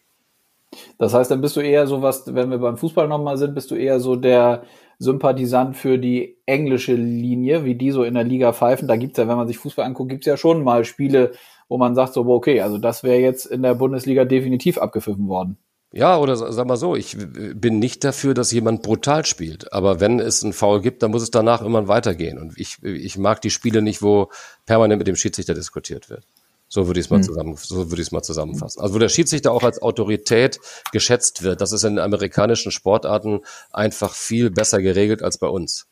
Das 0.97 1.13
heißt, 1.13 1.31
dann 1.31 1.41
bist 1.41 1.55
du 1.55 1.61
eher 1.61 1.87
so 1.87 2.01
was, 2.01 2.33
wenn 2.33 2.49
wir 2.49 2.57
beim 2.57 2.77
Fußball 2.77 3.07
nochmal 3.07 3.37
sind, 3.37 3.55
bist 3.55 3.71
du 3.71 3.75
eher 3.75 3.99
so 3.99 4.15
der 4.15 4.63
Sympathisant 4.99 5.75
für 5.77 5.97
die 5.97 6.37
englische 6.45 6.93
Linie, 6.93 7.65
wie 7.65 7.75
die 7.75 7.91
so 7.91 8.03
in 8.03 8.13
der 8.13 8.23
Liga 8.23 8.53
pfeifen. 8.53 8.87
Da 8.87 8.95
gibt's 8.97 9.17
ja, 9.17 9.27
wenn 9.27 9.37
man 9.37 9.47
sich 9.47 9.57
Fußball 9.57 9.85
anguckt, 9.85 10.09
gibt's 10.09 10.25
ja 10.25 10.37
schon 10.37 10.63
mal 10.63 10.85
Spiele, 10.85 11.31
wo 11.67 11.77
man 11.77 11.95
sagt 11.95 12.13
so, 12.13 12.25
okay, 12.25 12.61
also 12.61 12.77
das 12.77 13.03
wäre 13.03 13.19
jetzt 13.19 13.45
in 13.45 13.61
der 13.61 13.75
Bundesliga 13.75 14.25
definitiv 14.25 14.77
abgepfiffen 14.77 15.27
worden. 15.27 15.57
Ja, 15.95 16.17
oder 16.17 16.35
sag 16.35 16.67
mal 16.67 16.75
so, 16.75 16.97
ich 16.97 17.15
bin 17.17 17.79
nicht 17.79 18.03
dafür, 18.03 18.33
dass 18.33 18.51
jemand 18.51 18.81
brutal 18.81 19.25
spielt. 19.25 19.71
Aber 19.71 20.01
wenn 20.01 20.19
es 20.19 20.43
einen 20.43 20.51
Foul 20.51 20.81
gibt, 20.81 21.01
dann 21.01 21.11
muss 21.11 21.23
es 21.23 21.31
danach 21.31 21.61
immer 21.61 21.87
weitergehen. 21.87 22.37
Und 22.37 22.59
ich, 22.59 22.83
ich 22.83 23.17
mag 23.17 23.39
die 23.41 23.49
Spiele 23.49 23.81
nicht, 23.81 24.01
wo 24.01 24.29
permanent 24.65 24.99
mit 24.99 25.07
dem 25.07 25.15
Schiedsrichter 25.15 25.53
diskutiert 25.53 26.09
wird. 26.09 26.25
So 26.67 26.87
würde 26.87 26.99
ich 26.99 27.05
es 27.05 27.09
mal, 27.09 27.17
hm. 27.17 27.23
zusammen, 27.23 27.55
so 27.55 27.89
würde 27.91 28.01
ich 28.01 28.09
es 28.09 28.11
mal 28.11 28.23
zusammenfassen. 28.23 28.81
Also 28.81 28.93
wo 28.93 28.99
der 28.99 29.07
Schiedsrichter 29.07 29.53
auch 29.53 29.63
als 29.63 29.81
Autorität 29.81 30.59
geschätzt 30.91 31.43
wird, 31.43 31.61
das 31.61 31.71
ist 31.71 31.85
in 31.85 31.97
amerikanischen 31.97 32.73
Sportarten 32.73 33.39
einfach 33.71 34.13
viel 34.13 34.49
besser 34.49 34.81
geregelt 34.81 35.23
als 35.23 35.37
bei 35.37 35.47
uns. 35.47 35.87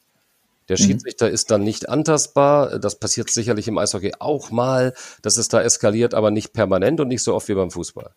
Der 0.68 0.78
mhm. 0.78 0.84
Schiedsrichter 0.84 1.30
ist 1.30 1.50
dann 1.50 1.63
nicht 1.63 1.88
antastbar. 1.88 2.78
Das 2.78 3.00
passiert 3.00 3.30
sicherlich 3.30 3.70
im 3.70 3.78
Eishockey 3.78 4.12
auch 4.20 4.52
mal, 4.52 4.94
dass 5.22 5.38
es 5.38 5.48
da 5.48 5.62
eskaliert, 5.62 6.13
aber 6.13 6.30
nicht 6.30 6.52
permanent 6.52 7.00
und 7.00 7.08
nicht 7.08 7.24
so 7.24 7.34
oft 7.34 7.48
wie 7.48 7.54
beim 7.54 7.72
Fußball. 7.72 8.13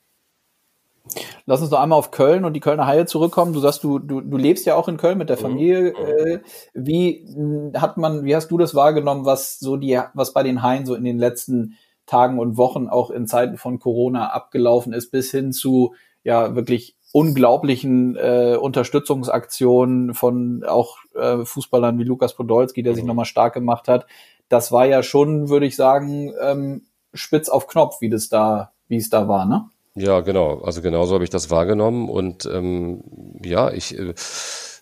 Lass 1.46 1.60
uns 1.60 1.70
noch 1.70 1.80
einmal 1.80 1.98
auf 1.98 2.10
Köln 2.10 2.44
und 2.44 2.54
die 2.54 2.60
Kölner 2.60 2.86
Haie 2.86 3.06
zurückkommen. 3.06 3.52
Du 3.52 3.60
sagst, 3.60 3.84
du, 3.84 3.98
du, 3.98 4.20
du 4.20 4.36
lebst 4.36 4.66
ja 4.66 4.74
auch 4.74 4.88
in 4.88 4.96
Köln 4.96 5.18
mit 5.18 5.28
der 5.28 5.36
mhm. 5.36 5.42
Familie. 5.42 5.88
Äh, 5.90 6.40
wie 6.74 7.26
hat 7.74 7.96
man, 7.96 8.24
wie 8.24 8.34
hast 8.34 8.50
du 8.50 8.58
das 8.58 8.74
wahrgenommen, 8.74 9.24
was 9.24 9.58
so 9.58 9.76
die, 9.76 10.00
was 10.14 10.32
bei 10.32 10.42
den 10.42 10.62
Haien 10.62 10.86
so 10.86 10.94
in 10.94 11.04
den 11.04 11.18
letzten 11.18 11.76
Tagen 12.06 12.38
und 12.38 12.56
Wochen 12.56 12.88
auch 12.88 13.10
in 13.10 13.26
Zeiten 13.26 13.56
von 13.56 13.78
Corona 13.78 14.28
abgelaufen 14.28 14.92
ist, 14.92 15.10
bis 15.10 15.30
hin 15.30 15.52
zu 15.52 15.94
ja 16.22 16.54
wirklich 16.54 16.96
unglaublichen 17.12 18.16
äh, 18.16 18.58
Unterstützungsaktionen 18.60 20.14
von 20.14 20.64
auch 20.64 20.98
äh, 21.14 21.44
Fußballern 21.44 21.98
wie 21.98 22.04
Lukas 22.04 22.34
Podolski, 22.34 22.82
der 22.82 22.94
sich 22.94 23.04
mhm. 23.04 23.08
nochmal 23.08 23.24
stark 23.24 23.54
gemacht 23.54 23.88
hat. 23.88 24.06
Das 24.48 24.70
war 24.70 24.86
ja 24.86 25.02
schon, 25.02 25.48
würde 25.48 25.66
ich 25.66 25.76
sagen, 25.76 26.32
ähm, 26.40 26.82
spitz 27.14 27.48
auf 27.48 27.66
Knopf, 27.66 28.00
wie 28.00 28.10
das 28.10 28.28
da, 28.28 28.72
wie 28.88 28.96
es 28.96 29.10
da 29.10 29.28
war, 29.28 29.46
ne? 29.46 29.70
Ja, 29.96 30.20
genau. 30.20 30.60
Also 30.60 30.82
genauso 30.82 31.14
habe 31.14 31.24
ich 31.24 31.30
das 31.30 31.50
wahrgenommen 31.50 32.08
und 32.10 32.44
ähm, 32.46 33.02
ja, 33.42 33.70
ich 33.70 33.98
äh, 33.98 34.12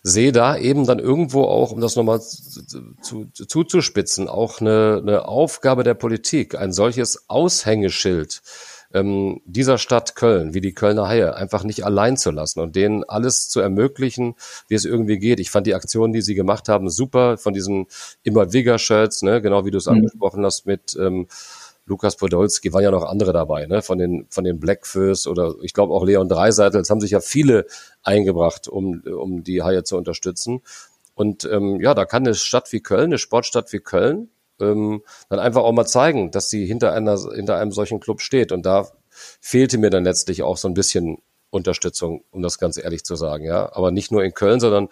sehe 0.03 0.33
da 0.33 0.57
eben 0.57 0.85
dann 0.85 0.99
irgendwo 0.99 1.43
auch, 1.43 1.71
um 1.71 1.79
das 1.79 1.95
nochmal 1.95 2.21
zu, 2.21 3.25
zu, 3.31 3.45
zuzuspitzen, 3.47 4.27
auch 4.27 4.59
eine, 4.59 4.99
eine 5.01 5.27
Aufgabe 5.27 5.83
der 5.83 5.93
Politik, 5.93 6.55
ein 6.55 6.73
solches 6.73 7.29
Aushängeschild 7.29 8.41
ähm, 8.93 9.41
dieser 9.45 9.77
Stadt 9.77 10.15
Köln, 10.15 10.53
wie 10.53 10.61
die 10.61 10.73
Kölner 10.73 11.07
Haie, 11.07 11.35
einfach 11.35 11.63
nicht 11.63 11.83
allein 11.85 12.17
zu 12.17 12.31
lassen 12.31 12.61
und 12.61 12.75
denen 12.75 13.03
alles 13.03 13.49
zu 13.49 13.59
ermöglichen, 13.59 14.35
wie 14.67 14.75
es 14.75 14.85
irgendwie 14.85 15.19
geht. 15.19 15.39
Ich 15.39 15.51
fand 15.51 15.67
die 15.67 15.75
Aktionen, 15.75 16.13
die 16.13 16.21
sie 16.21 16.35
gemacht 16.35 16.69
haben, 16.69 16.89
super, 16.89 17.37
von 17.37 17.53
diesen 17.53 17.87
immer 18.23 18.53
Vigor 18.53 18.79
Shirts, 18.79 19.21
ne, 19.21 19.41
genau 19.41 19.65
wie 19.65 19.71
du 19.71 19.77
es 19.77 19.87
mhm. 19.87 19.95
angesprochen 19.95 20.45
hast, 20.45 20.65
mit 20.65 20.95
ähm, 20.99 21.27
Lukas 21.85 22.15
Podolski, 22.15 22.73
waren 22.73 22.83
ja 22.83 22.91
noch 22.91 23.03
andere 23.03 23.31
dabei, 23.31 23.67
ne? 23.67 23.81
von 23.81 23.97
den, 23.97 24.25
von 24.29 24.43
den 24.43 24.59
Blackfoes 24.59 25.27
oder 25.27 25.53
ich 25.61 25.73
glaube 25.73 25.93
auch 25.93 26.03
Leon 26.03 26.27
Dreiseitel. 26.27 26.81
Es 26.81 26.89
haben 26.89 26.99
sich 26.99 27.11
ja 27.11 27.19
viele 27.19 27.67
eingebracht, 28.03 28.67
um, 28.67 29.01
um 29.01 29.43
die 29.43 29.61
Haie 29.61 29.83
zu 29.83 29.95
unterstützen. 29.95 30.61
Und 31.13 31.45
ähm, 31.45 31.79
ja, 31.79 31.93
da 31.93 32.05
kann 32.05 32.25
eine 32.25 32.35
Stadt 32.35 32.71
wie 32.71 32.81
Köln, 32.81 33.05
eine 33.05 33.17
Sportstadt 33.17 33.71
wie 33.71 33.79
Köln, 33.79 34.29
ähm, 34.59 35.03
dann 35.29 35.39
einfach 35.39 35.63
auch 35.63 35.71
mal 35.71 35.85
zeigen, 35.85 36.31
dass 36.31 36.49
sie 36.49 36.65
hinter, 36.65 36.91
einer, 36.91 37.17
hinter 37.33 37.57
einem 37.57 37.71
solchen 37.71 37.99
Club 37.99 38.21
steht. 38.21 38.51
Und 38.51 38.65
da 38.65 38.87
fehlte 39.39 39.77
mir 39.77 39.89
dann 39.89 40.03
letztlich 40.03 40.43
auch 40.43 40.57
so 40.57 40.67
ein 40.67 40.73
bisschen 40.73 41.19
Unterstützung, 41.51 42.23
um 42.31 42.41
das 42.41 42.57
ganz 42.57 42.77
ehrlich 42.77 43.05
zu 43.05 43.15
sagen, 43.15 43.45
ja. 43.45 43.71
Aber 43.73 43.91
nicht 43.91 44.11
nur 44.11 44.23
in 44.23 44.33
Köln, 44.33 44.59
sondern 44.59 44.89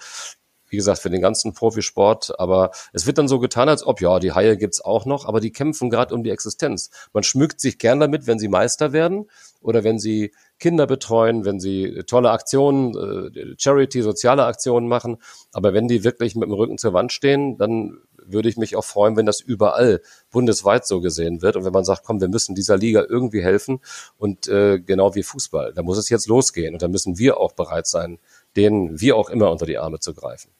wie 0.73 0.77
gesagt, 0.77 0.99
für 0.99 1.12
den 1.12 1.21
ganzen 1.21 1.53
Profisport. 1.53 2.38
Aber 2.39 2.71
es 2.93 3.05
wird 3.05 3.19
dann 3.19 3.27
so 3.27 3.38
getan, 3.38 3.69
als 3.69 3.86
ob, 3.86 4.01
ja, 4.01 4.19
die 4.19 4.31
Haie 4.31 4.57
gibt's 4.57 4.81
auch 4.81 5.05
noch, 5.05 5.25
aber 5.25 5.39
die 5.39 5.51
kämpfen 5.51 5.91
gerade 5.91 6.15
um 6.15 6.23
die 6.23 6.31
Existenz. 6.31 6.89
Man 7.13 7.21
schmückt 7.21 7.62
sich 7.62 7.77
gern 7.77 7.99
damit, 7.99 8.25
wenn 8.25 8.39
sie 8.39 8.47
Meister 8.47 8.91
werden 8.91 9.29
oder 9.62 9.83
wenn 9.83 9.99
sie 9.99 10.33
Kinder 10.57 10.88
betreuen, 10.88 11.45
wenn 11.45 11.59
sie 11.59 12.01
tolle 12.07 12.31
Aktionen, 12.31 12.95
äh, 12.95 13.55
Charity, 13.57 14.01
soziale 14.01 14.45
Aktionen 14.45 14.88
machen. 14.88 15.17
Aber 15.51 15.73
wenn 15.73 15.88
die 15.88 16.03
wirklich 16.03 16.36
mit 16.36 16.49
dem 16.49 16.53
Rücken 16.53 16.79
zur 16.79 16.93
Wand 16.93 17.12
stehen, 17.12 17.57
dann 17.57 17.99
würde 18.25 18.49
ich 18.49 18.57
mich 18.57 18.75
auch 18.75 18.86
freuen, 18.86 19.15
wenn 19.15 19.25
das 19.25 19.41
überall 19.41 20.01
bundesweit 20.31 20.88
so 20.88 21.01
gesehen 21.01 21.41
wird 21.41 21.55
und 21.55 21.65
wenn 21.65 21.73
man 21.73 21.83
sagt, 21.83 22.03
komm, 22.05 22.21
wir 22.21 22.29
müssen 22.29 22.55
dieser 22.55 22.77
Liga 22.77 23.05
irgendwie 23.07 23.43
helfen 23.43 23.79
und 24.17 24.47
äh, 24.47 24.79
genau 24.79 25.15
wie 25.15 25.23
Fußball, 25.23 25.73
da 25.73 25.83
muss 25.83 25.97
es 25.97 26.09
jetzt 26.09 26.27
losgehen 26.27 26.73
und 26.73 26.81
da 26.81 26.88
müssen 26.88 27.17
wir 27.17 27.38
auch 27.38 27.53
bereit 27.53 27.88
sein, 27.88 28.19
denen 28.55 28.99
wie 28.99 29.13
auch 29.13 29.29
immer 29.29 29.51
unter 29.51 29.65
die 29.65 29.77
Arme 29.77 29.99
zu 29.99 30.13
greifen. 30.13 30.51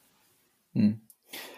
Hm. 0.74 1.02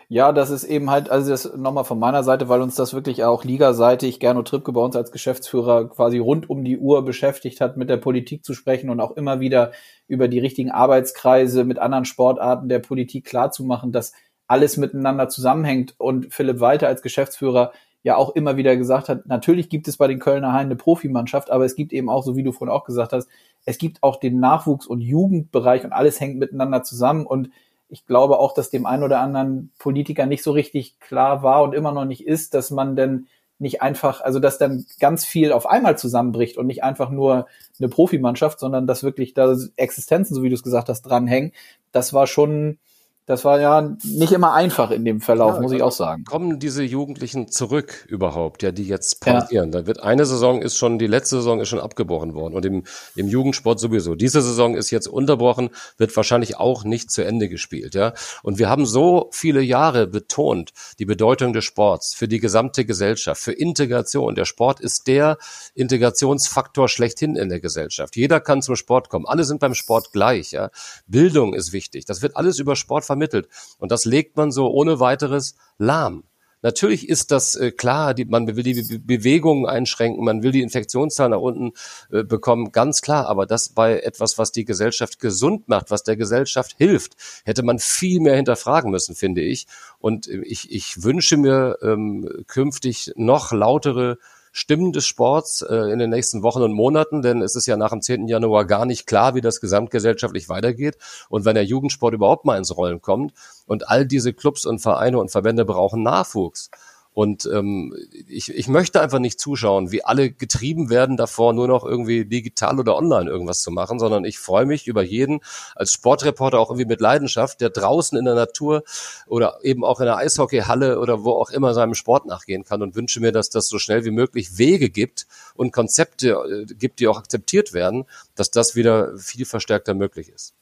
Ja, 0.08 0.32
das 0.32 0.52
ist 0.52 0.66
eben 0.66 0.92
halt, 0.92 1.10
also 1.10 1.32
das 1.32 1.56
nochmal 1.56 1.84
von 1.84 1.98
meiner 1.98 2.24
Seite, 2.24 2.48
weil 2.48 2.62
uns 2.62 2.76
das 2.76 2.94
wirklich 2.94 3.24
auch 3.24 3.44
ligaseitig 3.44 4.20
Gernot 4.20 4.48
Trippke 4.48 4.72
bei 4.72 4.82
uns 4.82 4.96
als 4.96 5.12
Geschäftsführer 5.12 5.90
quasi 5.90 6.20
rund 6.20 6.48
um 6.48 6.64
die 6.64 6.78
Uhr 6.78 7.04
beschäftigt 7.04 7.60
hat, 7.60 7.76
mit 7.76 7.90
der 7.90 7.98
Politik 7.98 8.46
zu 8.46 8.54
sprechen 8.54 8.92
und 8.92 9.00
auch 9.00 9.18
immer 9.18 9.40
wieder 9.40 9.72
über 10.08 10.28
die 10.28 10.40
richtigen 10.40 10.70
Arbeitskreise 10.70 11.64
mit 11.64 11.80
anderen 11.80 12.06
Sportarten 12.06 12.70
der 12.70 12.80
Politik 12.80 13.26
klarzumachen, 13.26 13.92
dass 13.92 14.14
alles 14.48 14.78
miteinander 14.78 15.28
zusammenhängt 15.28 15.96
und 15.98 16.32
Philipp 16.32 16.60
Walter 16.60 16.88
als 16.88 17.02
Geschäftsführer 17.02 17.72
ja 18.04 18.16
auch 18.16 18.36
immer 18.36 18.58
wieder 18.58 18.78
gesagt 18.78 19.10
hat, 19.10 19.26
natürlich 19.26 19.70
gibt 19.70 19.88
es 19.88 19.98
bei 19.98 20.08
den 20.08 20.20
Kölner 20.20 20.54
Haien 20.54 20.68
eine 20.68 20.76
Profimannschaft, 20.76 21.50
aber 21.50 21.66
es 21.66 21.76
gibt 21.76 21.92
eben 21.92 22.08
auch, 22.08 22.24
so 22.24 22.36
wie 22.36 22.44
du 22.44 22.52
vorhin 22.52 22.72
auch 22.72 22.84
gesagt 22.84 23.14
hast, 23.14 23.28
es 23.66 23.80
gibt 23.80 24.04
auch 24.04 24.18
den 24.20 24.40
Nachwuchs- 24.40 24.86
und 24.86 25.02
Jugendbereich 25.02 25.84
und 25.84 25.94
alles 25.94 26.20
hängt 26.20 26.38
miteinander 26.38 26.84
zusammen 26.84 27.26
und 27.26 27.50
ich 27.96 28.06
glaube 28.06 28.40
auch, 28.40 28.54
dass 28.54 28.70
dem 28.70 28.86
einen 28.86 29.04
oder 29.04 29.22
anderen 29.22 29.72
Politiker 29.80 30.26
nicht 30.26 30.44
so 30.44 30.52
richtig 30.52 31.00
klar 31.00 31.44
war 31.44 31.64
und 31.64 31.74
immer 31.74 31.94
noch 31.94 32.04
nicht 32.04 32.28
ist, 32.28 32.54
dass 32.54 32.70
man 32.70 32.98
denn 32.98 33.28
nicht 33.58 33.82
einfach, 33.82 34.20
also 34.20 34.40
dass 34.40 34.58
dann 34.58 34.86
ganz 35.00 35.24
viel 35.24 35.54
auf 35.54 35.66
einmal 35.66 35.98
zusammenbricht 35.98 36.58
und 36.58 36.68
nicht 36.68 36.84
einfach 36.84 37.10
nur 37.10 37.48
eine 37.80 37.88
Profimannschaft, 37.88 38.60
sondern 38.60 38.86
dass 38.86 39.04
wirklich 39.04 39.34
da 39.34 39.56
Existenzen, 39.78 40.36
so 40.36 40.44
wie 40.44 40.50
du 40.50 40.56
es 40.56 40.64
gesagt 40.64 40.90
hast, 40.90 41.04
dranhängen. 41.04 41.54
Das 41.94 42.12
war 42.12 42.28
schon, 42.28 42.80
das 43.28 43.44
war 43.44 43.60
ja 43.60 43.96
nicht 44.04 44.32
immer 44.34 44.54
einfach 44.54 44.92
in 44.92 45.04
dem 45.04 45.20
Verlauf, 45.20 45.56
ja, 45.56 45.62
muss 45.62 45.72
ich 45.72 45.82
auch 45.82 45.92
sagen. 45.92 46.26
Kommen 46.26 46.60
diese 46.60 46.84
Jugendlichen 46.84 47.48
zurück 47.48 48.06
überhaupt, 48.08 48.62
ja, 48.62 48.72
die 48.72 48.84
jetzt 48.84 49.20
pausieren? 49.20 49.72
Ja. 49.72 49.80
Da 49.80 49.88
wird 49.88 50.04
eine 50.04 50.26
Saison 50.26 50.62
ist 50.62 50.78
schon, 50.78 51.00
die 51.00 51.08
letzte 51.08 51.38
Saison 51.38 51.60
ist 51.60 51.70
schon 51.70 51.80
abgebrochen 51.80 52.36
worden 52.36 52.54
und 52.54 52.64
im, 52.66 52.84
im 53.16 53.28
Jugendsport 53.28 53.80
sowieso. 53.80 54.14
Diese 54.14 54.44
Saison 54.44 54.76
ist 54.76 54.92
jetzt 54.92 55.08
unterbrochen, 55.08 55.72
wird 55.98 56.16
wahrscheinlich 56.16 56.58
auch 56.58 56.84
nicht 56.84 57.10
zu 57.10 57.26
Ende 57.26 57.50
gespielt, 57.50 57.96
ja. 57.96 58.14
Und 58.44 58.60
wir 58.60 58.70
haben 58.70 58.86
so 58.86 59.30
viele 59.32 59.62
Jahre 59.62 60.06
betont 60.06 60.72
die 61.00 61.06
Bedeutung 61.06 61.52
des 61.54 61.66
Sports 61.66 62.14
für 62.14 62.28
die 62.28 62.40
gesamte 62.40 62.86
Gesellschaft, 62.86 63.42
für 63.42 63.54
Integration. 63.54 64.36
Der 64.36 64.46
Sport 64.46 64.80
ist 64.80 65.08
der 65.08 65.40
Integrationsfaktor 65.74 66.88
schlechthin 66.88 67.36
in 67.36 67.50
der 67.50 67.60
Gesellschaft. 67.60 68.16
Jeder 68.16 68.40
kann 68.40 68.62
zum 68.62 68.76
Sport 68.76 69.10
kommen. 69.10 69.26
Alle 69.26 69.46
sind 69.46 69.60
beim 69.60 69.74
Sport 69.74 70.12
gleich, 70.12 70.52
ja. 70.52 70.70
Bildung 71.08 71.56
ist 71.56 71.74
wichtig. 71.74 72.06
Das 72.06 72.22
wird 72.22 72.38
alles 72.38 72.60
über 72.60 72.76
Sport 72.76 73.04
vermittelt. 73.16 73.48
Und 73.80 73.92
das 73.92 74.06
legt 74.06 74.36
man 74.36 74.52
so 74.52 74.68
ohne 74.70 75.00
weiteres 75.00 75.56
lahm. 75.78 76.24
Natürlich 76.62 77.08
ist 77.08 77.30
das 77.30 77.56
äh, 77.56 77.72
klar, 77.72 78.16
die, 78.16 78.26
man 78.26 78.48
will 78.48 78.64
die 78.64 78.82
Be 78.82 78.98
Bewegungen 78.98 79.68
einschränken, 79.68 80.26
man 80.26 80.42
will 80.42 80.52
die 80.52 80.64
Infektionszahl 80.64 81.30
nach 81.30 81.40
unten 81.40 81.74
äh, 82.12 82.24
bekommen, 82.24 82.72
ganz 82.72 83.02
klar. 83.02 83.28
Aber 83.28 83.46
das 83.46 83.70
bei 83.70 84.00
etwas, 84.00 84.40
was 84.40 84.52
die 84.52 84.66
Gesellschaft 84.66 85.20
gesund 85.20 85.70
macht, 85.70 85.92
was 85.92 86.02
der 86.02 86.18
Gesellschaft 86.18 86.74
hilft, 86.78 87.18
hätte 87.46 87.62
man 87.62 87.78
viel 87.78 88.20
mehr 88.20 88.36
hinterfragen 88.36 88.90
müssen, 88.90 89.16
finde 89.16 89.42
ich. 89.42 89.68
Und 90.00 90.28
äh, 90.28 90.42
ich, 90.42 90.72
ich 90.72 91.04
wünsche 91.04 91.38
mir 91.38 91.78
ähm, 91.84 92.28
künftig 92.48 93.12
noch 93.16 93.52
lautere 93.52 94.18
Stimmen 94.58 94.94
des 94.94 95.06
Sports 95.06 95.64
äh, 95.64 95.92
in 95.92 96.00
den 96.00 96.12
nächsten 96.12 96.42
Wochen 96.42 96.62
und 96.62 96.72
Monaten, 96.72 97.22
denn 97.22 97.42
es 97.42 97.58
ist 97.58 97.66
ja 97.66 97.76
nach 97.76 97.90
dem 97.90 98.02
10. 98.02 98.30
Januar 98.30 98.64
gar 98.64 98.86
nicht 98.86 99.06
klar, 99.06 99.36
wie 99.36 99.42
das 99.42 99.60
gesamtgesellschaftlich 99.60 100.48
weitergeht. 100.48 100.98
Und 101.28 101.44
wenn 101.44 101.56
der 101.56 101.66
Jugendsport 101.66 102.14
überhaupt 102.14 102.46
mal 102.46 102.58
ins 102.58 102.76
Rollen 102.78 103.02
kommt 103.02 103.34
und 103.66 103.90
all 103.90 104.06
diese 104.06 104.32
Clubs 104.32 104.66
und 104.66 104.80
Vereine 104.80 105.20
und 105.20 105.30
Verbände 105.30 105.66
brauchen 105.66 106.04
Nachwuchs. 106.04 106.70
Und 107.16 107.46
ähm, 107.46 107.96
ich, 108.28 108.54
ich 108.54 108.68
möchte 108.68 109.00
einfach 109.00 109.20
nicht 109.20 109.40
zuschauen, 109.40 109.90
wie 109.94 110.04
alle 110.04 110.32
getrieben 110.32 110.90
werden 110.90 111.16
davor, 111.16 111.54
nur 111.54 111.66
noch 111.66 111.86
irgendwie 111.86 112.26
digital 112.26 112.78
oder 112.78 112.98
online 112.98 113.30
irgendwas 113.30 113.62
zu 113.62 113.72
machen, 113.72 114.00
sondern 114.00 114.26
ich 114.26 114.38
freue 114.38 114.66
mich 114.66 114.86
über 114.86 115.02
jeden 115.02 115.40
als 115.76 115.94
Sportreporter 115.94 116.60
auch 116.60 116.70
irgendwie 116.70 116.88
mit 116.88 117.00
Leidenschaft, 117.00 117.62
der 117.62 117.70
draußen 117.70 118.18
in 118.18 118.26
der 118.26 118.36
Natur 118.36 118.84
oder 119.28 119.60
eben 119.64 119.86
auch 119.86 120.02
in 120.02 120.08
der 120.08 120.18
Eishockeyhalle 120.18 121.00
oder 121.00 121.24
wo 121.24 121.32
auch 121.32 121.52
immer 121.52 121.74
seinem 121.74 121.94
Sport 121.94 122.26
nachgehen 122.26 122.66
kann 122.66 122.82
und 122.82 122.98
wünsche 122.98 123.22
mir, 123.22 123.32
dass 123.32 123.50
das 123.50 123.70
so 123.70 123.80
schnell 123.80 124.04
wie 124.04 124.12
möglich 124.12 124.58
Wege 124.58 124.90
gibt 124.90 125.26
und 125.54 125.72
Konzepte 125.72 126.32
äh, 126.32 126.74
gibt, 126.74 127.00
die 127.00 127.08
auch 127.08 127.18
akzeptiert 127.18 127.72
werden, 127.72 128.04
dass 128.36 128.52
das 128.52 128.76
wieder 128.76 129.18
viel 129.18 129.46
verstärkter 129.46 129.94
möglich 129.94 130.28
ist. 130.28 130.54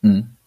Mhm. 0.00 0.38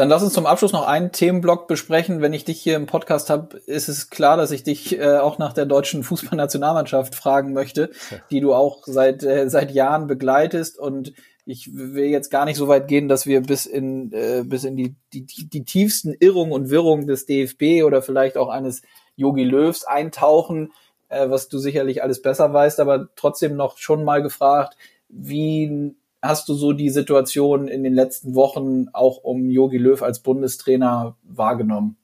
Dann 0.00 0.08
lass 0.08 0.22
uns 0.22 0.32
zum 0.32 0.46
Abschluss 0.46 0.72
noch 0.72 0.86
einen 0.86 1.12
Themenblock 1.12 1.68
besprechen. 1.68 2.22
Wenn 2.22 2.32
ich 2.32 2.46
dich 2.46 2.58
hier 2.58 2.76
im 2.76 2.86
Podcast 2.86 3.28
habe, 3.28 3.58
ist 3.66 3.86
es 3.86 4.08
klar, 4.08 4.38
dass 4.38 4.50
ich 4.50 4.62
dich 4.62 4.98
äh, 4.98 5.18
auch 5.18 5.36
nach 5.36 5.52
der 5.52 5.66
deutschen 5.66 6.02
Fußballnationalmannschaft 6.04 7.14
fragen 7.14 7.52
möchte, 7.52 7.90
die 8.30 8.40
du 8.40 8.54
auch 8.54 8.84
seit 8.86 9.22
äh, 9.22 9.50
seit 9.50 9.72
Jahren 9.72 10.06
begleitest 10.06 10.78
und 10.78 11.12
ich 11.44 11.74
will 11.74 12.06
jetzt 12.06 12.30
gar 12.30 12.46
nicht 12.46 12.56
so 12.56 12.66
weit 12.66 12.88
gehen, 12.88 13.08
dass 13.08 13.26
wir 13.26 13.42
bis 13.42 13.66
in 13.66 14.10
äh, 14.14 14.42
bis 14.42 14.64
in 14.64 14.74
die, 14.74 14.94
die 15.12 15.26
die 15.26 15.64
tiefsten 15.66 16.14
Irrungen 16.18 16.52
und 16.52 16.70
Wirrungen 16.70 17.06
des 17.06 17.26
DFB 17.26 17.84
oder 17.84 18.00
vielleicht 18.00 18.38
auch 18.38 18.48
eines 18.48 18.80
Yogi 19.16 19.44
Löws 19.44 19.84
eintauchen, 19.84 20.72
äh, 21.10 21.28
was 21.28 21.50
du 21.50 21.58
sicherlich 21.58 22.02
alles 22.02 22.22
besser 22.22 22.50
weißt, 22.54 22.80
aber 22.80 23.10
trotzdem 23.16 23.54
noch 23.54 23.76
schon 23.76 24.02
mal 24.04 24.22
gefragt, 24.22 24.78
wie 25.10 25.94
hast 26.22 26.48
du 26.48 26.54
so 26.54 26.72
die 26.72 26.90
Situation 26.90 27.68
in 27.68 27.82
den 27.82 27.94
letzten 27.94 28.34
Wochen 28.34 28.88
auch 28.92 29.18
um 29.18 29.48
Jogi 29.48 29.78
Löw 29.78 30.02
als 30.02 30.20
Bundestrainer 30.20 31.16
wahrgenommen? 31.22 31.96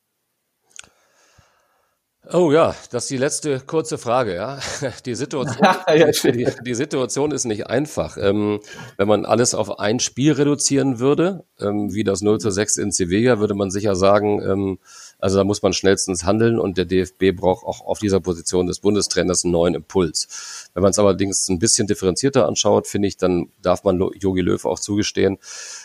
Oh 2.33 2.51
ja, 2.51 2.75
das 2.91 3.05
ist 3.05 3.11
die 3.11 3.19
letzte 3.19 3.61
kurze 3.61 3.99
Frage, 3.99 4.35
ja. 4.35 4.59
Die 5.07 5.15
Situation, 5.15 5.65
ja, 5.95 6.11
die, 6.11 6.49
die, 6.65 6.75
Situation 6.75 7.31
ist 7.31 7.45
nicht 7.45 7.69
einfach. 7.69 8.17
Ähm, 8.17 8.59
wenn 8.97 9.07
man 9.07 9.25
alles 9.25 9.55
auf 9.55 9.79
ein 9.79 10.01
Spiel 10.01 10.33
reduzieren 10.33 10.99
würde, 10.99 11.45
ähm, 11.61 11.95
wie 11.95 12.03
das 12.03 12.23
0 12.23 12.39
zu 12.39 12.51
6 12.51 12.79
in 12.79 12.91
Sevilla, 12.91 13.39
würde 13.39 13.55
man 13.55 13.71
sicher 13.71 13.95
sagen, 13.95 14.43
ähm, 14.43 14.79
also 15.19 15.39
da 15.39 15.45
muss 15.45 15.63
man 15.63 15.73
schnellstens 15.73 16.25
handeln 16.25 16.59
und 16.59 16.77
der 16.77 16.85
DFB 16.85 17.33
braucht 17.35 17.65
auch 17.65 17.81
auf 17.81 17.99
dieser 17.99 18.21
Position 18.21 18.67
des 18.67 18.81
Bundestrainers 18.81 19.45
einen 19.45 19.53
neuen 19.53 19.75
Impuls. 19.75 20.69
Wenn 20.75 20.83
man 20.83 20.91
es 20.91 20.99
allerdings 20.99 21.49
ein 21.49 21.59
bisschen 21.59 21.87
differenzierter 21.87 22.47
anschaut, 22.47 22.87
finde 22.87 23.09
ich, 23.09 23.17
dann 23.17 23.49
darf 23.63 23.85
man 23.85 23.99
Jogi 23.99 24.43
Löw 24.43 24.65
auch 24.67 24.79
zugestehen, 24.79 25.39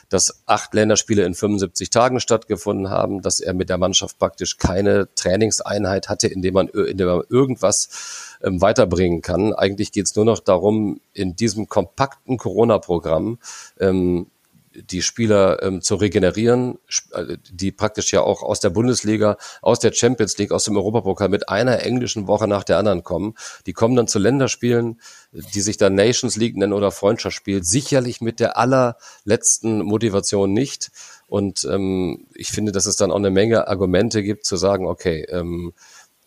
dass 0.10 0.44
acht 0.46 0.74
Länderspiele 0.74 1.24
in 1.26 1.34
75 1.34 1.90
Tagen 1.90 2.20
stattgefunden 2.20 2.90
haben, 2.90 3.22
dass 3.22 3.40
er 3.40 3.54
mit 3.54 3.70
der 3.70 3.78
Mannschaft 3.78 4.20
praktisch 4.20 4.58
keine 4.58 5.08
Trainingseinheit 5.16 6.10
hatte, 6.10 6.28
in 6.28 6.42
dem 6.42 6.54
man, 6.54 6.68
in 6.68 6.98
dem 6.98 7.08
man 7.08 7.24
irgendwas 7.30 8.38
ähm, 8.44 8.62
weiterbringen 8.62 9.22
kann. 9.22 9.54
Eigentlich 9.54 9.92
geht 9.92 10.08
es 10.08 10.16
nur 10.16 10.26
noch 10.26 10.40
darum, 10.40 11.00
in 11.14 11.36
diesem 11.36 11.68
kompakten 11.70 12.38
Corona-Programm 12.38 13.40
ähm, 13.80 14.28
die 14.74 15.02
Spieler 15.02 15.62
ähm, 15.64 15.82
zu 15.82 15.96
regenerieren, 15.96 16.78
äh, 17.12 17.38
die 17.52 17.72
praktisch 17.72 18.12
ja 18.12 18.22
auch 18.22 18.42
aus 18.42 18.60
der 18.60 18.70
Bundesliga, 18.70 19.38
aus 19.62 19.80
der 19.80 19.92
Champions 19.92 20.38
League, 20.38 20.52
aus 20.52 20.64
dem 20.64 20.78
Europapokal 20.78 21.30
mit 21.30 21.50
einer 21.50 21.84
englischen 21.84 22.28
Woche 22.28 22.48
nach 22.48 22.64
der 22.64 22.78
anderen 22.78 23.04
kommen. 23.04 23.36
Die 23.66 23.74
kommen 23.74 23.96
dann 23.96 24.08
zu 24.08 24.20
Länderspielen, 24.20 25.02
die 25.32 25.62
sich 25.62 25.78
dann 25.78 25.96
Nations 25.96 26.36
League 26.36 26.58
nennen 26.58 26.74
oder 26.74 26.92
Freundschaftsspiel, 26.92 27.64
sicherlich 27.64 28.22
mit 28.22 28.40
der 28.40 28.58
allerletzten 28.58 29.82
Motivation 29.84 30.54
nicht. 30.54 30.92
Und 31.28 31.66
ähm, 31.70 32.28
ich 32.34 32.50
finde, 32.50 32.72
dass 32.74 32.86
es 32.86 32.98
dann 32.98 33.12
auch 33.12 33.16
eine 33.16 33.32
Menge 33.32 33.68
Argumente 33.68 34.22
gibt, 34.22 34.46
zu 34.46 34.58
sagen, 34.58 34.86
okay, 34.86 35.26
ähm, 35.30 35.74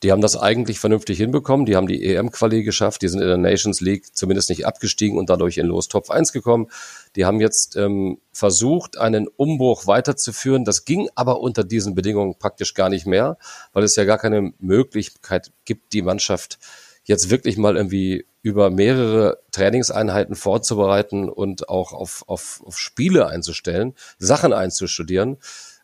die 0.04 0.12
haben 0.12 0.20
das 0.20 0.36
eigentlich 0.36 0.78
vernünftig 0.78 1.16
hinbekommen. 1.16 1.64
Die 1.64 1.76
haben 1.76 1.88
die 1.88 2.04
EM-Quali 2.04 2.62
geschafft. 2.62 3.00
Die 3.00 3.08
sind 3.08 3.22
in 3.22 3.26
der 3.26 3.38
Nations 3.38 3.80
League 3.80 4.14
zumindest 4.14 4.50
nicht 4.50 4.66
abgestiegen 4.66 5.18
und 5.18 5.30
dadurch 5.30 5.56
in 5.56 5.66
Los 5.66 5.88
Top 5.88 6.10
1 6.10 6.32
gekommen. 6.32 6.68
Die 7.16 7.24
haben 7.24 7.40
jetzt 7.40 7.76
ähm, 7.76 8.18
versucht, 8.30 8.98
einen 8.98 9.28
Umbruch 9.28 9.86
weiterzuführen. 9.86 10.66
Das 10.66 10.84
ging 10.84 11.08
aber 11.14 11.40
unter 11.40 11.64
diesen 11.64 11.94
Bedingungen 11.94 12.38
praktisch 12.38 12.74
gar 12.74 12.90
nicht 12.90 13.06
mehr, 13.06 13.38
weil 13.72 13.82
es 13.82 13.96
ja 13.96 14.04
gar 14.04 14.18
keine 14.18 14.52
Möglichkeit 14.58 15.52
gibt, 15.64 15.94
die 15.94 16.02
Mannschaft 16.02 16.58
jetzt 17.04 17.30
wirklich 17.30 17.56
mal 17.56 17.76
irgendwie 17.76 18.26
über 18.42 18.68
mehrere 18.68 19.38
Trainingseinheiten 19.52 20.34
vorzubereiten 20.34 21.30
und 21.30 21.70
auch 21.70 21.94
auf, 21.94 22.24
auf, 22.26 22.62
auf 22.66 22.78
Spiele 22.78 23.26
einzustellen, 23.26 23.94
Sachen 24.18 24.52
einzustudieren, 24.52 25.38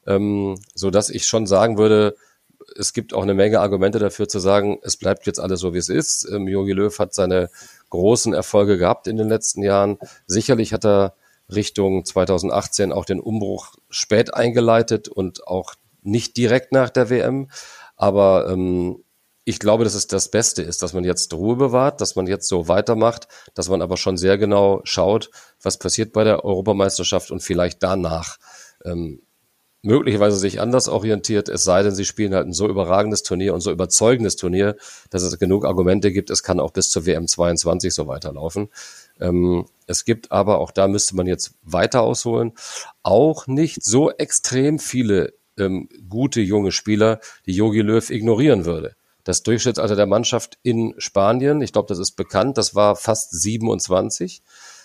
ähm, 0.06 0.60
so 0.74 0.90
dass 0.90 1.08
ich 1.08 1.26
schon 1.26 1.46
sagen 1.46 1.78
würde, 1.78 2.16
es 2.76 2.92
gibt 2.92 3.14
auch 3.14 3.22
eine 3.22 3.34
Menge 3.34 3.60
Argumente 3.60 3.98
dafür 3.98 4.28
zu 4.28 4.38
sagen, 4.38 4.78
es 4.82 4.96
bleibt 4.96 5.26
jetzt 5.26 5.40
alles 5.40 5.60
so, 5.60 5.74
wie 5.74 5.78
es 5.78 5.88
ist. 5.88 6.28
Ähm, 6.30 6.48
Jogi 6.48 6.72
Löw 6.72 6.96
hat 6.98 7.14
seine 7.14 7.50
großen 7.90 8.34
Erfolge 8.34 8.78
gehabt 8.78 9.06
in 9.06 9.16
den 9.16 9.28
letzten 9.28 9.62
Jahren. 9.62 9.98
Sicherlich 10.26 10.72
hat 10.72 10.84
er 10.84 11.14
Richtung 11.52 12.04
2018 12.04 12.92
auch 12.92 13.04
den 13.04 13.20
Umbruch 13.20 13.74
spät 13.88 14.34
eingeleitet 14.34 15.08
und 15.08 15.46
auch 15.46 15.74
nicht 16.02 16.36
direkt 16.36 16.72
nach 16.72 16.90
der 16.90 17.10
WM. 17.10 17.50
Aber 17.96 18.48
ähm, 18.50 19.04
ich 19.44 19.58
glaube, 19.58 19.84
dass 19.84 19.94
es 19.94 20.06
das 20.06 20.30
Beste 20.30 20.62
ist, 20.62 20.82
dass 20.82 20.92
man 20.92 21.04
jetzt 21.04 21.32
Ruhe 21.34 21.56
bewahrt, 21.56 22.00
dass 22.00 22.14
man 22.14 22.26
jetzt 22.26 22.46
so 22.48 22.68
weitermacht, 22.68 23.26
dass 23.54 23.68
man 23.68 23.82
aber 23.82 23.96
schon 23.96 24.16
sehr 24.16 24.38
genau 24.38 24.80
schaut, 24.84 25.30
was 25.60 25.78
passiert 25.78 26.12
bei 26.12 26.24
der 26.24 26.44
Europameisterschaft 26.44 27.30
und 27.30 27.42
vielleicht 27.42 27.82
danach 27.82 28.36
ähm, 28.84 29.22
möglicherweise 29.82 30.36
sich 30.36 30.60
anders 30.60 30.88
orientiert, 30.88 31.48
es 31.48 31.64
sei 31.64 31.82
denn, 31.82 31.94
sie 31.94 32.04
spielen 32.04 32.34
halt 32.34 32.46
ein 32.46 32.52
so 32.52 32.68
überragendes 32.68 33.22
Turnier 33.22 33.54
und 33.54 33.60
so 33.60 33.70
überzeugendes 33.70 34.36
Turnier, 34.36 34.76
dass 35.10 35.22
es 35.22 35.38
genug 35.38 35.64
Argumente 35.64 36.12
gibt, 36.12 36.30
es 36.30 36.42
kann 36.42 36.60
auch 36.60 36.72
bis 36.72 36.90
zur 36.90 37.06
WM 37.06 37.26
22 37.26 37.94
so 37.94 38.06
weiterlaufen. 38.06 38.68
Ähm, 39.20 39.66
es 39.86 40.04
gibt 40.04 40.32
aber, 40.32 40.58
auch 40.58 40.70
da 40.70 40.88
müsste 40.88 41.16
man 41.16 41.26
jetzt 41.26 41.54
weiter 41.62 42.02
ausholen, 42.02 42.52
auch 43.02 43.46
nicht 43.46 43.82
so 43.82 44.10
extrem 44.10 44.78
viele 44.78 45.34
ähm, 45.58 45.88
gute 46.08 46.40
junge 46.40 46.72
Spieler, 46.72 47.20
die 47.46 47.52
Yogi 47.52 47.80
Löw 47.80 48.08
ignorieren 48.10 48.64
würde. 48.64 48.94
Das 49.24 49.42
Durchschnittsalter 49.42 49.96
der 49.96 50.06
Mannschaft 50.06 50.58
in 50.62 50.94
Spanien, 50.98 51.60
ich 51.60 51.72
glaube, 51.72 51.88
das 51.88 51.98
ist 51.98 52.12
bekannt, 52.12 52.58
das 52.58 52.74
war 52.74 52.96
fast 52.96 53.32
27. 53.32 54.42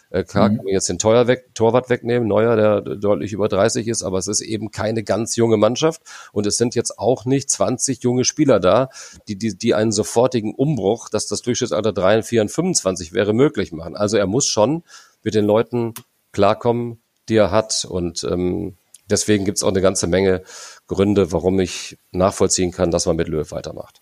Äh, 0.09 0.23
klar 0.23 0.49
mhm. 0.49 0.57
kann 0.57 0.65
man 0.65 0.73
jetzt 0.73 0.89
den 0.89 0.99
Teuer 0.99 1.27
weg, 1.27 1.49
Torwart 1.53 1.89
wegnehmen, 1.89 2.27
Neuer, 2.27 2.55
der 2.55 2.81
deutlich 2.81 3.33
über 3.33 3.47
30 3.47 3.87
ist, 3.87 4.03
aber 4.03 4.17
es 4.17 4.27
ist 4.27 4.41
eben 4.41 4.71
keine 4.71 5.03
ganz 5.03 5.35
junge 5.35 5.57
Mannschaft 5.57 6.01
und 6.31 6.45
es 6.45 6.57
sind 6.57 6.75
jetzt 6.75 6.99
auch 6.99 7.25
nicht 7.25 7.49
20 7.49 8.03
junge 8.03 8.23
Spieler 8.23 8.59
da, 8.59 8.89
die, 9.27 9.35
die, 9.35 9.57
die 9.57 9.73
einen 9.73 9.91
sofortigen 9.91 10.53
Umbruch, 10.53 11.09
dass 11.09 11.27
das 11.27 11.41
Durchschnittsalter 11.41 11.93
3, 11.93 12.23
4 12.23 12.41
und 12.43 12.49
25 12.49 13.13
wäre, 13.13 13.33
möglich 13.33 13.71
machen. 13.71 13.95
Also 13.95 14.17
er 14.17 14.27
muss 14.27 14.47
schon 14.47 14.83
mit 15.23 15.33
den 15.33 15.45
Leuten 15.45 15.93
klarkommen, 16.31 16.99
die 17.27 17.37
er 17.37 17.51
hat 17.51 17.85
und 17.85 18.23
ähm, 18.25 18.75
deswegen 19.09 19.45
gibt 19.45 19.57
es 19.57 19.63
auch 19.63 19.69
eine 19.69 19.81
ganze 19.81 20.07
Menge 20.07 20.43
Gründe, 20.87 21.31
warum 21.31 21.59
ich 21.59 21.97
nachvollziehen 22.11 22.71
kann, 22.71 22.91
dass 22.91 23.05
man 23.05 23.15
mit 23.15 23.27
Löw 23.27 23.49
weitermacht. 23.51 24.01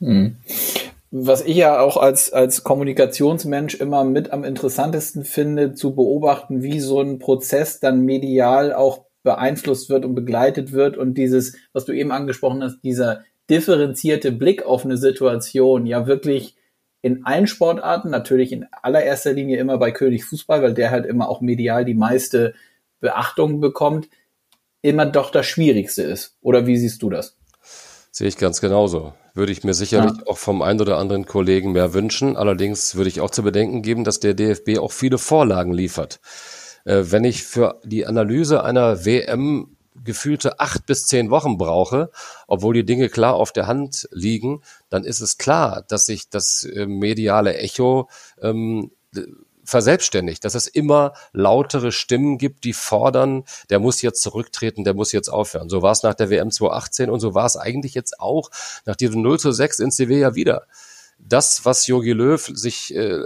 Mhm 0.00 0.36
was 1.10 1.42
ich 1.42 1.56
ja 1.56 1.80
auch 1.80 1.96
als, 1.96 2.32
als 2.32 2.64
Kommunikationsmensch 2.64 3.74
immer 3.76 4.04
mit 4.04 4.32
am 4.32 4.44
interessantesten 4.44 5.24
finde, 5.24 5.74
zu 5.74 5.94
beobachten, 5.94 6.62
wie 6.62 6.80
so 6.80 7.00
ein 7.00 7.18
Prozess 7.18 7.80
dann 7.80 8.00
medial 8.00 8.72
auch 8.74 9.06
beeinflusst 9.22 9.90
wird 9.90 10.04
und 10.04 10.14
begleitet 10.14 10.72
wird 10.72 10.96
und 10.96 11.14
dieses, 11.14 11.56
was 11.72 11.84
du 11.84 11.92
eben 11.92 12.12
angesprochen 12.12 12.62
hast, 12.62 12.80
dieser 12.82 13.24
differenzierte 13.50 14.32
Blick 14.32 14.64
auf 14.64 14.84
eine 14.84 14.96
Situation 14.96 15.86
ja 15.86 16.06
wirklich 16.06 16.56
in 17.02 17.24
allen 17.24 17.46
Sportarten, 17.46 18.10
natürlich 18.10 18.52
in 18.52 18.66
allererster 18.82 19.32
Linie 19.32 19.58
immer 19.58 19.78
bei 19.78 19.92
König 19.92 20.24
Fußball, 20.24 20.62
weil 20.62 20.74
der 20.74 20.90
halt 20.90 21.06
immer 21.06 21.28
auch 21.28 21.40
medial 21.40 21.84
die 21.84 21.94
meiste 21.94 22.54
Beachtung 23.00 23.60
bekommt, 23.60 24.08
immer 24.82 25.06
doch 25.06 25.30
das 25.30 25.46
Schwierigste 25.46 26.02
ist. 26.02 26.36
Oder 26.40 26.66
wie 26.66 26.76
siehst 26.76 27.02
du 27.02 27.10
das? 27.10 27.36
Sehe 28.16 28.28
ich 28.28 28.38
ganz 28.38 28.62
genauso 28.62 29.12
würde 29.36 29.52
ich 29.52 29.64
mir 29.64 29.74
sicherlich 29.74 30.16
ja. 30.16 30.26
auch 30.26 30.38
vom 30.38 30.62
einen 30.62 30.80
oder 30.80 30.96
anderen 30.96 31.26
Kollegen 31.26 31.72
mehr 31.72 31.92
wünschen. 31.92 32.36
Allerdings 32.36 32.94
würde 32.94 33.10
ich 33.10 33.20
auch 33.20 33.30
zu 33.30 33.42
bedenken 33.42 33.82
geben, 33.82 34.02
dass 34.02 34.18
der 34.18 34.32
DFB 34.32 34.78
auch 34.78 34.92
viele 34.92 35.18
Vorlagen 35.18 35.74
liefert. 35.74 36.20
Äh, 36.84 37.04
wenn 37.10 37.24
ich 37.24 37.44
für 37.44 37.78
die 37.84 38.06
Analyse 38.06 38.64
einer 38.64 39.04
WM 39.04 39.76
gefühlte 40.02 40.58
acht 40.58 40.86
bis 40.86 41.04
zehn 41.04 41.30
Wochen 41.30 41.58
brauche, 41.58 42.10
obwohl 42.46 42.72
die 42.72 42.86
Dinge 42.86 43.10
klar 43.10 43.34
auf 43.34 43.52
der 43.52 43.66
Hand 43.66 44.08
liegen, 44.10 44.62
dann 44.88 45.04
ist 45.04 45.20
es 45.20 45.36
klar, 45.36 45.84
dass 45.86 46.06
sich 46.06 46.30
das 46.30 46.64
äh, 46.64 46.86
mediale 46.86 47.58
Echo 47.58 48.08
ähm, 48.40 48.90
verselbstständigt, 49.66 50.44
dass 50.44 50.54
es 50.54 50.66
immer 50.66 51.12
lautere 51.32 51.92
Stimmen 51.92 52.38
gibt, 52.38 52.64
die 52.64 52.72
fordern, 52.72 53.44
der 53.68 53.78
muss 53.78 54.00
jetzt 54.00 54.22
zurücktreten, 54.22 54.84
der 54.84 54.94
muss 54.94 55.12
jetzt 55.12 55.28
aufhören. 55.28 55.68
So 55.68 55.82
war 55.82 55.92
es 55.92 56.02
nach 56.02 56.14
der 56.14 56.30
WM 56.30 56.50
2018 56.50 57.10
und 57.10 57.20
so 57.20 57.34
war 57.34 57.46
es 57.46 57.56
eigentlich 57.56 57.94
jetzt 57.94 58.20
auch 58.20 58.50
nach 58.84 58.96
diesem 58.96 59.22
0 59.22 59.38
zu 59.38 59.52
6 59.52 59.80
in 59.80 59.90
Sevilla 59.90 60.34
wieder. 60.34 60.66
Das, 61.18 61.64
was 61.64 61.86
Jogi 61.86 62.12
Löw 62.12 62.50
sich 62.54 62.94
äh, 62.94 63.20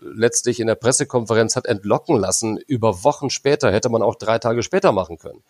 letztlich 0.00 0.60
in 0.60 0.66
der 0.66 0.74
Pressekonferenz 0.74 1.56
hat 1.56 1.66
entlocken 1.66 2.16
lassen, 2.16 2.58
über 2.66 3.04
Wochen 3.04 3.30
später, 3.30 3.72
hätte 3.72 3.88
man 3.88 4.02
auch 4.02 4.16
drei 4.16 4.38
Tage 4.38 4.62
später 4.62 4.92
machen 4.92 5.18
können. 5.18 5.42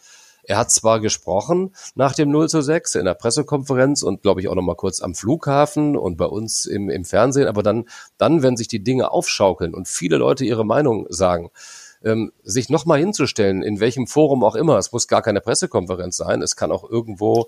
Er 0.45 0.59
hat 0.59 0.71
zwar 0.71 1.01
gesprochen 1.01 1.75
nach 1.95 2.15
dem 2.15 2.31
0 2.31 2.49
zu 2.49 2.63
6 2.63 2.97
in 2.97 3.05
der 3.05 3.15
Pressekonferenz 3.15 4.03
und 4.03 4.23
glaube 4.23 4.41
ich 4.41 4.49
auch 4.49 4.55
noch 4.55 4.63
mal 4.63 4.75
kurz 4.75 5.01
am 5.01 5.15
Flughafen 5.15 5.97
und 5.97 6.17
bei 6.17 6.25
uns 6.25 6.65
im, 6.65 6.91
im 6.91 7.05
Fernsehen, 7.05 7.47
aber 7.47 7.63
dann, 7.63 7.85
dann, 8.19 8.43
wenn 8.43 8.57
sich 8.57 8.69
die 8.69 8.83
Dinge 8.83 9.13
aufschaukeln 9.13 9.75
und 9.75 9.89
viele 9.89 10.17
Leute 10.17 10.45
ihre 10.45 10.65
Meinung 10.65 11.07
sagen, 11.11 11.51
ähm, 12.05 12.33
sich 12.43 12.69
nochmal 12.69 12.99
hinzustellen, 12.99 13.63
in 13.63 13.81
welchem 13.81 14.07
Forum 14.07 14.43
auch 14.43 14.57
immer, 14.57 14.79
es 14.79 14.93
muss 14.93 15.07
gar 15.07 15.23
keine 15.23 15.41
Pressekonferenz 15.41 16.17
sein, 16.17 16.43
es 16.43 16.57
kann 16.57 16.73
auch 16.73 16.89
irgendwo, 16.89 17.47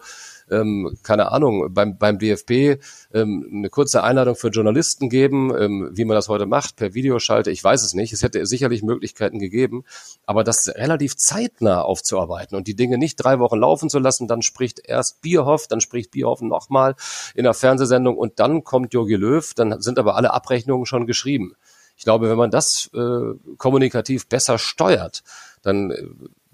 ähm, 0.51 0.97
keine 1.03 1.33
Ahnung, 1.33 1.73
beim, 1.73 1.99
beim 1.99 2.19
DFB 2.19 2.83
ähm, 3.13 3.49
eine 3.53 3.71
kurze 3.71 4.03
Einladung 4.03 4.35
für 4.35 4.49
Journalisten 4.49 5.09
geben, 5.09 5.53
ähm, 5.57 5.91
wie 5.93 6.05
man 6.05 6.15
das 6.15 6.29
heute 6.29 6.47
macht, 6.47 6.77
per 6.77 6.95
Videoschalte, 6.95 7.51
ich 7.51 7.63
weiß 7.63 7.83
es 7.83 7.95
nicht, 7.95 8.13
es 8.13 8.23
hätte 8.23 8.45
sicherlich 8.47 8.83
Möglichkeiten 8.83 9.39
gegeben, 9.39 9.85
aber 10.27 10.45
das 10.45 10.69
relativ 10.69 11.17
zeitnah 11.17 11.83
aufzuarbeiten 11.83 12.57
und 12.57 12.67
die 12.67 12.77
Dinge 12.77 12.99
nicht 12.99 13.17
drei 13.17 13.39
Wochen 13.39 13.59
laufen 13.59 13.89
zu 13.89 13.99
lassen, 13.99 14.29
dann 14.29 14.43
spricht 14.43 14.81
erst 14.85 15.21
Bierhoff, 15.23 15.67
dann 15.67 15.81
spricht 15.81 16.11
Bierhoff 16.11 16.41
nochmal 16.41 16.95
in 17.35 17.45
der 17.45 17.55
Fernsehsendung 17.55 18.17
und 18.17 18.39
dann 18.39 18.65
kommt 18.65 18.95
Jogi 18.95 19.17
Löw, 19.17 19.55
dann 19.55 19.81
sind 19.81 19.99
aber 19.99 20.17
alle 20.17 20.33
Abrechnungen 20.33 20.87
schon 20.87 21.07
geschrieben. 21.07 21.55
Ich 21.97 22.05
glaube, 22.05 22.29
wenn 22.29 22.37
man 22.37 22.51
das 22.51 22.91
äh, 22.93 23.35
kommunikativ 23.57 24.29
besser 24.29 24.59
steuert, 24.59 25.23
dann 25.63 25.91
äh, 25.91 26.03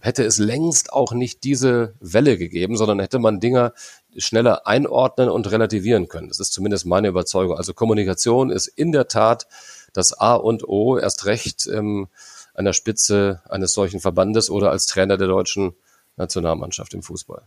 hätte 0.00 0.24
es 0.24 0.38
längst 0.38 0.92
auch 0.92 1.12
nicht 1.12 1.44
diese 1.44 1.94
Welle 2.00 2.38
gegeben, 2.38 2.76
sondern 2.76 3.00
hätte 3.00 3.18
man 3.18 3.40
Dinge 3.40 3.72
schneller 4.16 4.66
einordnen 4.66 5.28
und 5.28 5.50
relativieren 5.50 6.08
können. 6.08 6.28
Das 6.28 6.40
ist 6.40 6.52
zumindest 6.52 6.86
meine 6.86 7.08
Überzeugung. 7.08 7.56
Also 7.56 7.74
Kommunikation 7.74 8.50
ist 8.50 8.66
in 8.66 8.92
der 8.92 9.08
Tat 9.08 9.46
das 9.92 10.12
A 10.18 10.34
und 10.34 10.68
O, 10.68 10.98
erst 10.98 11.26
recht 11.26 11.66
ähm, 11.66 12.08
an 12.54 12.64
der 12.64 12.72
Spitze 12.72 13.42
eines 13.48 13.72
solchen 13.72 14.00
Verbandes 14.00 14.50
oder 14.50 14.70
als 14.70 14.86
Trainer 14.86 15.16
der 15.16 15.28
deutschen 15.28 15.74
Nationalmannschaft 16.16 16.94
im 16.94 17.02
Fußball. 17.02 17.42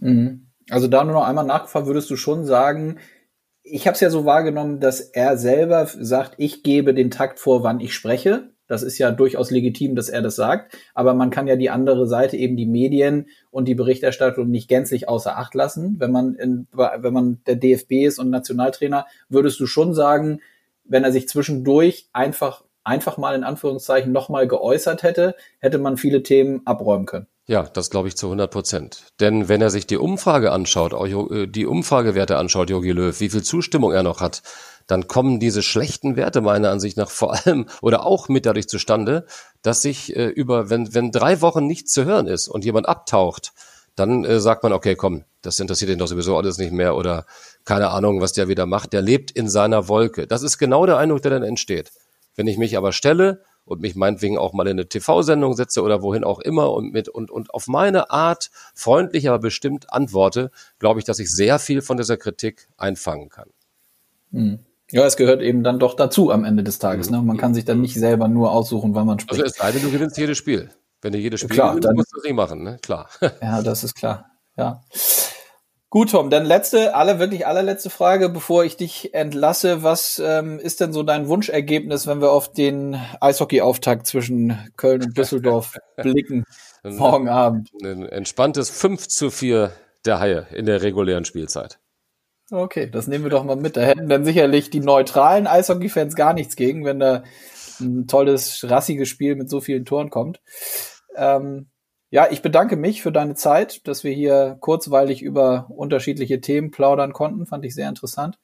Mhm. 0.00 0.46
Also 0.70 0.88
da 0.88 1.04
nur 1.04 1.14
noch 1.14 1.24
einmal 1.24 1.44
nachgefragt, 1.44 1.86
würdest 1.86 2.10
du 2.10 2.16
schon 2.16 2.44
sagen, 2.44 2.98
ich 3.62 3.86
habe 3.86 3.94
es 3.94 4.00
ja 4.00 4.10
so 4.10 4.24
wahrgenommen, 4.24 4.80
dass 4.80 5.00
er 5.00 5.36
selber 5.38 5.86
sagt, 5.86 6.34
ich 6.38 6.62
gebe 6.62 6.94
den 6.94 7.10
Takt 7.10 7.38
vor, 7.38 7.62
wann 7.62 7.80
ich 7.80 7.94
spreche. 7.94 8.51
Das 8.66 8.82
ist 8.82 8.98
ja 8.98 9.10
durchaus 9.10 9.50
legitim, 9.50 9.94
dass 9.94 10.08
er 10.08 10.22
das 10.22 10.36
sagt. 10.36 10.76
Aber 10.94 11.14
man 11.14 11.30
kann 11.30 11.46
ja 11.46 11.56
die 11.56 11.70
andere 11.70 12.06
Seite, 12.06 12.36
eben 12.36 12.56
die 12.56 12.66
Medien 12.66 13.26
und 13.50 13.66
die 13.66 13.74
Berichterstattung 13.74 14.50
nicht 14.50 14.68
gänzlich 14.68 15.08
außer 15.08 15.36
Acht 15.36 15.54
lassen. 15.54 15.96
Wenn 15.98 16.12
man, 16.12 16.34
in, 16.34 16.66
wenn 16.72 17.12
man 17.12 17.40
der 17.46 17.56
DFB 17.56 18.06
ist 18.06 18.18
und 18.18 18.30
Nationaltrainer, 18.30 19.06
würdest 19.28 19.60
du 19.60 19.66
schon 19.66 19.94
sagen, 19.94 20.40
wenn 20.84 21.04
er 21.04 21.12
sich 21.12 21.28
zwischendurch 21.28 22.08
einfach, 22.12 22.64
einfach 22.84 23.18
mal 23.18 23.34
in 23.34 23.44
Anführungszeichen 23.44 24.12
nochmal 24.12 24.48
geäußert 24.48 25.02
hätte, 25.02 25.34
hätte 25.58 25.78
man 25.78 25.96
viele 25.96 26.22
Themen 26.22 26.62
abräumen 26.64 27.06
können. 27.06 27.26
Ja, 27.46 27.64
das 27.64 27.90
glaube 27.90 28.08
ich 28.08 28.16
zu 28.16 28.26
100 28.26 28.50
Prozent. 28.50 29.04
Denn 29.18 29.48
wenn 29.48 29.60
er 29.60 29.70
sich 29.70 29.86
die 29.86 29.96
Umfrage 29.96 30.52
anschaut, 30.52 30.92
äh, 30.92 31.48
die 31.48 31.66
Umfragewerte 31.66 32.36
anschaut, 32.36 32.70
Jogi 32.70 32.92
Löw, 32.92 33.18
wie 33.18 33.28
viel 33.28 33.42
Zustimmung 33.42 33.92
er 33.92 34.04
noch 34.04 34.20
hat, 34.20 34.42
dann 34.92 35.08
kommen 35.08 35.40
diese 35.40 35.62
schlechten 35.62 36.16
Werte 36.16 36.42
meiner 36.42 36.68
Ansicht 36.68 36.98
nach 36.98 37.08
vor 37.08 37.32
allem 37.32 37.64
oder 37.80 38.04
auch 38.04 38.28
mit 38.28 38.44
dadurch 38.44 38.68
zustande, 38.68 39.24
dass 39.62 39.80
sich 39.80 40.14
äh, 40.14 40.26
über, 40.26 40.68
wenn, 40.68 40.92
wenn 40.92 41.10
drei 41.10 41.40
Wochen 41.40 41.66
nichts 41.66 41.92
zu 41.92 42.04
hören 42.04 42.26
ist 42.26 42.46
und 42.46 42.62
jemand 42.62 42.86
abtaucht, 42.86 43.54
dann 43.96 44.22
äh, 44.26 44.38
sagt 44.38 44.62
man, 44.62 44.74
okay, 44.74 44.94
komm, 44.94 45.24
das 45.40 45.58
interessiert 45.60 45.90
ihn 45.90 45.98
doch 45.98 46.08
sowieso 46.08 46.36
alles 46.36 46.58
nicht 46.58 46.72
mehr 46.72 46.94
oder 46.94 47.24
keine 47.64 47.88
Ahnung, 47.88 48.20
was 48.20 48.34
der 48.34 48.48
wieder 48.48 48.66
macht. 48.66 48.92
Der 48.92 49.00
lebt 49.00 49.30
in 49.30 49.48
seiner 49.48 49.88
Wolke. 49.88 50.26
Das 50.26 50.42
ist 50.42 50.58
genau 50.58 50.84
der 50.84 50.98
Eindruck, 50.98 51.22
der 51.22 51.30
dann 51.30 51.42
entsteht. 51.42 51.90
Wenn 52.36 52.46
ich 52.46 52.58
mich 52.58 52.76
aber 52.76 52.92
stelle 52.92 53.42
und 53.64 53.80
mich 53.80 53.96
meinetwegen 53.96 54.36
auch 54.36 54.52
mal 54.52 54.66
in 54.66 54.72
eine 54.72 54.90
TV-Sendung 54.90 55.54
setze 55.54 55.80
oder 55.80 56.02
wohin 56.02 56.22
auch 56.22 56.38
immer 56.38 56.70
und 56.70 56.92
mit 56.92 57.08
und, 57.08 57.30
und 57.30 57.54
auf 57.54 57.66
meine 57.66 58.10
Art 58.10 58.50
freundlich, 58.74 59.26
aber 59.26 59.38
bestimmt 59.38 59.90
antworte, 59.90 60.50
glaube 60.78 61.00
ich, 61.00 61.06
dass 61.06 61.18
ich 61.18 61.34
sehr 61.34 61.58
viel 61.58 61.80
von 61.80 61.96
dieser 61.96 62.18
Kritik 62.18 62.68
einfangen 62.76 63.30
kann. 63.30 63.48
Hm. 64.32 64.58
Ja, 64.92 65.06
es 65.06 65.16
gehört 65.16 65.40
eben 65.40 65.64
dann 65.64 65.78
doch 65.78 65.94
dazu 65.94 66.30
am 66.30 66.44
Ende 66.44 66.62
des 66.62 66.78
Tages. 66.78 67.08
Ne? 67.10 67.22
Man 67.22 67.38
kann 67.38 67.54
sich 67.54 67.64
dann 67.64 67.80
nicht 67.80 67.94
selber 67.94 68.28
nur 68.28 68.52
aussuchen, 68.52 68.94
wann 68.94 69.06
man 69.06 69.18
spricht. 69.18 69.42
Also 69.42 69.50
es 69.50 69.58
sei 69.58 69.72
denn, 69.72 69.82
du 69.82 69.90
gewinnst 69.90 70.18
jedes 70.18 70.36
Spiel. 70.36 70.70
Wenn 71.00 71.12
du 71.12 71.18
jedes 71.18 71.40
Spiel 71.40 71.56
klar, 71.56 71.70
gewinnst, 71.70 71.88
dann, 71.88 71.96
musst 71.96 72.12
du 72.12 72.18
es 72.18 72.24
nicht 72.24 72.34
machen, 72.34 72.62
ne? 72.62 72.78
Klar. 72.82 73.08
Ja, 73.42 73.62
das 73.62 73.84
ist 73.84 73.94
klar. 73.94 74.26
Ja. 74.56 74.82
Gut, 75.88 76.10
Tom, 76.10 76.28
dann 76.28 76.44
letzte, 76.44 76.94
alle 76.94 77.18
wirklich 77.18 77.46
allerletzte 77.46 77.90
Frage, 77.90 78.28
bevor 78.28 78.64
ich 78.64 78.76
dich 78.76 79.14
entlasse. 79.14 79.82
Was 79.82 80.20
ähm, 80.24 80.58
ist 80.58 80.80
denn 80.80 80.92
so 80.92 81.02
dein 81.02 81.26
Wunschergebnis, 81.26 82.06
wenn 82.06 82.20
wir 82.20 82.30
auf 82.30 82.52
den 82.52 82.98
Eishockey-Auftakt 83.20 84.06
zwischen 84.06 84.58
Köln 84.76 85.02
und 85.02 85.16
Düsseldorf 85.16 85.76
blicken 85.96 86.44
morgen 86.82 87.28
Abend? 87.28 87.70
Ein 87.82 88.06
entspanntes 88.06 88.68
5 88.68 89.08
zu 89.08 89.30
4 89.30 89.72
der 90.04 90.20
Haie 90.20 90.46
in 90.54 90.66
der 90.66 90.82
regulären 90.82 91.24
Spielzeit. 91.24 91.78
Okay, 92.52 92.86
das 92.90 93.06
nehmen 93.06 93.24
wir 93.24 93.30
doch 93.30 93.44
mal 93.44 93.56
mit. 93.56 93.78
Da 93.78 93.80
hätten 93.80 94.10
dann 94.10 94.26
sicherlich 94.26 94.68
die 94.68 94.80
neutralen 94.80 95.46
Eishockey-Fans 95.46 96.14
gar 96.14 96.34
nichts 96.34 96.54
gegen, 96.54 96.84
wenn 96.84 97.00
da 97.00 97.24
ein 97.80 98.06
tolles, 98.06 98.68
rassiges 98.68 99.08
Spiel 99.08 99.36
mit 99.36 99.48
so 99.48 99.62
vielen 99.62 99.86
Toren 99.86 100.10
kommt. 100.10 100.42
Ähm, 101.16 101.70
ja, 102.10 102.28
ich 102.30 102.42
bedanke 102.42 102.76
mich 102.76 103.00
für 103.00 103.10
deine 103.10 103.36
Zeit, 103.36 103.88
dass 103.88 104.04
wir 104.04 104.12
hier 104.12 104.58
kurzweilig 104.60 105.22
über 105.22 105.68
unterschiedliche 105.70 106.42
Themen 106.42 106.70
plaudern 106.70 107.14
konnten. 107.14 107.46
Fand 107.46 107.64
ich 107.64 107.74
sehr 107.74 107.88
interessant. 107.88 108.38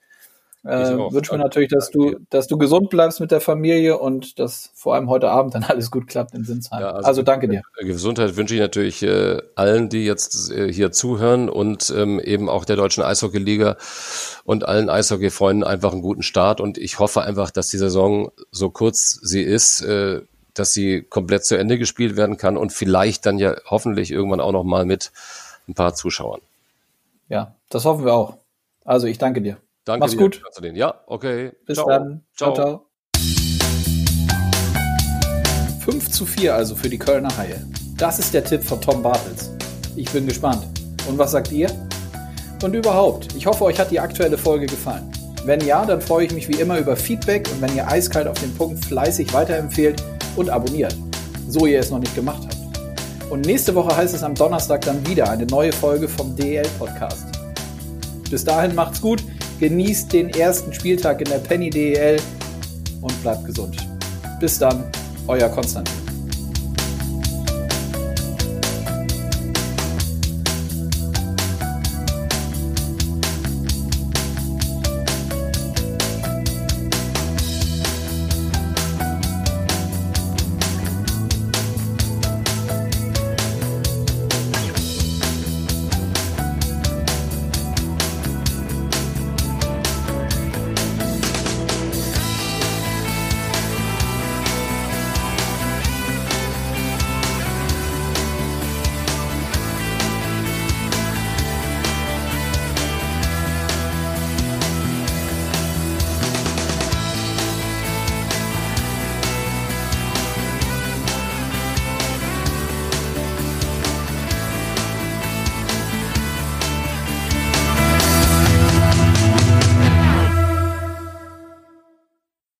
Äh, 0.65 0.97
wünsche 0.97 1.33
mir 1.33 1.39
natürlich, 1.39 1.69
dass 1.69 1.91
du, 1.91 2.17
dass 2.31 2.49
du 2.49 2.59
gesund 2.59 2.91
bleibst 2.91 3.21
mit 3.21 3.31
der 3.31 3.41
Familie 3.41 3.97
und 3.99 4.39
dass 4.41 4.71
vor 4.75 4.95
allem 4.95 5.09
heute 5.09 5.31
Abend 5.31 5.55
dann 5.55 5.63
alles 5.69 5.91
gut 5.91 6.09
klappt 6.09 6.35
in 6.35 6.45
Sinsheim. 6.45 6.81
Ja, 6.81 6.91
also, 6.91 7.07
also, 7.07 7.23
danke 7.23 7.49
dir. 7.49 7.63
Gesundheit 7.79 8.37
wünsche 8.37 8.55
ich 8.55 8.61
natürlich 8.61 9.03
äh, 9.03 9.41
allen, 9.55 9.89
die 9.89 10.05
jetzt 10.05 10.51
äh, 10.51 10.73
hier 10.73 10.91
zuhören 10.91 11.49
und 11.49 11.93
ähm, 11.97 12.19
eben 12.19 12.49
auch 12.49 12.65
der 12.65 12.77
deutschen 12.77 13.05
Eishockey-Liga 13.05 13.77
und 14.45 14.67
allen 14.67 14.91
Eishockey-Freunden 14.91 15.63
einfach 15.63 15.93
einen 15.93 16.03
guten 16.03 16.23
Start. 16.23 16.61
Und 16.61 16.77
ich 16.77 16.99
hoffe 16.99 17.23
einfach, 17.23 17.51
dass 17.51 17.69
die 17.69 17.79
Saison 17.79 18.33
so 18.51 18.69
kurz 18.71 19.21
sie 19.23 19.43
ist, 19.43 19.81
äh, 19.83 20.23
dass 20.55 20.73
sie 20.73 21.03
komplett 21.03 21.45
zu 21.45 21.57
Ende 21.57 21.79
gespielt 21.79 22.17
werden 22.17 22.37
kann 22.37 22.57
und 22.57 22.73
vielleicht 22.73 23.27
dann 23.27 23.39
ja 23.39 23.57
hoffentlich 23.67 24.11
irgendwann 24.11 24.41
auch 24.41 24.53
noch 24.53 24.65
mal 24.65 24.85
mit 24.85 25.13
ein 25.69 25.75
paar 25.75 25.95
Zuschauern. 25.95 26.41
Ja, 27.29 27.55
das 27.69 27.85
hoffen 27.85 28.05
wir 28.05 28.15
auch. 28.15 28.39
Also 28.85 29.07
ich 29.07 29.19
danke 29.19 29.41
dir. 29.41 29.59
Danke 29.89 30.01
Mach's 30.01 30.13
dir. 30.13 30.19
gut. 30.19 30.43
Ja, 30.75 31.01
okay. 31.07 31.53
Bis 31.65 31.79
ciao. 31.79 31.89
dann. 31.89 32.23
Ciao. 32.37 32.53
ciao. 32.53 32.67
ciao. 32.67 32.85
5 35.81 36.11
zu 36.11 36.27
4 36.27 36.55
also 36.55 36.77
für 36.77 36.91
die 36.91 36.99
Kölner 36.99 37.35
Haie. 37.39 37.65
Das 37.97 38.19
ist 38.19 38.35
der 38.35 38.45
Tipp 38.45 38.63
von 38.63 38.83
Tom 38.83 39.03
Bartels. 39.03 39.51
Ich 39.97 40.11
bin 40.13 40.27
gespannt. 40.27 40.67
Und 41.09 41.17
was 41.17 41.31
sagt 41.31 41.53
ihr? 41.53 41.71
Und 42.63 42.75
überhaupt, 42.75 43.35
ich 43.35 43.47
hoffe, 43.47 43.65
euch 43.65 43.81
hat 43.81 43.91
die 43.91 43.99
aktuelle 43.99 44.37
Folge 44.37 44.67
gefallen. 44.67 45.11
Wenn 45.47 45.63
ja, 45.63 45.87
dann 45.87 46.03
freue 46.03 46.27
ich 46.27 46.35
mich 46.35 46.49
wie 46.49 46.61
immer 46.61 46.79
über 46.79 46.95
Feedback 46.95 47.49
und 47.51 47.63
wenn 47.63 47.75
ihr 47.75 47.89
eiskalt 47.89 48.27
auf 48.27 48.39
den 48.39 48.55
Punkt 48.57 48.85
fleißig 48.85 49.33
weiterempfehlt 49.33 50.05
und 50.37 50.51
abonniert, 50.51 50.95
so 51.49 51.65
ihr 51.65 51.81
es 51.81 51.91
noch 51.91 52.01
nicht 52.01 52.15
gemacht 52.15 52.43
habt. 52.45 53.31
Und 53.31 53.47
nächste 53.47 53.75
Woche 53.75 53.97
heißt 53.97 54.15
es 54.15 54.23
am 54.23 54.35
Donnerstag 54.35 54.83
dann 54.83 55.07
wieder 55.07 55.31
eine 55.31 55.47
neue 55.47 55.73
Folge 55.73 56.09
vom 56.09 56.37
DEL 56.37 56.69
Podcast. 56.79 57.25
Bis 58.29 58.45
dahin 58.45 58.75
macht's 58.75 59.01
gut, 59.01 59.23
genießt 59.61 60.13
den 60.13 60.31
ersten 60.31 60.73
Spieltag 60.73 61.21
in 61.21 61.29
der 61.29 61.39
Penny 61.39 61.71
DEL 61.71 62.21
und 63.01 63.23
bleibt 63.23 63.45
gesund. 63.45 63.77
Bis 64.41 64.59
dann, 64.59 64.85
euer 65.27 65.49
Konstantin. 65.49 66.08